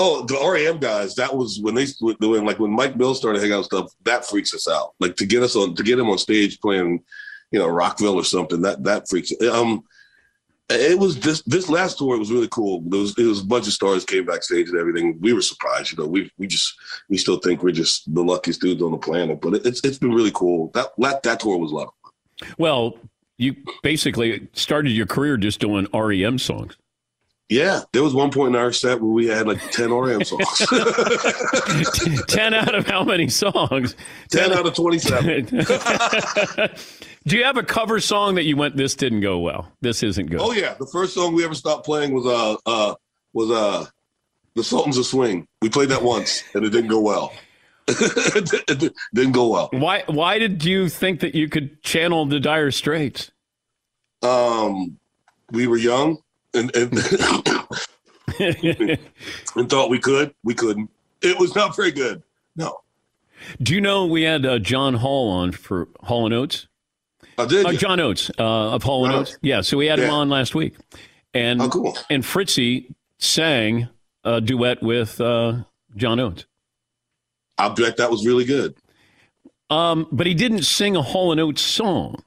Oh, 0.00 0.24
the 0.24 0.34
REM 0.34 0.78
guys. 0.78 1.16
That 1.16 1.34
was 1.34 1.58
when 1.60 1.74
they 1.74 1.86
when 1.98 2.44
like 2.44 2.60
when 2.60 2.70
Mike 2.70 2.96
Mills 2.96 3.18
started 3.18 3.40
hanging 3.40 3.56
out 3.56 3.64
stuff. 3.64 3.92
That 4.04 4.24
freaks 4.24 4.54
us 4.54 4.68
out. 4.68 4.94
Like 5.00 5.16
to 5.16 5.26
get 5.26 5.42
us 5.42 5.56
on 5.56 5.74
to 5.74 5.82
get 5.82 5.98
him 5.98 6.08
on 6.08 6.18
stage 6.18 6.60
playing, 6.60 7.02
you 7.50 7.58
know, 7.58 7.66
Rockville 7.66 8.14
or 8.14 8.24
something. 8.24 8.62
That 8.62 8.84
that 8.84 9.08
freaks. 9.08 9.32
Um, 9.42 9.82
it 10.70 10.98
was 10.98 11.18
this 11.18 11.42
this 11.42 11.68
last 11.68 11.98
tour. 11.98 12.14
It 12.14 12.20
was 12.20 12.30
really 12.30 12.48
cool. 12.48 12.84
It 12.86 12.96
was 12.96 13.18
it 13.18 13.24
was 13.24 13.40
a 13.40 13.46
bunch 13.46 13.66
of 13.66 13.72
stars 13.72 14.04
came 14.04 14.24
backstage 14.24 14.68
and 14.68 14.78
everything. 14.78 15.18
We 15.20 15.32
were 15.32 15.42
surprised. 15.42 15.90
You 15.90 15.98
know, 15.98 16.08
we 16.08 16.30
we 16.38 16.46
just 16.46 16.74
we 17.08 17.16
still 17.16 17.38
think 17.38 17.64
we're 17.64 17.72
just 17.72 18.14
the 18.14 18.22
luckiest 18.22 18.60
dudes 18.60 18.82
on 18.82 18.92
the 18.92 18.98
planet. 18.98 19.40
But 19.40 19.54
it, 19.54 19.66
it's 19.66 19.80
it's 19.84 19.98
been 19.98 20.12
really 20.12 20.32
cool. 20.32 20.70
That 20.74 20.88
that 20.98 21.24
that 21.24 21.40
tour 21.40 21.58
was 21.58 21.72
a 21.72 21.74
lot. 21.74 21.88
of 21.88 21.94
fun. 22.02 22.54
Well, 22.56 22.98
you 23.36 23.56
basically 23.82 24.48
started 24.52 24.90
your 24.90 25.06
career 25.06 25.36
just 25.38 25.58
doing 25.58 25.88
REM 25.92 26.38
songs. 26.38 26.76
Yeah, 27.48 27.80
there 27.92 28.02
was 28.02 28.12
one 28.12 28.30
point 28.30 28.54
in 28.54 28.60
our 28.60 28.72
set 28.72 29.00
where 29.00 29.10
we 29.10 29.26
had 29.26 29.46
like 29.46 29.58
ten 29.70 29.90
REM 29.90 30.22
songs. 30.22 30.66
Ten 32.28 32.52
out 32.52 32.74
of 32.74 32.86
how 32.86 33.02
many 33.02 33.28
songs? 33.28 33.96
10 34.30 34.52
out 34.52 34.66
of 34.66 34.74
27. 34.74 35.46
Do 37.26 37.36
you 37.36 37.44
have 37.44 37.56
a 37.56 37.62
cover 37.62 38.00
song 38.00 38.34
that 38.34 38.44
you 38.44 38.56
went? 38.56 38.76
This 38.76 38.94
didn't 38.94 39.20
go 39.20 39.38
well. 39.38 39.72
This 39.80 40.02
isn't 40.02 40.26
good. 40.26 40.40
Oh 40.40 40.52
yeah, 40.52 40.74
the 40.74 40.86
first 40.92 41.14
song 41.14 41.34
we 41.34 41.42
ever 41.42 41.54
stopped 41.54 41.86
playing 41.86 42.12
was 42.12 42.26
uh 42.26 42.56
uh 42.66 42.94
was 43.32 43.50
uh 43.50 43.86
the 44.54 44.62
Sultans 44.62 44.98
of 44.98 45.06
Swing. 45.06 45.48
We 45.62 45.70
played 45.70 45.88
that 45.88 46.02
once 46.02 46.44
and 46.52 46.66
it 46.66 46.70
didn't 46.70 46.90
go 46.90 47.00
well. 47.00 47.32
it 47.88 48.92
didn't 49.14 49.32
go 49.32 49.48
well. 49.48 49.70
Why? 49.72 50.04
Why 50.06 50.38
did 50.38 50.64
you 50.64 50.90
think 50.90 51.20
that 51.20 51.34
you 51.34 51.48
could 51.48 51.82
channel 51.82 52.26
the 52.26 52.40
Dire 52.40 52.70
Straits? 52.70 53.30
Um, 54.22 54.98
we 55.50 55.66
were 55.66 55.78
young 55.78 56.18
and 56.58 56.76
and, 56.76 56.92
and 59.56 59.70
thought 59.70 59.90
we 59.90 59.98
could. 59.98 60.34
We 60.44 60.54
couldn't. 60.54 60.90
It 61.22 61.38
was 61.38 61.54
not 61.54 61.74
very 61.76 61.90
good. 61.92 62.22
No. 62.56 62.80
Do 63.62 63.74
you 63.74 63.80
know 63.80 64.06
we 64.06 64.22
had 64.22 64.44
uh, 64.44 64.58
John 64.58 64.94
Hall 64.94 65.30
on 65.30 65.52
for 65.52 65.88
Hall 66.02 66.26
and 66.26 66.34
Oates? 66.34 66.66
Oh, 67.38 67.46
did 67.46 67.66
Uh. 67.66 67.72
John 67.72 68.00
Oates 68.00 68.30
uh, 68.38 68.42
of 68.74 68.82
Hall 68.82 69.04
and 69.06 69.14
Oates. 69.14 69.30
Oates. 69.32 69.38
Yeah, 69.42 69.60
so 69.60 69.76
we 69.76 69.86
had 69.86 69.98
him 69.98 70.10
on 70.10 70.28
last 70.28 70.54
week, 70.54 70.74
and 71.34 71.62
Oh, 71.62 71.68
cool. 71.68 71.96
and 72.10 72.24
Fritzy 72.24 72.94
sang 73.18 73.88
a 74.24 74.40
duet 74.40 74.82
with 74.82 75.20
uh, 75.20 75.58
John 75.96 76.18
Oates. 76.20 76.46
I 77.56 77.68
bet 77.70 77.96
that 77.96 78.10
was 78.10 78.26
really 78.26 78.44
good. 78.44 78.74
Um, 79.70 80.06
but 80.10 80.26
he 80.26 80.34
didn't 80.34 80.62
sing 80.62 80.96
a 80.96 81.02
Hall 81.02 81.30
and 81.32 81.40
Oates 81.40 81.62
song. 81.62 82.22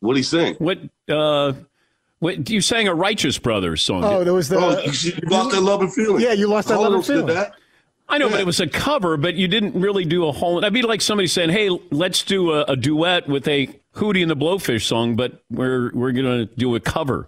What 0.00 0.14
did 0.14 0.18
he 0.20 0.22
sing? 0.24 0.54
What? 0.56 0.78
What? 2.24 2.48
You 2.48 2.62
sang 2.62 2.88
a 2.88 2.94
Righteous 2.94 3.36
Brothers 3.36 3.82
song. 3.82 4.02
Oh, 4.02 4.24
there 4.24 4.32
was 4.32 4.48
the. 4.48 4.56
Oh, 4.56 4.80
you, 4.80 5.12
you 5.22 5.28
lost 5.28 5.50
that 5.50 5.60
love 5.60 5.82
and 5.82 5.92
feeling. 5.92 6.22
Yeah, 6.22 6.32
you 6.32 6.46
lost 6.46 6.68
that 6.68 6.76
Hall 6.76 6.84
love 6.84 6.94
and 6.94 7.04
feeling. 7.04 7.26
that. 7.26 7.52
I 8.08 8.16
know, 8.16 8.30
but 8.30 8.40
it 8.40 8.46
was 8.46 8.60
a 8.60 8.66
cover. 8.66 9.18
But 9.18 9.34
you 9.34 9.46
didn't 9.46 9.78
really 9.78 10.06
do 10.06 10.26
a 10.26 10.32
whole. 10.32 10.58
That'd 10.58 10.72
be 10.72 10.80
like 10.80 11.02
somebody 11.02 11.26
saying, 11.26 11.50
"Hey, 11.50 11.68
let's 11.90 12.22
do 12.22 12.52
a, 12.52 12.62
a 12.62 12.76
duet 12.76 13.28
with 13.28 13.46
a 13.46 13.66
Hootie 13.96 14.22
and 14.22 14.30
the 14.30 14.36
Blowfish 14.36 14.84
song," 14.84 15.16
but 15.16 15.42
we're 15.50 15.90
we're 15.92 16.12
gonna 16.12 16.46
do 16.46 16.74
a 16.76 16.80
cover. 16.80 17.26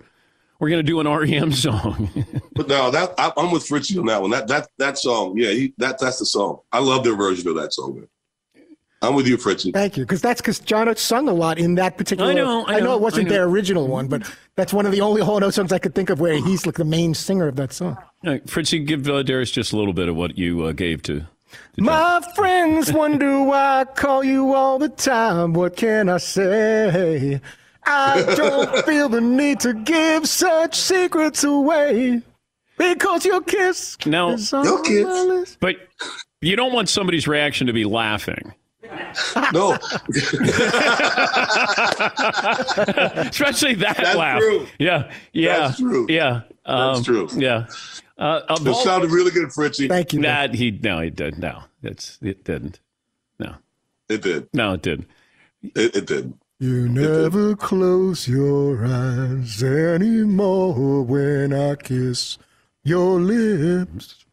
We're 0.61 0.71
gonna 0.71 0.83
do 0.83 0.99
an 1.01 1.07
REM 1.07 1.53
song. 1.53 2.09
But 2.55 2.69
no, 2.69 2.91
that 2.91 3.13
I, 3.19 3.31
I'm 3.37 3.51
with 3.51 3.69
Fritzy 3.69 3.99
on 3.99 4.07
that 4.07 4.23
one. 4.23 4.31
That 4.31 4.49
that 4.49 4.71
that 4.79 4.97
song, 4.97 5.37
yeah, 5.37 5.51
he, 5.51 5.75
that 5.77 5.99
that's 5.99 6.21
the 6.21 6.25
song. 6.25 6.61
I 6.73 6.79
love 6.79 7.05
their 7.05 7.17
version 7.17 7.47
of 7.49 7.57
that 7.57 7.75
song. 7.75 7.97
Man. 7.97 8.09
I'm 9.03 9.15
with 9.15 9.27
you, 9.29 9.37
Fritzy. 9.37 9.73
Thank 9.73 9.97
you, 9.97 10.05
because 10.05 10.23
that's 10.23 10.41
because 10.41 10.59
John 10.59 10.89
Oates 10.89 11.03
sung 11.03 11.29
a 11.29 11.33
lot 11.33 11.59
in 11.59 11.75
that 11.75 11.99
particular. 11.99 12.31
I 12.31 12.35
know, 12.35 12.67
I 12.67 12.81
know, 12.81 12.95
it 12.95 13.01
wasn't 13.03 13.29
know. 13.29 13.35
their 13.35 13.45
original 13.45 13.87
one, 13.89 14.09
but 14.09 14.23
that's 14.57 14.73
one 14.73 14.87
of 14.87 14.93
the 14.93 15.03
only 15.03 15.21
Hall 15.21 15.37
and 15.37 15.45
Oates 15.45 15.57
songs 15.57 15.71
I 15.73 15.79
could 15.79 15.95
think 15.95 16.09
of 16.11 16.19
where 16.19 16.35
he's 16.35 16.65
like 16.65 16.77
the 16.77 16.85
main 16.85 17.13
singer 17.13 17.47
of 17.47 17.57
that 17.57 17.73
song. 17.73 17.97
All 18.25 18.31
right, 18.33 18.49
Fritzy, 18.49 18.81
give 18.81 19.07
uh, 19.09 19.23
Darius 19.23 19.51
just 19.51 19.73
a 19.73 19.77
little 19.77 19.93
bit 19.93 20.09
of 20.09 20.17
what 20.17 20.39
you 20.39 20.65
uh, 20.65 20.73
gave 20.73 21.03
to. 21.05 21.27
My 21.79 22.21
friends 22.35 22.93
wonder 22.93 23.43
why 23.45 23.81
I 23.81 23.85
call 23.85 24.25
you 24.25 24.55
all 24.55 24.79
the 24.79 24.89
time. 24.89 25.53
What 25.53 25.77
can 25.77 26.09
I 26.09 26.17
say? 26.19 27.41
I 27.85 28.35
don't 28.35 28.85
feel 28.87 29.09
the 29.09 29.21
need 29.21 29.61
to 29.61 29.75
give 29.75 30.27
such 30.27 30.75
secrets 30.75 31.45
away 31.45 32.23
because 32.79 33.25
your 33.25 33.43
kiss 33.43 33.97
Now, 34.07 34.31
is 34.31 34.53
on 34.53 34.65
my 34.67 35.23
list. 35.23 35.59
but 35.61 35.77
you 36.41 36.57
don't 36.57 36.73
want 36.73 36.89
somebody's 36.89 37.29
reaction 37.29 37.67
to 37.69 37.73
be 37.73 37.85
laughing. 37.85 38.55
No, 39.53 39.73
especially 43.29 43.75
that 43.77 43.97
That's 43.97 44.17
laugh. 44.17 44.41
true. 44.41 44.67
Yeah, 44.79 45.11
yeah, 45.33 45.59
That's 45.59 45.79
true. 45.79 46.07
Yeah, 46.09 46.43
That's 46.67 46.99
um, 46.99 47.05
true. 47.05 47.29
Yeah. 47.37 47.67
Uh, 48.19 48.41
it 48.49 48.67
all- 48.69 48.75
sounded 48.75 49.11
really 49.11 49.31
good, 49.31 49.49
Fritzy. 49.53 49.89
Thank 49.89 50.13
you. 50.13 50.23
That 50.23 50.55
he 50.55 50.71
no, 50.71 51.01
he 51.01 51.11
did 51.11 51.39
no. 51.39 51.63
It's 51.83 52.19
it 52.23 52.45
didn't. 52.45 52.81
No, 53.39 53.55
It 54.09 54.23
did. 54.23 54.49
no, 54.55 54.73
it 54.75 54.83
didn't. 54.83 55.09
It, 55.63 55.97
it 55.97 56.07
did. 56.07 56.33
You 56.59 56.89
never 56.89 57.55
close 57.55 58.27
your 58.27 58.87
eyes 58.87 59.63
anymore 59.63 61.03
when 61.03 61.53
I 61.53 61.75
kiss 61.75 62.39
your 62.83 63.21
lips. 63.21 64.25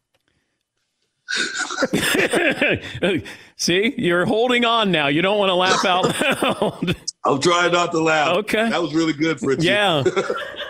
See, 3.56 3.94
you're 3.96 4.26
holding 4.26 4.64
on 4.64 4.90
now. 4.90 5.06
You 5.08 5.22
don't 5.22 5.38
want 5.38 5.50
to 5.50 5.54
laugh 5.54 5.84
out 5.84 6.04
loud. 6.42 6.96
I'm 7.24 7.40
trying 7.40 7.72
not 7.72 7.92
to 7.92 8.00
laugh. 8.02 8.36
Okay. 8.38 8.68
That 8.68 8.82
was 8.82 8.92
really 8.94 9.12
good, 9.12 9.38
Fritzy. 9.40 9.66
yeah. 9.68 10.02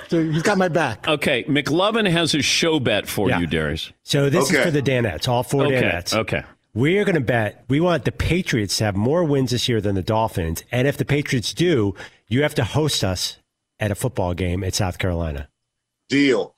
So 0.09 0.23
he's 0.23 0.43
got 0.43 0.59
my 0.59 0.69
back. 0.69 1.09
Okay. 1.09 1.45
McLovin 1.45 2.09
has 2.09 2.35
a 2.35 2.43
show 2.43 2.79
bet 2.79 3.09
for 3.09 3.31
Yeah. 3.31 3.41
you, 3.41 3.47
Darius. 3.47 3.91
So 4.03 4.29
this 4.29 4.51
Okay. 4.51 4.59
is 4.59 4.65
for 4.67 4.71
the 4.71 4.83
Danettes, 4.83 5.27
all 5.27 5.43
four 5.43 5.65
Okay. 5.67 5.81
Danettes. 5.81 6.15
Okay. 6.15 6.43
We 6.75 6.99
are 6.99 7.05
going 7.07 7.15
to 7.15 7.23
bet 7.23 7.65
we 7.69 7.81
want 7.81 8.05
the 8.05 8.13
Patriots 8.13 8.77
to 8.77 8.85
have 8.85 8.97
more 8.97 9.25
wins 9.25 9.51
this 9.51 9.67
year 9.67 9.81
than 9.81 9.95
the 9.95 10.03
Dolphins. 10.03 10.63
And 10.71 10.87
if 10.87 10.99
the 10.99 11.07
Patriots 11.07 11.55
do, 11.55 11.95
you 12.29 12.43
have 12.43 12.55
to 12.57 12.65
host 12.65 13.03
us 13.03 13.39
at 13.81 13.91
a 13.91 13.95
football 13.95 14.35
game 14.35 14.63
at 14.63 14.75
South 14.75 14.99
Carolina. 14.99 15.49
Deal. 16.11 16.54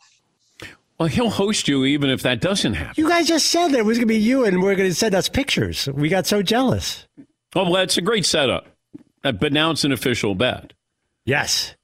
Well, 0.98 1.08
he'll 1.08 1.30
host 1.30 1.68
you 1.68 1.84
even 1.84 2.08
if 2.10 2.22
that 2.22 2.40
doesn't 2.40 2.74
happen. 2.74 2.94
You 2.96 3.08
guys 3.08 3.28
just 3.28 3.46
said 3.48 3.68
that 3.68 3.78
it 3.78 3.84
was 3.84 3.98
going 3.98 4.08
to 4.08 4.14
be 4.14 4.18
you 4.18 4.44
and 4.44 4.62
we're 4.62 4.74
going 4.74 4.88
to 4.88 4.94
send 4.94 5.14
us 5.14 5.28
pictures. 5.28 5.88
We 5.92 6.08
got 6.08 6.26
so 6.26 6.42
jealous. 6.42 7.06
Oh, 7.54 7.64
well, 7.64 7.72
that's 7.74 7.98
a 7.98 8.02
great 8.02 8.24
setup. 8.24 8.66
Uh, 9.22 9.32
But 9.32 9.52
now 9.52 9.70
it's 9.72 9.84
an 9.84 9.92
official 9.92 10.34
bet. 10.34 10.72
Yes. 11.24 11.74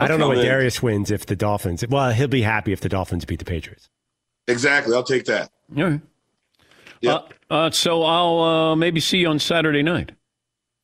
I 0.00 0.08
don't 0.08 0.18
know 0.18 0.28
what 0.28 0.38
Okay. 0.38 0.48
Darius 0.48 0.82
wins 0.82 1.10
if 1.10 1.26
the 1.26 1.36
Dolphins. 1.36 1.84
Well, 1.88 2.10
he'll 2.12 2.28
be 2.28 2.42
happy 2.42 2.72
if 2.72 2.80
the 2.80 2.88
Dolphins 2.88 3.24
beat 3.24 3.38
the 3.38 3.44
Patriots. 3.44 3.88
Exactly. 4.48 4.94
I'll 4.94 5.02
take 5.04 5.24
that. 5.26 5.50
All 5.76 5.84
right. 5.84 6.00
Uh, 7.04 7.20
uh, 7.50 7.70
so 7.70 8.02
I'll 8.02 8.38
uh, 8.40 8.76
maybe 8.76 8.98
see 9.00 9.18
you 9.18 9.28
on 9.28 9.38
Saturday 9.38 9.82
night. 9.82 10.12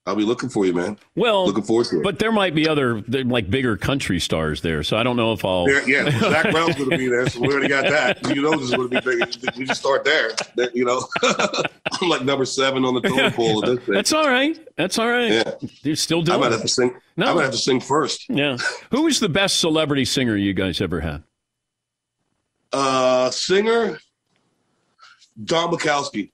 I'll 0.04 0.16
be 0.16 0.24
looking 0.24 0.48
for 0.48 0.66
you, 0.66 0.72
man. 0.72 0.98
Well, 1.14 1.46
looking 1.46 1.62
forward 1.62 1.86
to 1.86 1.98
it. 2.00 2.02
But 2.02 2.18
there 2.18 2.32
might 2.32 2.56
be 2.56 2.68
other 2.68 3.02
like 3.02 3.48
bigger 3.48 3.76
country 3.76 4.18
stars 4.18 4.60
there, 4.60 4.82
so 4.82 4.96
I 4.96 5.04
don't 5.04 5.16
know 5.16 5.32
if 5.32 5.44
I'll. 5.44 5.66
There- 5.66 5.88
yeah, 5.88 6.10
Zac 6.18 6.50
Brown's 6.50 6.74
going 6.74 6.90
to 6.90 6.98
be 6.98 7.06
there, 7.06 7.28
so 7.28 7.40
we 7.40 7.46
already 7.48 7.68
got 7.68 7.84
that. 7.84 8.34
You 8.34 8.42
know, 8.42 8.50
this 8.52 8.62
is 8.62 8.70
going 8.74 8.90
to 8.90 9.00
be 9.00 9.16
big. 9.18 9.56
We 9.56 9.64
just 9.64 9.80
start 9.80 10.02
there. 10.04 10.32
That, 10.56 10.74
you 10.74 10.84
know, 10.84 11.06
I'm 12.02 12.08
like 12.08 12.24
number 12.24 12.44
seven 12.44 12.84
on 12.84 12.94
the 12.94 13.00
totem 13.00 13.32
pole 13.36 13.62
of 13.62 13.76
this 13.76 13.86
thing. 13.86 13.94
That's 13.94 14.12
all 14.12 14.26
right. 14.26 14.58
That's 14.76 14.98
all 14.98 15.08
right. 15.08 15.30
Yeah. 15.30 15.52
You're 15.82 15.94
still 15.94 16.22
doing. 16.22 16.36
I 16.36 16.40
might 16.40 16.46
it. 16.48 16.52
have 16.52 16.62
to 16.62 16.68
sing. 16.68 16.96
No. 17.16 17.26
I 17.26 17.34
might 17.34 17.42
have 17.42 17.52
to 17.52 17.58
sing 17.58 17.78
first. 17.80 18.28
Yeah. 18.28 18.56
Who 18.90 19.06
is 19.06 19.20
the 19.20 19.28
best 19.28 19.60
celebrity 19.60 20.04
singer 20.04 20.36
you 20.36 20.52
guys 20.52 20.80
ever 20.80 21.00
had? 21.00 21.22
Uh, 22.72 23.30
singer, 23.30 24.00
Don 25.44 25.70
Majkowski. 25.72 26.32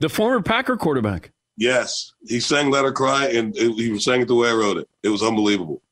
The 0.00 0.10
former 0.10 0.42
Packer 0.42 0.76
quarterback. 0.76 1.30
Yes, 1.56 2.12
he 2.26 2.40
sang 2.40 2.70
"Let 2.70 2.84
Her 2.84 2.92
Cry" 2.92 3.26
and 3.26 3.56
it, 3.56 3.72
he 3.74 3.98
sang 4.00 4.22
it 4.22 4.28
the 4.28 4.34
way 4.34 4.48
I 4.48 4.54
wrote 4.54 4.78
it. 4.78 4.88
It 5.02 5.08
was 5.08 5.22
unbelievable. 5.22 5.82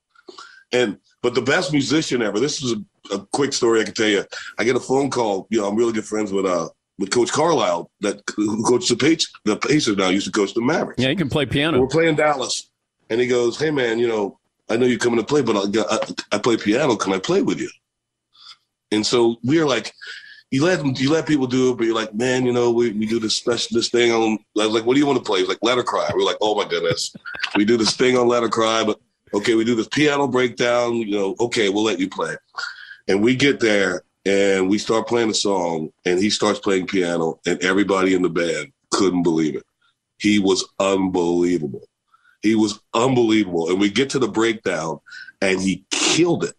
And 0.73 0.99
but 1.23 1.35
the 1.35 1.43
best 1.43 1.73
musician 1.73 2.23
ever. 2.23 2.41
This 2.41 2.63
is 2.63 2.73
a, 2.73 3.15
a 3.15 3.27
quick 3.33 3.53
story 3.53 3.81
I 3.81 3.85
can 3.85 3.95
tell 3.95 4.09
you. 4.09 4.25
I 4.59 4.65
get 4.65 4.77
a 4.77 4.81
phone 4.81 5.11
call. 5.11 5.47
You 5.51 5.61
know, 5.61 5.69
I'm 5.69 5.77
really 5.77 5.93
good 5.93 6.07
friends 6.07 6.33
with 6.33 6.47
uh 6.47 6.69
with 6.99 7.11
Coach 7.11 7.33
Carlisle 7.33 7.91
that 8.01 8.23
who 8.37 8.63
coaches 8.65 8.89
the 8.89 8.97
Pacers. 8.97 9.33
The 9.45 9.57
Pacers 9.57 9.97
now 9.97 10.09
used 10.09 10.27
to 10.27 10.33
coach 10.33 10.55
the 10.55 10.63
Mavericks. 10.63 11.03
Yeah, 11.03 11.09
he 11.09 11.17
can 11.17 11.29
play 11.29 11.47
piano. 11.47 11.81
We're 11.81 11.89
playing 11.89 12.17
Dallas, 12.17 12.71
and 13.11 13.21
he 13.21 13.27
goes, 13.27 13.59
"Hey 13.59 13.71
man, 13.71 13.99
you 13.99 14.09
know, 14.09 14.39
I 14.69 14.77
know 14.77 14.87
you're 14.87 14.99
coming 14.99 15.19
to 15.19 15.27
play, 15.27 15.43
but 15.43 15.57
I, 15.57 15.83
I, 15.91 16.37
I 16.37 16.39
play 16.39 16.57
piano. 16.57 16.97
Can 16.97 17.13
I 17.13 17.19
play 17.19 17.43
with 17.43 17.61
you?" 17.61 17.71
And 18.93 19.07
so 19.07 19.37
we 19.45 19.59
are 19.61 19.67
like, 19.67 19.93
you 20.51 20.65
let 20.65 20.81
them, 20.81 20.95
you 20.97 21.11
let 21.11 21.27
people 21.27 21.47
do 21.47 21.71
it, 21.71 21.77
but 21.77 21.85
you're 21.85 21.95
like, 21.95 22.13
man, 22.15 22.45
you 22.45 22.53
know, 22.53 22.73
we, 22.73 22.91
we 22.93 23.07
do 23.07 23.21
this 23.21 23.37
special 23.37 23.77
this 23.77 23.89
thing 23.89 24.11
on. 24.11 24.39
I 24.59 24.67
was 24.67 24.75
like, 24.75 24.85
what 24.85 24.95
do 24.95 25.01
you 25.01 25.07
want 25.07 25.19
to 25.19 25.25
play? 25.25 25.41
He's 25.41 25.49
like, 25.49 25.59
Let 25.63 25.79
Her 25.79 25.85
Cry. 25.85 26.11
We're 26.13 26.25
like, 26.25 26.39
oh 26.41 26.55
my 26.55 26.69
goodness, 26.69 27.15
we 27.57 27.65
do 27.65 27.77
this 27.77 27.97
thing 27.97 28.17
on 28.17 28.27
Let 28.27 28.43
Her 28.43 28.49
Cry, 28.49 28.85
but 28.85 29.01
okay, 29.33 29.55
we 29.55 29.65
do 29.65 29.77
this 29.77 29.89
piano 29.89 30.27
breakdown. 30.27 30.97
You 30.97 31.11
know, 31.11 31.37
okay, 31.41 31.69
we'll 31.69 31.85
let 31.85 32.01
you 32.01 32.09
play. 32.09 32.35
And 33.07 33.23
we 33.23 33.37
get 33.37 33.61
there 33.61 34.03
and 34.27 34.69
we 34.69 34.79
start 34.79 35.09
playing 35.09 35.29
the 35.29 35.35
song, 35.35 35.91
and 36.05 36.19
he 36.19 36.29
starts 36.31 36.59
playing 36.59 36.87
piano, 36.87 37.41
and 37.47 37.63
everybody 37.63 38.15
in 38.15 38.23
the 38.23 38.29
band 38.29 38.73
couldn't 38.91 39.23
believe 39.23 39.57
it. 39.57 39.65
He 40.19 40.39
was 40.39 40.69
unbelievable. 40.79 41.89
He 42.43 42.55
was 42.55 42.81
unbelievable. 42.93 43.71
And 43.71 43.81
we 43.81 43.91
get 43.91 44.11
to 44.11 44.19
the 44.19 44.29
breakdown, 44.29 45.01
and 45.41 45.61
he 45.61 45.85
killed 45.91 46.45
it. 46.45 46.55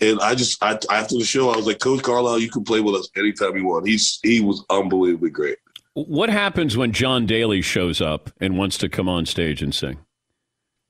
And 0.00 0.20
I 0.20 0.34
just, 0.34 0.62
I, 0.62 0.78
after 0.90 1.16
the 1.16 1.24
show, 1.24 1.50
I 1.50 1.56
was 1.56 1.66
like, 1.66 1.78
Coach 1.78 2.02
Carlisle, 2.02 2.40
you 2.40 2.50
can 2.50 2.64
play 2.64 2.80
with 2.80 2.94
us 2.94 3.08
anytime 3.16 3.56
you 3.56 3.64
want. 3.64 3.86
He's, 3.86 4.18
he 4.22 4.40
was 4.40 4.64
unbelievably 4.68 5.30
great. 5.30 5.58
What 5.94 6.28
happens 6.28 6.76
when 6.76 6.92
John 6.92 7.24
Daly 7.24 7.62
shows 7.62 8.02
up 8.02 8.30
and 8.38 8.58
wants 8.58 8.76
to 8.78 8.88
come 8.88 9.08
on 9.08 9.24
stage 9.24 9.62
and 9.62 9.74
sing? 9.74 9.98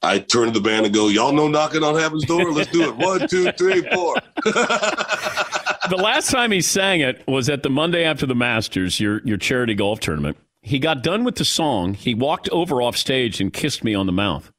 I 0.02 0.18
turn 0.18 0.46
to 0.46 0.50
the 0.52 0.60
band 0.60 0.86
and 0.86 0.94
go, 0.94 1.08
y'all 1.08 1.32
know 1.32 1.48
knocking 1.48 1.82
on 1.82 1.94
heaven's 1.94 2.24
door? 2.24 2.52
Let's 2.52 2.70
do 2.70 2.82
it. 2.82 2.96
One, 2.96 3.26
two, 3.28 3.50
three, 3.52 3.82
four. 3.92 4.16
the 4.44 5.96
last 5.96 6.30
time 6.30 6.52
he 6.52 6.60
sang 6.60 7.00
it 7.00 7.22
was 7.26 7.48
at 7.48 7.62
the 7.62 7.70
Monday 7.70 8.04
after 8.04 8.26
the 8.26 8.34
Masters, 8.34 9.00
your 9.00 9.20
your 9.24 9.36
charity 9.36 9.74
golf 9.74 10.00
tournament. 10.00 10.36
He 10.60 10.78
got 10.78 11.02
done 11.02 11.24
with 11.24 11.36
the 11.36 11.44
song. 11.44 11.94
He 11.94 12.14
walked 12.14 12.48
over 12.50 12.82
off 12.82 12.96
stage 12.96 13.40
and 13.40 13.52
kissed 13.52 13.84
me 13.84 13.94
on 13.94 14.06
the 14.06 14.12
mouth. 14.12 14.52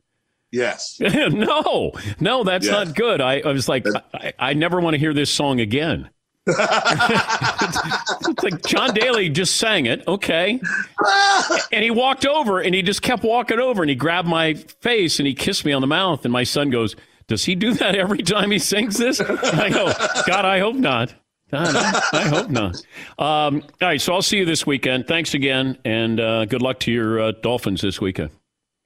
Yes. 0.57 0.97
no, 0.99 1.91
no, 2.19 2.43
that's 2.43 2.65
Yes. 2.65 2.73
not 2.87 2.95
good. 2.95 3.21
I, 3.21 3.41
I 3.41 3.51
was 3.51 3.69
like, 3.69 3.85
I, 4.13 4.33
I 4.39 4.53
never 4.53 4.79
want 4.79 4.95
to 4.95 4.99
hear 4.99 5.13
this 5.13 5.29
song 5.29 5.59
again. 5.59 6.09
it's 6.47 8.43
like 8.43 8.65
John 8.65 8.93
Daly 8.93 9.29
just 9.29 9.57
sang 9.57 9.85
it, 9.85 10.07
okay. 10.07 10.59
And 11.71 11.83
he 11.83 11.91
walked 11.91 12.25
over 12.25 12.59
and 12.59 12.73
he 12.73 12.81
just 12.81 13.01
kept 13.01 13.23
walking 13.23 13.59
over 13.59 13.83
and 13.83 13.89
he 13.89 13.95
grabbed 13.95 14.27
my 14.27 14.53
face 14.55 15.19
and 15.19 15.27
he 15.27 15.33
kissed 15.33 15.65
me 15.65 15.71
on 15.73 15.81
the 15.81 15.87
mouth. 15.87 16.23
And 16.25 16.31
my 16.31 16.43
son 16.43 16.69
goes, 16.69 16.95
Does 17.27 17.45
he 17.45 17.55
do 17.55 17.73
that 17.75 17.95
every 17.95 18.23
time 18.23 18.51
he 18.51 18.59
sings 18.59 18.97
this? 18.97 19.19
And 19.19 19.37
I 19.39 19.69
go, 19.69 19.91
God, 20.25 20.45
I 20.45 20.59
hope 20.59 20.75
not. 20.75 21.13
God, 21.51 21.75
I, 22.13 22.27
hope 22.27 22.49
not. 22.49 22.75
Um, 23.17 23.61
all 23.81 23.87
right, 23.87 24.01
so 24.01 24.13
I'll 24.13 24.21
see 24.21 24.37
you 24.37 24.45
this 24.45 24.65
weekend. 24.67 25.07
Thanks 25.07 25.33
again, 25.33 25.77
and 25.85 26.19
uh, 26.19 26.43
good 26.45 26.61
luck 26.61 26.79
to 26.81 26.91
your 26.91 27.21
uh, 27.21 27.31
Dolphins 27.41 27.79
this 27.81 28.01
weekend. 28.01 28.31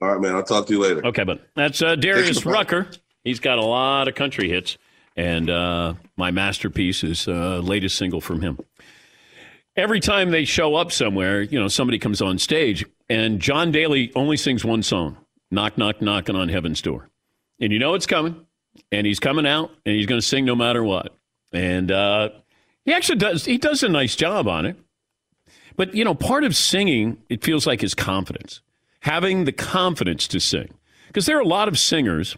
All 0.02 0.08
right, 0.08 0.20
man. 0.20 0.34
I'll 0.34 0.42
talk 0.42 0.66
to 0.66 0.72
you 0.72 0.80
later. 0.80 1.06
Okay, 1.06 1.22
but 1.22 1.48
that's 1.54 1.80
uh, 1.80 1.94
Darius 1.94 2.24
Thanks 2.24 2.40
for 2.40 2.48
the 2.48 2.54
Rucker. 2.54 2.88
He's 3.22 3.38
got 3.38 3.58
a 3.58 3.64
lot 3.64 4.08
of 4.08 4.16
country 4.16 4.48
hits, 4.48 4.76
and 5.14 5.48
uh, 5.48 5.94
my 6.16 6.32
masterpiece 6.32 7.04
is 7.04 7.28
uh, 7.28 7.58
latest 7.58 7.98
single 7.98 8.20
from 8.20 8.40
him. 8.40 8.58
Every 9.76 10.00
time 10.00 10.32
they 10.32 10.44
show 10.44 10.74
up 10.74 10.90
somewhere, 10.90 11.42
you 11.42 11.56
know, 11.56 11.68
somebody 11.68 12.00
comes 12.00 12.20
on 12.20 12.38
stage, 12.38 12.84
and 13.08 13.38
John 13.38 13.70
Daly 13.70 14.10
only 14.16 14.36
sings 14.36 14.64
one 14.64 14.82
song, 14.82 15.18
"Knock, 15.52 15.78
knock, 15.78 16.02
knocking 16.02 16.34
on 16.34 16.48
heaven's 16.48 16.82
door," 16.82 17.08
and 17.60 17.72
you 17.72 17.78
know 17.78 17.94
it's 17.94 18.06
coming, 18.06 18.44
and 18.90 19.06
he's 19.06 19.20
coming 19.20 19.46
out, 19.46 19.70
and 19.86 19.94
he's 19.94 20.06
going 20.06 20.20
to 20.20 20.26
sing 20.26 20.44
no 20.44 20.56
matter 20.56 20.82
what, 20.82 21.14
and 21.52 21.92
uh, 21.92 22.30
he 22.84 22.92
actually 22.92 23.18
does. 23.18 23.44
He 23.44 23.56
does 23.56 23.84
a 23.84 23.88
nice 23.88 24.16
job 24.16 24.48
on 24.48 24.66
it. 24.66 24.76
But, 25.76 25.94
you 25.94 26.04
know, 26.04 26.14
part 26.14 26.44
of 26.44 26.54
singing, 26.54 27.18
it 27.28 27.42
feels 27.42 27.66
like 27.66 27.82
is 27.82 27.94
confidence, 27.94 28.60
having 29.02 29.44
the 29.44 29.52
confidence 29.52 30.26
to 30.28 30.40
sing. 30.40 30.72
Because 31.08 31.26
there 31.26 31.36
are 31.36 31.42
a 31.42 31.46
lot 31.46 31.68
of 31.68 31.78
singers, 31.78 32.36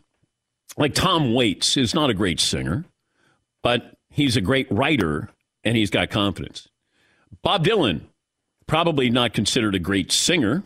like 0.77 0.95
Tom 0.95 1.33
Waits 1.33 1.77
is 1.77 1.95
not 1.95 2.11
a 2.11 2.15
great 2.15 2.41
singer, 2.41 2.85
but 3.63 3.97
he's 4.11 4.37
a 4.37 4.41
great 4.41 4.67
writer 4.71 5.31
and 5.63 5.77
he's 5.77 5.91
got 5.91 6.11
confidence. 6.11 6.69
Bob 7.43 7.65
Dylan, 7.65 8.03
probably 8.67 9.11
not 9.11 9.35
considered 9.35 9.75
a 9.75 9.79
great 9.79 10.11
singer, 10.11 10.63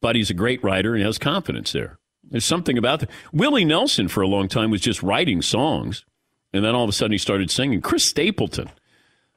but 0.00 0.16
he's 0.16 0.30
a 0.30 0.34
great 0.34 0.62
writer 0.64 0.94
and 0.94 1.04
has 1.04 1.16
confidence 1.16 1.72
there. 1.72 1.98
There's 2.24 2.44
something 2.44 2.76
about 2.76 3.00
that. 3.00 3.10
Willie 3.32 3.64
Nelson, 3.64 4.08
for 4.08 4.22
a 4.22 4.26
long 4.26 4.48
time, 4.48 4.70
was 4.70 4.80
just 4.80 5.02
writing 5.02 5.42
songs, 5.42 6.04
and 6.52 6.64
then 6.64 6.74
all 6.74 6.82
of 6.82 6.90
a 6.90 6.92
sudden 6.92 7.12
he 7.12 7.18
started 7.18 7.52
singing. 7.52 7.80
Chris 7.80 8.04
Stapleton, 8.04 8.68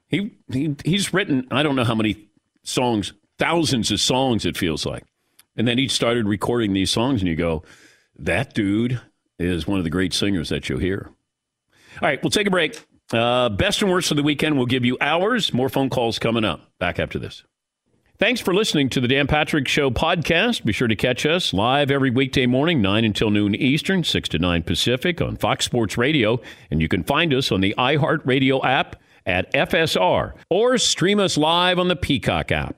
he, 0.07 0.31
he 0.51 0.75
he's 0.83 1.13
written 1.13 1.47
I 1.51 1.61
don't 1.61 1.75
know 1.75 1.83
how 1.83 1.93
many 1.93 2.29
songs, 2.63 3.13
thousands 3.37 3.91
of 3.91 4.01
songs 4.01 4.43
it 4.43 4.57
feels 4.57 4.87
like. 4.87 5.03
And 5.59 5.67
then 5.67 5.77
he 5.77 5.89
started 5.89 6.25
recording 6.25 6.71
these 6.71 6.89
songs 6.89 7.19
and 7.21 7.27
you 7.27 7.35
go, 7.35 7.63
that 8.17 8.53
dude 8.53 9.01
is 9.37 9.67
one 9.67 9.77
of 9.77 9.83
the 9.83 9.89
great 9.89 10.13
singers 10.13 10.47
that 10.49 10.69
you'll 10.69 10.79
hear. 10.79 11.11
All 12.01 12.07
right, 12.07 12.23
we'll 12.23 12.31
take 12.31 12.47
a 12.47 12.49
break. 12.49 12.81
Uh, 13.11 13.49
best 13.49 13.81
and 13.81 13.91
worst 13.91 14.09
of 14.09 14.15
the 14.15 14.23
weekend. 14.23 14.55
We'll 14.55 14.67
give 14.67 14.85
you 14.85 14.97
hours. 15.01 15.53
More 15.53 15.67
phone 15.67 15.89
calls 15.89 16.17
coming 16.17 16.45
up. 16.45 16.71
Back 16.79 16.97
after 16.97 17.19
this. 17.19 17.43
Thanks 18.19 18.39
for 18.39 18.53
listening 18.53 18.87
to 18.89 19.01
the 19.01 19.09
Dan 19.09 19.27
Patrick 19.27 19.67
Show 19.67 19.89
podcast. 19.91 20.63
Be 20.63 20.71
sure 20.71 20.87
to 20.87 20.95
catch 20.95 21.25
us 21.25 21.53
live 21.53 21.91
every 21.91 22.09
weekday 22.09 22.45
morning, 22.45 22.81
9 22.81 23.03
until 23.03 23.29
noon 23.29 23.53
Eastern, 23.53 24.05
6 24.05 24.29
to 24.29 24.39
9 24.39 24.63
Pacific 24.63 25.21
on 25.21 25.35
Fox 25.35 25.65
Sports 25.65 25.97
Radio. 25.97 26.39
And 26.71 26.81
you 26.81 26.87
can 26.87 27.03
find 27.03 27.33
us 27.33 27.51
on 27.51 27.59
the 27.59 27.75
iHeartRadio 27.77 28.63
app 28.63 28.95
at 29.25 29.51
FSR 29.53 30.35
or 30.49 30.77
stream 30.77 31.19
us 31.19 31.37
live 31.37 31.79
on 31.79 31.89
the 31.89 31.97
Peacock 31.97 32.53
app. 32.53 32.77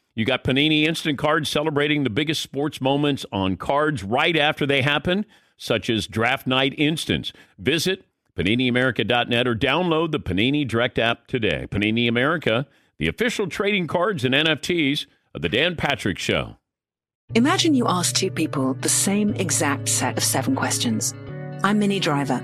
you 0.15 0.25
got 0.25 0.43
Panini 0.43 0.83
Instant 0.83 1.17
Cards 1.17 1.49
celebrating 1.49 2.03
the 2.03 2.09
biggest 2.09 2.41
sports 2.41 2.81
moments 2.81 3.25
on 3.31 3.55
cards 3.57 4.03
right 4.03 4.35
after 4.35 4.65
they 4.65 4.81
happen, 4.81 5.25
such 5.57 5.89
as 5.89 6.07
Draft 6.07 6.45
Night 6.45 6.73
Instance. 6.77 7.31
Visit 7.57 8.03
PaniniAmerica.net 8.37 9.47
or 9.47 9.55
download 9.55 10.11
the 10.11 10.19
Panini 10.19 10.67
Direct 10.67 10.99
app 10.99 11.27
today. 11.27 11.67
Panini 11.69 12.07
America, 12.07 12.67
the 12.97 13.07
official 13.07 13.47
trading 13.47 13.87
cards 13.87 14.25
and 14.25 14.33
NFTs 14.33 15.05
of 15.33 15.41
The 15.41 15.49
Dan 15.49 15.75
Patrick 15.75 16.17
Show. 16.17 16.57
Imagine 17.33 17.73
you 17.73 17.87
ask 17.87 18.15
two 18.15 18.29
people 18.29 18.73
the 18.75 18.89
same 18.89 19.33
exact 19.35 19.87
set 19.87 20.17
of 20.17 20.23
seven 20.23 20.55
questions. 20.55 21.13
I'm 21.63 21.79
Minnie 21.79 21.99
Driver. 21.99 22.43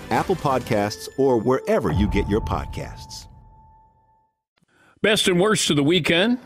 Apple 0.11 0.35
Podcasts, 0.35 1.07
or 1.17 1.37
wherever 1.37 1.91
you 1.91 2.07
get 2.07 2.27
your 2.29 2.41
podcasts. 2.41 3.27
Best 5.01 5.27
and 5.27 5.39
worst 5.39 5.69
of 5.71 5.77
the 5.77 5.83
weekend. 5.83 6.37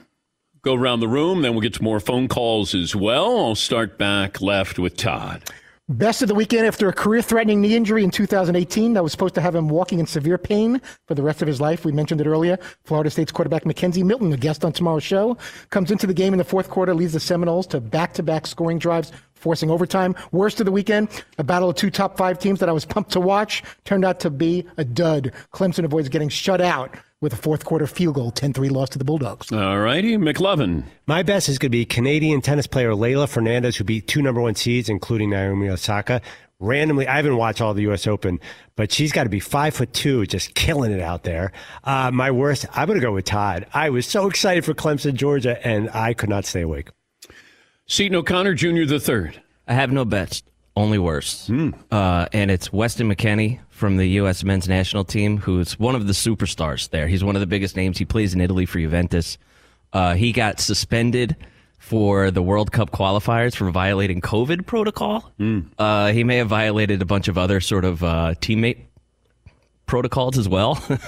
Go 0.61 0.73
around 0.73 0.99
the 0.99 1.07
room, 1.07 1.41
then 1.41 1.51
we'll 1.51 1.61
get 1.61 1.73
to 1.75 1.83
more 1.83 1.99
phone 1.99 2.27
calls 2.27 2.73
as 2.73 2.95
well. 2.95 3.37
I'll 3.37 3.55
start 3.55 3.97
back 3.97 4.41
left 4.41 4.79
with 4.79 4.95
Todd. 4.95 5.43
Best 5.87 6.23
of 6.23 6.27
the 6.27 6.33
weekend 6.33 6.65
after 6.65 6.89
a 6.89 6.93
career 6.93 7.21
threatening 7.21 7.61
knee 7.61 7.75
injury 7.75 8.03
in 8.03 8.09
2018 8.09 8.93
that 8.93 9.03
was 9.03 9.11
supposed 9.11 9.35
to 9.35 9.41
have 9.41 9.53
him 9.53 9.69
walking 9.69 9.99
in 9.99 10.07
severe 10.07 10.39
pain 10.39 10.81
for 11.07 11.13
the 11.13 11.21
rest 11.21 11.43
of 11.43 11.47
his 11.47 11.61
life. 11.61 11.85
We 11.85 11.91
mentioned 11.91 12.21
it 12.21 12.25
earlier. 12.25 12.57
Florida 12.85 13.11
State's 13.11 13.31
quarterback 13.31 13.65
McKenzie 13.65 14.03
Milton, 14.03 14.33
a 14.33 14.37
guest 14.37 14.65
on 14.65 14.73
tomorrow's 14.73 15.03
show, 15.03 15.37
comes 15.69 15.91
into 15.91 16.07
the 16.07 16.13
game 16.15 16.33
in 16.33 16.39
the 16.39 16.43
fourth 16.43 16.71
quarter, 16.71 16.95
leads 16.95 17.13
the 17.13 17.19
Seminoles 17.19 17.67
to 17.67 17.79
back 17.79 18.13
to 18.13 18.23
back 18.23 18.47
scoring 18.47 18.79
drives, 18.79 19.11
forcing 19.45 19.69
overtime. 19.69 20.15
Worst 20.31 20.59
of 20.59 20.65
the 20.65 20.71
weekend, 20.71 21.07
a 21.37 21.43
battle 21.43 21.69
of 21.69 21.75
two 21.75 21.91
top 21.91 22.17
five 22.17 22.39
teams 22.39 22.59
that 22.61 22.67
I 22.67 22.71
was 22.71 22.83
pumped 22.83 23.11
to 23.11 23.19
watch 23.19 23.61
turned 23.83 24.03
out 24.03 24.19
to 24.21 24.31
be 24.31 24.65
a 24.77 24.83
dud. 24.83 25.31
Clemson 25.53 25.85
avoids 25.85 26.09
getting 26.09 26.29
shut 26.29 26.61
out 26.61 26.97
with 27.21 27.31
a 27.31 27.35
fourth 27.35 27.63
quarter 27.63 27.85
field 27.85 28.15
goal, 28.15 28.31
10 28.31 28.53
3 28.53 28.69
loss 28.69 28.89
to 28.89 28.97
the 28.97 29.05
Bulldogs. 29.05 29.51
All 29.51 29.77
righty, 29.79 30.17
McLovin. 30.17 30.83
My 31.05 31.21
best 31.21 31.47
is 31.47 31.59
going 31.59 31.69
to 31.69 31.77
be 31.77 31.85
Canadian 31.85 32.41
tennis 32.41 32.65
player 32.65 32.93
Leylah 32.93 33.29
Fernandez, 33.29 33.77
who 33.77 33.83
beat 33.83 34.07
two 34.07 34.23
number 34.23 34.41
one 34.41 34.55
seeds, 34.55 34.89
including 34.89 35.29
Naomi 35.29 35.69
Osaka. 35.69 36.23
Randomly, 36.59 37.07
I 37.07 37.17
haven't 37.17 37.37
watched 37.37 37.61
all 37.61 37.75
the 37.75 37.83
U.S. 37.83 38.07
Open, 38.07 38.39
but 38.75 38.91
she's 38.91 39.11
got 39.11 39.25
to 39.25 39.29
be 39.29 39.39
five 39.39 39.75
foot 39.75 39.93
two, 39.93 40.25
just 40.25 40.55
killing 40.55 40.91
it 40.91 41.01
out 41.01 41.21
there. 41.23 41.51
Uh, 41.83 42.09
my 42.09 42.31
worst, 42.31 42.65
I'm 42.73 42.87
going 42.87 42.99
to 42.99 43.05
go 43.05 43.11
with 43.13 43.25
Todd. 43.25 43.67
I 43.75 43.91
was 43.91 44.07
so 44.07 44.27
excited 44.27 44.65
for 44.65 44.73
Clemson, 44.73 45.13
Georgia, 45.13 45.63
and 45.67 45.91
I 45.91 46.15
could 46.15 46.29
not 46.29 46.45
stay 46.45 46.61
awake. 46.61 46.89
Seton 47.87 48.15
O'Connor 48.15 48.55
Jr. 48.55 48.85
the 48.85 48.99
third. 48.99 49.41
I 49.67 49.73
have 49.73 49.91
no 49.91 50.05
bets, 50.05 50.41
only 50.75 50.97
worse. 50.97 51.49
Uh, 51.91 52.25
and 52.33 52.49
it's 52.49 52.73
Weston 52.73 53.13
McKennie 53.13 53.59
from 53.69 53.97
the 53.97 54.07
U.S. 54.21 54.43
men's 54.43 54.67
national 54.67 55.03
team, 55.05 55.37
who's 55.37 55.77
one 55.77 55.95
of 55.95 56.07
the 56.07 56.13
superstars 56.13 56.89
there. 56.89 57.07
He's 57.07 57.23
one 57.23 57.35
of 57.35 57.41
the 57.41 57.47
biggest 57.47 57.75
names. 57.75 57.97
He 57.97 58.05
plays 58.05 58.33
in 58.33 58.41
Italy 58.41 58.65
for 58.65 58.79
Juventus. 58.79 59.37
Uh, 59.93 60.15
he 60.15 60.31
got 60.31 60.59
suspended 60.59 61.35
for 61.77 62.31
the 62.31 62.41
World 62.41 62.71
Cup 62.71 62.89
qualifiers 62.91 63.55
for 63.55 63.69
violating 63.69 64.19
COVID 64.19 64.65
protocol. 64.65 65.31
Uh, 65.77 66.11
he 66.11 66.23
may 66.23 66.37
have 66.37 66.47
violated 66.47 67.01
a 67.01 67.05
bunch 67.05 67.27
of 67.27 67.37
other 67.37 67.61
sort 67.61 67.85
of 67.85 68.03
uh, 68.03 68.33
teammate 68.41 68.79
protocols 69.85 70.39
as 70.39 70.49
well. 70.49 70.83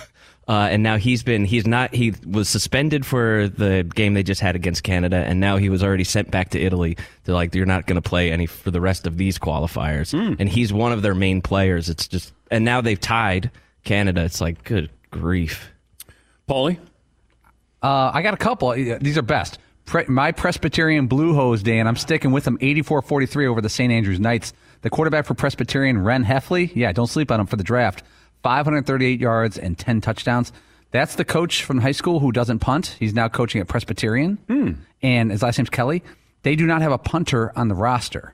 Uh, 0.47 0.69
and 0.71 0.81
now 0.81 0.95
he's 0.97 1.23
been 1.23 1.43
he's 1.43 1.67
not 1.67 1.93
he 1.93 2.13
was 2.25 2.47
suspended 2.47 3.05
for 3.05 3.49
the 3.49 3.83
game 3.95 4.13
they 4.13 4.23
just 4.23 4.39
had 4.39 4.55
against 4.55 4.81
Canada, 4.81 5.17
and 5.17 5.41
now 5.41 5.57
he 5.57 5.67
was 5.69 5.83
already 5.83 6.05
sent 6.05 6.31
back 6.31 6.51
to 6.51 6.59
Italy. 6.59 6.97
They're 7.25 7.35
like 7.35 7.53
you're 7.53 7.65
not 7.65 7.85
going 7.85 8.01
to 8.01 8.09
play 8.09 8.31
any 8.31 8.45
for 8.45 8.71
the 8.71 8.79
rest 8.79 9.05
of 9.05 9.17
these 9.17 9.37
qualifiers, 9.37 10.13
and 10.39 10.47
he's 10.47 10.71
one 10.71 10.93
of 10.93 11.01
their 11.01 11.15
main 11.15 11.41
players. 11.41 11.89
It's 11.89 12.07
just 12.07 12.33
and 12.49 12.63
now 12.63 12.79
they've 12.79 12.99
tied 12.99 13.51
Canada. 13.83 14.23
It's 14.23 14.39
like 14.39 14.63
good 14.63 14.89
grief. 15.11 15.69
Paulie? 16.47 16.79
Uh, 17.83 18.11
I 18.13 18.21
got 18.21 18.33
a 18.33 18.37
couple. 18.37 18.71
These 18.71 19.17
are 19.17 19.21
best. 19.21 19.59
Pre- 19.85 20.05
my 20.07 20.31
Presbyterian 20.31 21.07
Blue 21.07 21.33
Hose, 21.33 21.61
Day, 21.63 21.79
and 21.79 21.87
I'm 21.87 21.95
sticking 21.95 22.31
with 22.31 22.45
them 22.45 22.57
84 22.61 23.01
43 23.01 23.47
over 23.47 23.61
the 23.61 23.69
St. 23.69 23.91
Andrews 23.91 24.19
Knights. 24.19 24.53
The 24.81 24.89
quarterback 24.89 25.25
for 25.25 25.33
Presbyterian, 25.33 26.03
Ren 26.03 26.23
Hefley. 26.23 26.71
Yeah, 26.73 26.91
don't 26.91 27.07
sleep 27.07 27.31
on 27.31 27.39
him 27.39 27.47
for 27.47 27.55
the 27.55 27.63
draft. 27.63 28.03
538 28.43 29.19
yards 29.19 29.57
and 29.57 29.77
10 29.77 30.01
touchdowns. 30.01 30.51
That's 30.91 31.15
the 31.15 31.25
coach 31.25 31.63
from 31.63 31.79
high 31.79 31.91
school 31.91 32.19
who 32.19 32.31
doesn't 32.31 32.59
punt. 32.59 32.95
He's 32.99 33.13
now 33.13 33.27
coaching 33.27 33.61
at 33.61 33.67
Presbyterian. 33.67 34.37
And 35.01 35.31
his 35.31 35.41
last 35.41 35.57
name's 35.57 35.69
Kelly. 35.69 36.03
They 36.43 36.55
do 36.55 36.65
not 36.65 36.81
have 36.81 36.91
a 36.91 36.97
punter 36.97 37.51
on 37.57 37.67
the 37.67 37.75
roster. 37.75 38.33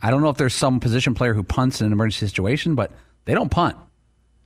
I 0.00 0.10
don't 0.10 0.22
know 0.22 0.30
if 0.30 0.36
there's 0.36 0.54
some 0.54 0.80
position 0.80 1.14
player 1.14 1.34
who 1.34 1.42
punts 1.42 1.80
in 1.80 1.86
an 1.86 1.92
emergency 1.92 2.26
situation, 2.26 2.74
but 2.74 2.92
they 3.24 3.34
don't 3.34 3.50
punt. 3.50 3.76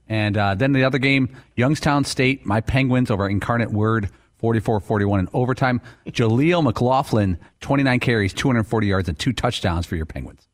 And 0.08 0.36
uh, 0.36 0.54
then 0.54 0.72
the 0.72 0.84
other 0.84 0.98
game, 0.98 1.34
Youngstown 1.56 2.04
State, 2.04 2.44
my 2.44 2.60
Penguins 2.60 3.10
over 3.10 3.28
Incarnate 3.28 3.72
Word, 3.72 4.10
44 4.38 4.80
41 4.80 5.20
in 5.20 5.28
overtime. 5.32 5.80
Jaleel 6.08 6.62
McLaughlin, 6.62 7.38
29 7.60 8.00
carries, 8.00 8.34
240 8.34 8.86
yards, 8.86 9.08
and 9.08 9.18
two 9.18 9.32
touchdowns 9.32 9.86
for 9.86 9.96
your 9.96 10.06
Penguins. 10.06 10.46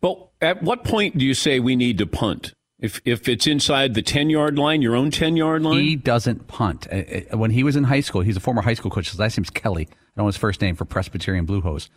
But 0.00 0.28
at 0.40 0.62
what 0.62 0.84
point 0.84 1.16
do 1.16 1.24
you 1.24 1.34
say 1.34 1.58
we 1.58 1.74
need 1.76 1.98
to 1.98 2.06
punt? 2.06 2.52
If 2.78 3.00
if 3.04 3.26
it's 3.28 3.46
inside 3.46 3.94
the 3.94 4.02
ten 4.02 4.28
yard 4.28 4.58
line, 4.58 4.82
your 4.82 4.94
own 4.94 5.10
ten 5.10 5.36
yard 5.36 5.62
line, 5.62 5.78
He 5.82 5.96
doesn't 5.96 6.46
punt. 6.46 6.86
Uh, 6.92 6.96
uh, 7.32 7.38
When 7.38 7.50
he 7.50 7.62
was 7.62 7.74
in 7.76 7.84
high 7.84 8.00
school, 8.00 8.20
he's 8.20 8.36
a 8.36 8.40
former 8.40 8.62
high 8.62 8.74
school 8.74 8.90
coach. 8.90 9.10
His 9.10 9.18
last 9.18 9.38
name's 9.38 9.50
Kelly. 9.50 9.88
I 9.90 9.94
don't 10.16 10.24
know 10.24 10.26
his 10.26 10.36
first 10.36 10.60
name 10.60 10.76
for 10.76 10.84
Presbyterian 10.84 11.46
Blue 11.46 11.62
Hose. 11.62 11.88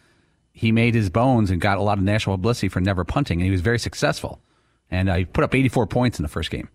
He 0.52 0.72
made 0.72 0.96
his 0.96 1.10
bones 1.10 1.52
and 1.52 1.60
got 1.62 1.78
a 1.78 1.82
lot 1.82 1.98
of 1.98 2.04
national 2.04 2.38
publicity 2.38 2.70
for 2.70 2.80
never 2.82 3.04
punting, 3.04 3.40
and 3.40 3.46
he 3.46 3.52
was 3.52 3.62
very 3.62 3.80
successful. 3.80 4.42
And 4.90 5.10
uh, 5.10 5.16
he 5.16 5.26
put 5.26 5.44
up 5.44 5.54
84 5.54 5.88
points 5.88 6.18
in 6.20 6.24
the 6.24 6.30
first 6.30 6.50
game. 6.50 6.70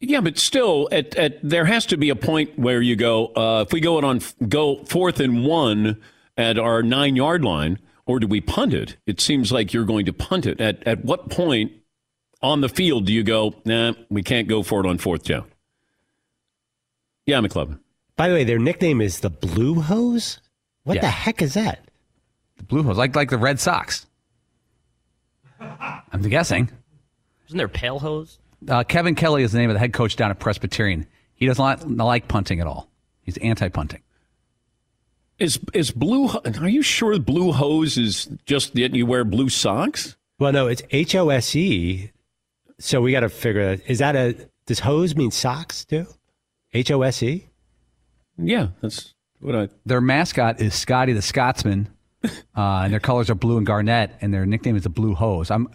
Yeah, 0.00 0.20
but 0.20 0.36
still, 0.36 0.88
at, 0.90 1.14
at 1.14 1.38
there 1.48 1.64
has 1.66 1.86
to 1.86 1.96
be 1.96 2.10
a 2.10 2.16
point 2.16 2.58
where 2.58 2.82
you 2.82 2.96
go. 2.96 3.26
Uh, 3.36 3.64
if 3.66 3.72
we 3.72 3.80
go 3.80 3.98
it 3.98 4.04
on 4.04 4.20
go 4.48 4.82
fourth 4.84 5.20
and 5.20 5.44
one 5.44 6.00
at 6.36 6.58
our 6.58 6.82
nine 6.82 7.14
yard 7.14 7.44
line, 7.44 7.78
or 8.04 8.18
do 8.18 8.26
we 8.26 8.40
punt 8.40 8.74
it? 8.74 8.96
It 9.06 9.20
seems 9.20 9.52
like 9.52 9.72
you're 9.72 9.84
going 9.84 10.06
to 10.06 10.12
punt 10.12 10.44
it. 10.46 10.60
At 10.60 10.84
at 10.86 11.04
what 11.04 11.30
point 11.30 11.72
on 12.42 12.60
the 12.60 12.68
field 12.68 13.06
do 13.06 13.12
you 13.12 13.22
go? 13.22 13.54
Nah, 13.64 13.92
we 14.10 14.22
can't 14.22 14.48
go 14.48 14.62
for 14.62 14.84
it 14.84 14.88
on 14.88 14.98
fourth 14.98 15.24
down. 15.24 15.44
Yeah, 17.26 17.40
McLovin. 17.40 17.78
By 18.16 18.28
the 18.28 18.34
way, 18.34 18.44
their 18.44 18.58
nickname 18.58 19.00
is 19.00 19.20
the 19.20 19.30
Blue 19.30 19.80
Hose. 19.80 20.38
What 20.84 20.94
Yeah. 20.96 21.02
the 21.02 21.08
heck 21.08 21.40
is 21.42 21.54
that? 21.54 21.84
The 22.56 22.64
Blue 22.64 22.82
Hose, 22.82 22.96
like 22.98 23.14
like 23.16 23.30
the 23.30 23.38
Red 23.38 23.60
Sox. 23.60 24.06
I'm 25.60 26.22
guessing. 26.22 26.68
Isn't 27.46 27.58
there 27.58 27.68
pale 27.68 27.98
hose? 27.98 28.38
Uh, 28.68 28.84
Kevin 28.84 29.14
Kelly 29.14 29.42
is 29.42 29.52
the 29.52 29.58
name 29.58 29.70
of 29.70 29.74
the 29.74 29.80
head 29.80 29.92
coach 29.92 30.16
down 30.16 30.30
at 30.30 30.38
Presbyterian. 30.38 31.06
He 31.34 31.46
does 31.46 31.58
not 31.58 31.88
like 31.88 32.28
punting 32.28 32.60
at 32.60 32.66
all. 32.66 32.88
He's 33.22 33.36
anti-punting. 33.38 34.00
Is 35.38 35.58
is 35.74 35.90
blue? 35.90 36.28
Are 36.60 36.68
you 36.68 36.82
sure 36.82 37.18
blue 37.18 37.50
hose 37.52 37.98
is 37.98 38.26
just 38.46 38.74
that 38.74 38.94
you 38.94 39.06
wear 39.06 39.24
blue 39.24 39.48
socks? 39.48 40.16
Well, 40.38 40.52
no, 40.52 40.68
it's 40.68 40.82
H 40.90 41.14
O 41.16 41.30
S 41.30 41.56
E. 41.56 42.10
So 42.82 43.00
we 43.00 43.12
got 43.12 43.20
to 43.20 43.28
figure 43.28 43.62
out 43.62 43.78
is 43.86 44.00
that 44.00 44.16
a 44.16 44.34
does 44.66 44.80
hose 44.80 45.14
mean 45.14 45.30
socks 45.30 45.84
too? 45.84 46.06
H 46.72 46.90
O 46.90 47.02
S 47.02 47.22
E. 47.22 47.48
Yeah, 48.36 48.68
that's 48.80 49.14
what 49.38 49.54
I. 49.54 49.68
Their 49.86 50.00
mascot 50.00 50.60
is 50.60 50.74
Scotty 50.74 51.12
the 51.12 51.22
Scotsman, 51.22 51.88
uh, 52.24 52.30
and 52.56 52.92
their 52.92 52.98
colors 52.98 53.30
are 53.30 53.36
blue 53.36 53.56
and 53.56 53.64
garnet, 53.64 54.10
and 54.20 54.34
their 54.34 54.44
nickname 54.46 54.74
is 54.74 54.82
the 54.82 54.88
Blue 54.88 55.14
Hose. 55.14 55.48
I'm 55.50 55.68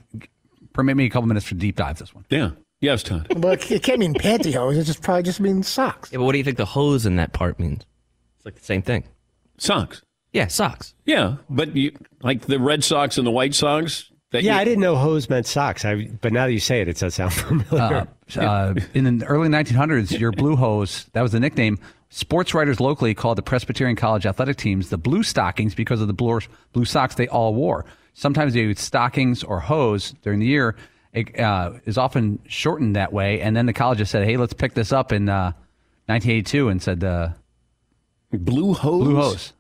permit 0.74 0.98
me 0.98 1.06
a 1.06 1.10
couple 1.10 1.28
minutes 1.28 1.46
for 1.46 1.56
deep 1.56 1.78
dive 1.78 1.98
this 1.98 2.14
one. 2.14 2.26
Yeah. 2.30 2.52
Yes, 2.82 3.04
Todd. 3.04 3.28
But 3.38 3.72
it 3.72 3.82
can't 3.84 4.00
mean 4.00 4.14
pantyhose. 4.14 4.78
It 4.78 4.84
just 4.84 5.02
probably 5.02 5.24
just 5.24 5.40
means 5.40 5.68
socks. 5.68 6.12
Yeah, 6.12 6.20
but 6.20 6.26
what 6.26 6.34
do 6.34 6.38
you 6.38 6.44
think 6.44 6.58
the 6.58 6.66
hose 6.66 7.06
in 7.06 7.16
that 7.16 7.32
part 7.34 7.58
means? 7.58 7.86
It's 8.36 8.46
like 8.46 8.56
the 8.56 8.66
same 8.66 8.82
thing. 8.82 9.06
Socks. 9.58 10.04
Yeah, 10.34 10.48
socks. 10.48 10.94
Yeah, 11.06 11.38
but 11.50 11.76
you 11.76 11.94
like 12.22 12.42
the 12.42 12.60
Red 12.60 12.84
Sox 12.84 13.18
and 13.18 13.26
the 13.26 13.32
White 13.32 13.56
Sox. 13.56 14.12
That 14.32 14.44
Yeah, 14.44 14.56
you- 14.56 14.60
I 14.60 14.64
didn't 14.66 14.82
know 14.82 14.96
hose 14.96 15.30
meant 15.30 15.46
socks. 15.46 15.86
I, 15.86 16.10
but 16.22 16.34
now 16.34 16.48
that 16.48 16.52
you 16.54 16.60
say 16.60 16.82
it, 16.82 16.88
it 16.88 16.98
does 16.98 17.16
sound 17.16 17.34
familiar. 17.34 18.08
Uh, 18.36 18.40
uh, 18.40 18.74
in 18.94 19.20
the 19.20 19.26
early 19.26 19.48
1900s, 19.48 20.20
your 20.20 20.32
Blue 20.32 20.56
Hose, 20.56 21.06
that 21.14 21.22
was 21.22 21.32
the 21.32 21.40
nickname. 21.40 21.80
Sports 22.10 22.54
writers 22.54 22.80
locally 22.80 23.14
called 23.14 23.38
the 23.38 23.42
Presbyterian 23.42 23.96
College 23.96 24.26
athletic 24.26 24.58
teams 24.58 24.90
the 24.90 24.98
Blue 24.98 25.24
Stockings 25.24 25.76
because 25.76 26.02
of 26.02 26.08
the 26.08 26.14
blue, 26.14 26.40
blue 26.74 26.86
socks 26.86 27.16
they 27.16 27.28
all 27.28 27.54
wore. 27.54 27.86
Sometimes 28.14 28.54
they 28.54 28.62
used 28.62 28.80
stockings 28.80 29.44
or 29.44 29.60
hose 29.60 30.14
during 30.24 30.40
the 30.40 30.46
year. 30.46 30.76
It 31.14 31.40
uh, 31.40 31.74
is 31.86 31.98
often 31.98 32.40
shortened 32.48 32.96
that 32.96 33.14
way. 33.14 33.42
And 33.42 33.56
then 33.56 33.66
the 33.66 33.74
college 33.74 34.00
just 34.00 34.12
said, 34.12 34.26
hey, 34.26 34.38
let's 34.38 34.54
pick 34.54 34.74
this 34.74 34.92
up 34.92 35.12
in 35.12 35.30
uh, 35.30 35.52
1982 36.08 36.70
and 36.70 36.82
said, 36.82 37.04
uh, 37.04 37.30
Blue 38.32 38.74
Hose? 38.74 39.04
Blue 39.04 39.16
Hose. 39.16 39.54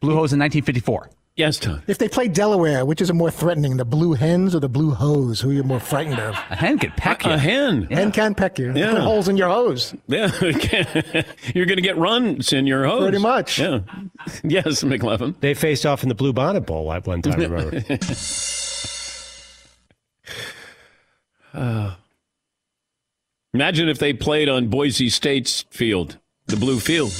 Blue 0.00 0.14
Hose 0.14 0.32
in 0.32 0.38
1954. 0.40 1.10
Yes, 1.38 1.56
Todd. 1.60 1.84
If 1.86 1.98
they 1.98 2.08
play 2.08 2.26
Delaware, 2.26 2.84
which 2.84 3.00
is 3.00 3.10
a 3.10 3.14
more 3.14 3.30
threatening, 3.30 3.76
the 3.76 3.84
blue 3.84 4.14
hens 4.14 4.56
or 4.56 4.60
the 4.60 4.68
blue 4.68 4.90
hose? 4.90 5.40
Who 5.40 5.50
are 5.50 5.52
you 5.52 5.62
more 5.62 5.78
frightened 5.78 6.18
of? 6.18 6.34
A 6.34 6.56
hen 6.56 6.80
could 6.80 6.96
peck 6.96 7.24
you. 7.24 7.30
A 7.30 7.38
hen. 7.38 7.84
Hen 7.84 8.10
can 8.10 8.34
peck 8.34 8.58
you. 8.58 8.72
Yeah. 8.74 8.90
Put 8.90 9.02
holes 9.02 9.28
in 9.28 9.36
your 9.36 9.48
hose. 9.48 9.94
Yeah, 10.08 10.32
you're 11.54 11.66
going 11.66 11.76
to 11.76 11.80
get 11.80 11.96
runs 11.96 12.52
in 12.52 12.66
your 12.66 12.84
hose. 12.86 13.02
Pretty 13.02 13.18
much. 13.18 13.60
Yeah. 13.60 13.80
Yes, 14.42 14.82
McLovin. 14.82 15.38
They 15.40 15.54
faced 15.54 15.86
off 15.86 16.02
in 16.02 16.08
the 16.08 16.14
Blue 16.14 16.32
Bonnet 16.32 16.62
Bowl 16.62 16.92
at 16.92 17.06
one 17.06 17.22
time. 17.22 17.38
Remember? 17.40 17.98
Uh, 21.54 21.94
imagine 23.54 23.88
if 23.88 24.00
they 24.00 24.12
played 24.12 24.48
on 24.48 24.66
Boise 24.66 25.08
State's 25.08 25.64
field, 25.70 26.18
the 26.46 26.56
blue 26.56 26.80
field. 26.80 27.12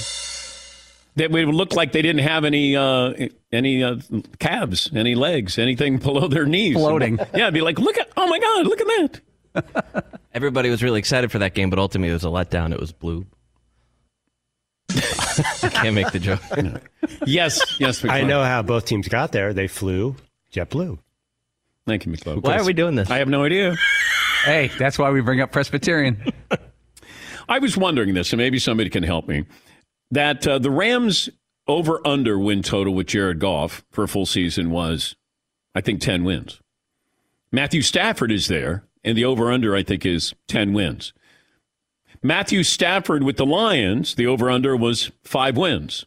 That 1.15 1.31
would 1.31 1.47
look 1.47 1.73
like 1.73 1.91
they 1.91 2.01
didn't 2.01 2.21
have 2.21 2.45
any 2.45 2.75
uh, 2.75 3.13
any 3.51 3.83
uh, 3.83 3.97
calves, 4.39 4.89
any 4.95 5.15
legs, 5.15 5.57
anything 5.57 5.97
below 5.99 6.27
their 6.27 6.45
knees. 6.45 6.75
Floating. 6.75 7.17
Yeah, 7.17 7.43
it'd 7.43 7.53
be 7.53 7.61
like, 7.61 7.79
look 7.79 7.97
at, 7.97 8.09
oh 8.15 8.27
my 8.27 8.39
God, 8.39 8.67
look 8.67 8.81
at 8.81 8.87
that. 8.87 10.15
Everybody 10.33 10.69
was 10.69 10.83
really 10.83 10.99
excited 10.99 11.31
for 11.31 11.39
that 11.39 11.55
game, 11.55 11.69
but 11.69 11.79
ultimately 11.79 12.11
it 12.11 12.13
was 12.13 12.23
a 12.23 12.27
letdown. 12.27 12.71
It 12.71 12.79
was 12.79 12.91
blue. 12.91 13.25
I 14.91 15.69
can't 15.69 15.95
make 15.95 16.11
the 16.11 16.19
joke. 16.19 16.41
Yes, 17.25 17.79
yes, 17.79 18.03
I 18.05 18.21
know 18.21 18.43
how 18.43 18.61
both 18.61 18.85
teams 18.85 19.07
got 19.07 19.31
there. 19.31 19.53
They 19.53 19.67
flew 19.67 20.15
JetBlue. 20.53 20.99
Thank 21.85 22.05
you, 22.05 22.11
McLovin. 22.11 22.43
Why 22.43 22.57
are 22.57 22.65
we 22.65 22.73
doing 22.73 22.95
this? 22.95 23.09
I 23.09 23.17
have 23.17 23.27
no 23.27 23.43
idea. 23.43 23.75
Hey, 24.45 24.69
that's 24.79 24.97
why 24.97 25.09
we 25.09 25.21
bring 25.21 25.41
up 25.41 25.51
Presbyterian. 25.51 26.31
I 27.47 27.59
was 27.59 27.75
wondering 27.75 28.13
this, 28.13 28.31
and 28.31 28.37
maybe 28.37 28.59
somebody 28.59 28.89
can 28.89 29.03
help 29.03 29.27
me. 29.27 29.45
That 30.11 30.47
uh, 30.47 30.59
the 30.59 30.71
Rams 30.71 31.29
over 31.67 32.05
under 32.05 32.39
win 32.39 32.63
total 32.63 32.93
with 32.93 33.07
Jared 33.07 33.39
Goff 33.39 33.85
for 33.91 34.03
a 34.03 34.07
full 34.07 34.25
season 34.25 34.71
was, 34.71 35.15
I 35.75 35.81
think, 35.81 36.01
10 36.01 36.23
wins. 36.23 36.59
Matthew 37.51 37.81
Stafford 37.81 38.31
is 38.31 38.47
there, 38.47 38.83
and 39.03 39.17
the 39.17 39.25
over 39.25 39.51
under, 39.51 39.75
I 39.75 39.83
think, 39.83 40.05
is 40.05 40.33
10 40.47 40.73
wins. 40.73 41.13
Matthew 42.21 42.63
Stafford 42.63 43.23
with 43.23 43.37
the 43.37 43.45
Lions, 43.45 44.15
the 44.15 44.27
over 44.27 44.49
under 44.49 44.75
was 44.75 45.11
five 45.23 45.55
wins. 45.55 46.05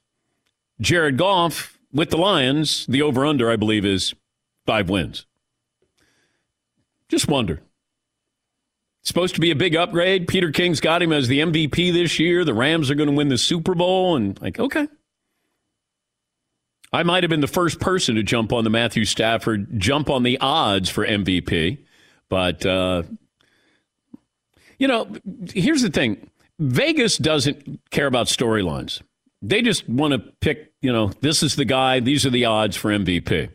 Jared 0.81 1.17
Goff 1.17 1.79
with 1.93 2.11
the 2.11 2.19
Lions, 2.19 2.87
the 2.87 3.03
over 3.03 3.25
under, 3.25 3.51
I 3.51 3.57
believe, 3.57 3.85
is 3.85 4.15
five 4.67 4.91
wins. 4.91 5.27
Just 7.09 7.29
wonder. 7.29 7.63
Supposed 9.05 9.35
to 9.35 9.41
be 9.41 9.51
a 9.51 9.57
big 9.57 9.75
upgrade. 9.75 10.29
Peter 10.29 10.53
King's 10.53 10.81
got 10.81 11.03
him 11.03 11.13
as 11.13 11.27
the 11.27 11.41
MVP 11.41 11.93
this 11.93 12.21
year. 12.21 12.45
The 12.45 12.55
Rams 12.55 12.91
are 12.91 12.95
going 12.95 13.09
to 13.09 13.15
win 13.15 13.29
the 13.29 13.39
Super 13.39 13.75
Bowl. 13.75 14.15
And, 14.15 14.41
like, 14.41 14.61
okay. 14.61 14.87
I 16.93 17.03
might 17.03 17.23
have 17.23 17.31
been 17.31 17.41
the 17.41 17.47
first 17.47 17.81
person 17.81 18.15
to 18.15 18.23
jump 18.23 18.53
on 18.53 18.65
the 18.65 18.71
Matthew 18.71 19.05
Stafford, 19.05 19.81
jump 19.81 20.11
on 20.11 20.23
the 20.23 20.39
odds 20.41 20.89
for 20.89 21.07
MVP. 21.07 21.79
But, 22.29 22.65
uh, 22.65 23.03
you 24.79 24.89
know, 24.89 25.09
here's 25.53 25.83
the 25.83 25.91
thing 25.91 26.29
Vegas 26.59 27.17
doesn't 27.17 27.81
care 27.91 28.07
about 28.07 28.27
storylines. 28.27 29.03
They 29.41 29.63
just 29.63 29.89
want 29.89 30.13
to 30.13 30.19
pick, 30.41 30.73
you 30.81 30.93
know, 30.93 31.09
this 31.21 31.43
is 31.43 31.57
the 31.57 31.65
guy, 31.65 31.99
these 32.01 32.25
are 32.25 32.31
the 32.31 32.45
odds 32.45 32.77
for 32.77 32.91
MVP. 32.91 33.49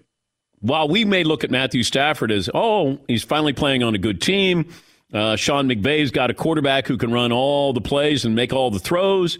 While 0.60 0.90
we 0.90 1.06
may 1.06 1.24
look 1.24 1.44
at 1.44 1.52
Matthew 1.52 1.84
Stafford 1.84 2.32
as, 2.32 2.50
oh, 2.54 3.00
he's 3.08 3.24
finally 3.24 3.54
playing 3.54 3.84
on 3.84 3.96
a 3.96 3.98
good 3.98 4.22
team. 4.22 4.68
Uh, 5.14 5.36
Sean 5.36 5.70
McVay's 5.70 6.12
got 6.12 6.30
a 6.30 6.34
quarterback 6.34 6.88
who 6.88 6.98
can 6.98 7.12
run 7.12 7.32
all 7.32 7.74
the 7.74 7.82
plays 7.82 8.26
and 8.26 8.36
make 8.36 8.52
all 8.52 8.72
the 8.72 8.80
throws, 8.80 9.38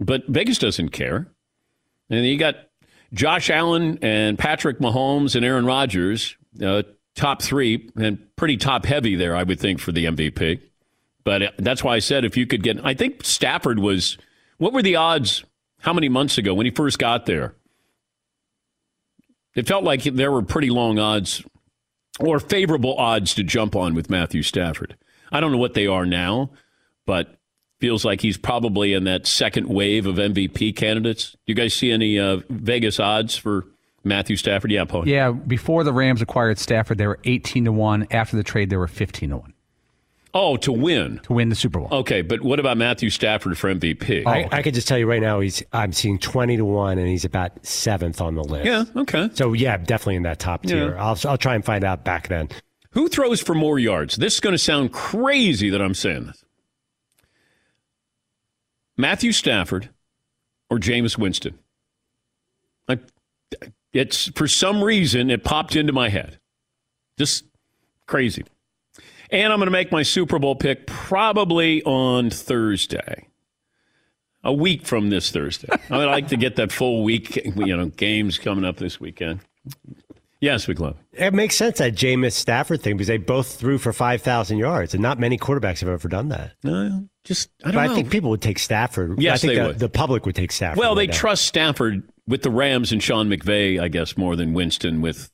but 0.00 0.26
Vegas 0.26 0.58
doesn't 0.58 0.90
care. 0.90 1.28
And 2.10 2.26
you 2.26 2.38
got 2.38 2.56
Josh 3.12 3.50
Allen 3.50 3.98
and 4.02 4.38
Patrick 4.38 4.78
Mahomes 4.78 5.36
and 5.36 5.44
Aaron 5.44 5.64
Rodgers, 5.64 6.36
uh, 6.62 6.82
top 7.14 7.40
three, 7.40 7.88
and 7.96 8.18
pretty 8.36 8.56
top 8.56 8.84
heavy 8.84 9.14
there, 9.14 9.36
I 9.36 9.42
would 9.44 9.60
think, 9.60 9.80
for 9.80 9.92
the 9.92 10.06
MVP. 10.06 10.60
But 11.24 11.42
uh, 11.42 11.50
that's 11.58 11.82
why 11.84 11.96
I 11.96 11.98
said 12.00 12.24
if 12.24 12.36
you 12.36 12.46
could 12.46 12.62
get, 12.62 12.84
I 12.84 12.94
think 12.94 13.24
Stafford 13.24 13.78
was, 13.78 14.18
what 14.58 14.72
were 14.72 14.82
the 14.82 14.96
odds 14.96 15.44
how 15.80 15.92
many 15.92 16.08
months 16.08 16.38
ago 16.38 16.54
when 16.54 16.66
he 16.66 16.72
first 16.72 16.98
got 16.98 17.26
there? 17.26 17.54
It 19.54 19.66
felt 19.66 19.84
like 19.84 20.02
there 20.02 20.30
were 20.30 20.42
pretty 20.42 20.68
long 20.68 20.98
odds 20.98 21.42
or 22.18 22.40
favorable 22.40 22.96
odds 22.96 23.34
to 23.34 23.42
jump 23.42 23.76
on 23.76 23.94
with 23.94 24.10
Matthew 24.10 24.42
Stafford. 24.42 24.96
I 25.30 25.40
don't 25.40 25.52
know 25.52 25.58
what 25.58 25.74
they 25.74 25.86
are 25.86 26.06
now, 26.06 26.50
but 27.04 27.38
feels 27.80 28.04
like 28.04 28.20
he's 28.20 28.38
probably 28.38 28.94
in 28.94 29.04
that 29.04 29.26
second 29.26 29.68
wave 29.68 30.06
of 30.06 30.16
MVP 30.16 30.74
candidates. 30.76 31.32
Do 31.32 31.38
you 31.46 31.54
guys 31.54 31.74
see 31.74 31.90
any 31.90 32.18
uh, 32.18 32.40
Vegas 32.48 32.98
odds 32.98 33.36
for 33.36 33.66
Matthew 34.06 34.36
Stafford, 34.36 34.70
yeah, 34.70 34.84
Paul. 34.84 35.06
Yeah, 35.06 35.32
before 35.32 35.82
the 35.82 35.92
Rams 35.92 36.22
acquired 36.22 36.58
Stafford, 36.58 36.96
they 36.96 37.08
were 37.08 37.18
18 37.24 37.64
to 37.64 37.72
1. 37.72 38.06
After 38.12 38.36
the 38.36 38.44
trade, 38.44 38.70
they 38.70 38.76
were 38.76 38.86
15 38.86 39.30
to 39.30 39.36
1. 39.38 39.52
Oh, 40.38 40.58
to 40.58 40.72
win. 40.72 41.18
To 41.24 41.32
win 41.32 41.48
the 41.48 41.54
Super 41.54 41.78
Bowl. 41.80 41.88
Okay, 41.90 42.20
but 42.20 42.42
what 42.42 42.60
about 42.60 42.76
Matthew 42.76 43.08
Stafford 43.08 43.56
for 43.56 43.74
MVP? 43.74 44.26
I, 44.26 44.46
I 44.52 44.62
could 44.62 44.74
just 44.74 44.86
tell 44.86 44.98
you 44.98 45.06
right 45.06 45.22
now, 45.22 45.40
he's 45.40 45.62
I'm 45.72 45.92
seeing 45.92 46.18
twenty 46.18 46.58
to 46.58 46.64
one, 46.64 46.98
and 46.98 47.08
he's 47.08 47.24
about 47.24 47.64
seventh 47.64 48.20
on 48.20 48.34
the 48.34 48.44
list. 48.44 48.66
Yeah, 48.66 48.84
okay. 49.00 49.30
So 49.32 49.54
yeah, 49.54 49.78
definitely 49.78 50.16
in 50.16 50.24
that 50.24 50.38
top 50.38 50.64
tier. 50.64 50.90
Yeah. 50.94 51.02
I'll 51.02 51.18
I'll 51.24 51.38
try 51.38 51.54
and 51.54 51.64
find 51.64 51.84
out 51.84 52.04
back 52.04 52.28
then. 52.28 52.50
Who 52.90 53.08
throws 53.08 53.40
for 53.40 53.54
more 53.54 53.78
yards? 53.78 54.16
This 54.16 54.34
is 54.34 54.40
going 54.40 54.52
to 54.54 54.58
sound 54.58 54.92
crazy 54.92 55.70
that 55.70 55.80
I'm 55.80 55.94
saying 55.94 56.26
this. 56.26 56.44
Matthew 58.98 59.32
Stafford 59.32 59.90
or 60.70 60.78
Jameis 60.78 61.16
Winston? 61.18 61.58
I, 62.88 62.98
it's 63.92 64.28
for 64.28 64.48
some 64.48 64.82
reason 64.82 65.30
it 65.30 65.44
popped 65.44 65.76
into 65.76 65.92
my 65.92 66.08
head. 66.08 66.38
Just 67.18 67.44
crazy. 68.06 68.44
And 69.30 69.52
I'm 69.52 69.58
going 69.58 69.66
to 69.66 69.72
make 69.72 69.90
my 69.92 70.02
Super 70.02 70.38
Bowl 70.38 70.54
pick 70.56 70.86
probably 70.86 71.82
on 71.82 72.30
Thursday. 72.30 73.26
A 74.44 74.52
week 74.52 74.86
from 74.86 75.10
this 75.10 75.32
Thursday. 75.32 75.68
I 75.90 75.98
would 75.98 76.06
like 76.06 76.28
to 76.28 76.36
get 76.36 76.54
that 76.56 76.70
full 76.70 77.02
week, 77.02 77.34
you 77.56 77.76
know, 77.76 77.86
games 77.86 78.38
coming 78.38 78.64
up 78.64 78.76
this 78.76 79.00
weekend. 79.00 79.40
Yes, 80.40 80.68
we 80.68 80.74
love. 80.74 80.96
It 81.12 81.34
makes 81.34 81.56
sense 81.56 81.78
that 81.78 81.94
Jameis 81.94 82.34
Stafford 82.34 82.82
thing 82.82 82.96
because 82.96 83.08
they 83.08 83.16
both 83.16 83.58
threw 83.58 83.78
for 83.78 83.92
five 83.92 84.22
thousand 84.22 84.58
yards, 84.58 84.94
and 84.94 85.02
not 85.02 85.18
many 85.18 85.38
quarterbacks 85.38 85.80
have 85.80 85.88
ever 85.88 86.08
done 86.08 86.28
that. 86.28 86.52
No, 86.62 87.08
just 87.24 87.48
I 87.64 87.72
don't 87.72 87.82
I 87.82 87.86
know. 87.86 87.94
think 87.94 88.10
people 88.10 88.30
would 88.30 88.42
take 88.42 88.58
Stafford. 88.60 89.20
Yes, 89.20 89.38
I 89.42 89.48
think 89.48 89.52
they 89.54 89.62
the, 89.62 89.66
would. 89.68 89.78
the 89.80 89.88
public 89.88 90.26
would 90.26 90.36
take 90.36 90.52
Stafford. 90.52 90.78
Well, 90.78 90.94
they 90.94 91.02
right 91.02 91.10
now. 91.10 91.16
trust 91.16 91.46
Stafford 91.46 92.08
with 92.28 92.42
the 92.42 92.50
Rams 92.50 92.92
and 92.92 93.02
Sean 93.02 93.28
McVay, 93.28 93.80
I 93.80 93.88
guess, 93.88 94.16
more 94.16 94.36
than 94.36 94.52
Winston 94.52 95.00
with 95.00 95.32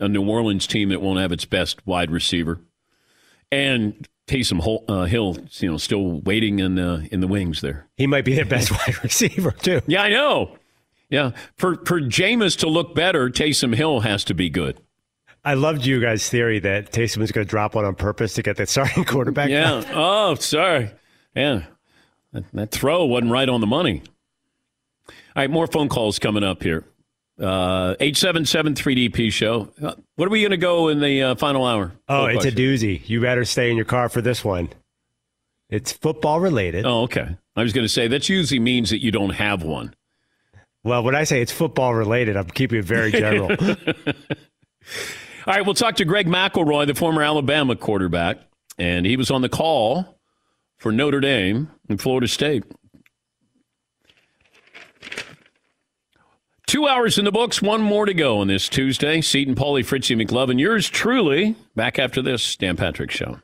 a 0.00 0.08
New 0.08 0.28
Orleans 0.28 0.66
team 0.66 0.88
that 0.88 1.00
won't 1.00 1.20
have 1.20 1.32
its 1.32 1.44
best 1.44 1.86
wide 1.86 2.10
receiver, 2.10 2.60
and 3.52 4.06
Taysom 4.26 4.60
Hol- 4.60 4.84
uh, 4.88 5.04
Hill, 5.06 5.36
you 5.54 5.70
know, 5.70 5.76
still 5.76 6.20
waiting 6.20 6.58
in 6.60 6.76
the 6.76 7.08
in 7.10 7.20
the 7.20 7.26
wings 7.26 7.60
there. 7.60 7.88
He 7.96 8.06
might 8.06 8.24
be 8.24 8.34
the 8.34 8.44
best 8.44 8.70
wide 8.86 9.02
receiver 9.02 9.50
too. 9.50 9.80
Yeah, 9.86 10.02
I 10.02 10.10
know. 10.10 10.56
Yeah, 11.08 11.32
for 11.56 11.76
for 11.84 12.00
Jameis 12.00 12.56
to 12.60 12.68
look 12.68 12.94
better, 12.94 13.28
Taysom 13.28 13.74
Hill 13.74 14.00
has 14.00 14.22
to 14.24 14.34
be 14.34 14.48
good. 14.48 14.80
I 15.44 15.54
loved 15.54 15.84
you 15.86 16.00
guys' 16.00 16.28
theory 16.28 16.58
that 16.60 16.92
Taysom 16.92 17.16
was 17.16 17.32
going 17.32 17.46
to 17.46 17.50
drop 17.50 17.74
one 17.74 17.84
on 17.84 17.94
purpose 17.94 18.34
to 18.34 18.42
get 18.42 18.56
that 18.58 18.68
starting 18.68 19.04
quarterback. 19.06 19.48
Yeah. 19.48 19.82
oh, 19.92 20.34
sorry. 20.36 20.90
Yeah, 21.34 21.64
that, 22.32 22.44
that 22.52 22.70
throw 22.70 23.06
wasn't 23.06 23.32
right 23.32 23.48
on 23.48 23.60
the 23.60 23.66
money. 23.66 24.02
All 25.08 25.14
right, 25.36 25.50
more 25.50 25.66
phone 25.66 25.88
calls 25.88 26.18
coming 26.18 26.44
up 26.44 26.62
here. 26.62 26.84
Uh, 27.40 27.96
877 28.00 28.74
3DP 28.74 29.32
show. 29.32 29.72
Uh, 29.82 29.94
what 30.16 30.26
are 30.26 30.30
we 30.30 30.42
going 30.42 30.50
to 30.50 30.58
go 30.58 30.88
in 30.88 31.00
the 31.00 31.22
uh, 31.22 31.34
final 31.36 31.64
hour? 31.64 31.92
Oh, 32.06 32.26
it's 32.26 32.44
a 32.44 32.52
doozy. 32.52 33.00
You 33.08 33.22
better 33.22 33.46
stay 33.46 33.70
in 33.70 33.76
your 33.76 33.86
car 33.86 34.10
for 34.10 34.20
this 34.20 34.44
one. 34.44 34.68
It's 35.70 35.92
football 35.92 36.40
related. 36.40 36.84
Oh, 36.84 37.02
okay. 37.02 37.36
I 37.56 37.62
was 37.62 37.72
going 37.72 37.84
to 37.84 37.88
say 37.88 38.08
that 38.08 38.28
usually 38.28 38.60
means 38.60 38.90
that 38.90 39.02
you 39.02 39.10
don't 39.10 39.30
have 39.30 39.62
one. 39.62 39.94
Well, 40.84 41.02
when 41.02 41.14
I 41.14 41.24
say 41.24 41.40
it's 41.40 41.52
football 41.52 41.94
related, 41.94 42.36
I'm 42.36 42.48
keeping 42.48 42.78
it 42.78 42.84
very 42.84 43.10
general. 43.12 43.50
All 45.46 45.54
right, 45.54 45.64
we'll 45.64 45.74
talk 45.74 45.96
to 45.96 46.04
Greg 46.04 46.26
McElroy, 46.26 46.86
the 46.86 46.94
former 46.94 47.22
Alabama 47.22 47.76
quarterback, 47.76 48.38
and 48.78 49.06
he 49.06 49.16
was 49.16 49.30
on 49.30 49.42
the 49.42 49.48
call 49.48 50.18
for 50.78 50.92
Notre 50.92 51.20
Dame 51.20 51.70
and 51.88 52.00
Florida 52.00 52.28
State. 52.28 52.64
Two 56.70 56.86
hours 56.86 57.18
in 57.18 57.24
the 57.24 57.32
books, 57.32 57.60
one 57.60 57.82
more 57.82 58.06
to 58.06 58.14
go 58.14 58.38
on 58.38 58.46
this 58.46 58.68
Tuesday. 58.68 59.20
Seton, 59.20 59.56
Paulie, 59.56 59.84
Fritzy, 59.84 60.14
McLovin, 60.14 60.60
yours 60.60 60.88
truly. 60.88 61.56
Back 61.74 61.98
after 61.98 62.22
this, 62.22 62.54
Dan 62.54 62.76
Patrick 62.76 63.10
Show. 63.10 63.40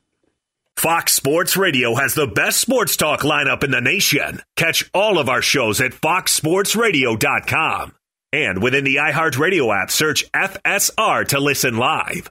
Fox 0.76 1.14
Sports 1.14 1.56
Radio 1.56 1.96
has 1.96 2.14
the 2.14 2.28
best 2.28 2.60
sports 2.60 2.96
talk 2.96 3.22
lineup 3.22 3.64
in 3.64 3.72
the 3.72 3.80
nation. 3.80 4.42
Catch 4.54 4.88
all 4.94 5.18
of 5.18 5.28
our 5.28 5.42
shows 5.42 5.80
at 5.80 5.90
foxsportsradio.com. 5.90 7.94
And 8.32 8.62
within 8.62 8.84
the 8.84 8.94
iHeartRadio 8.94 9.76
app, 9.76 9.90
search 9.90 10.30
FSR 10.30 11.26
to 11.26 11.40
listen 11.40 11.78
live. 11.78 12.30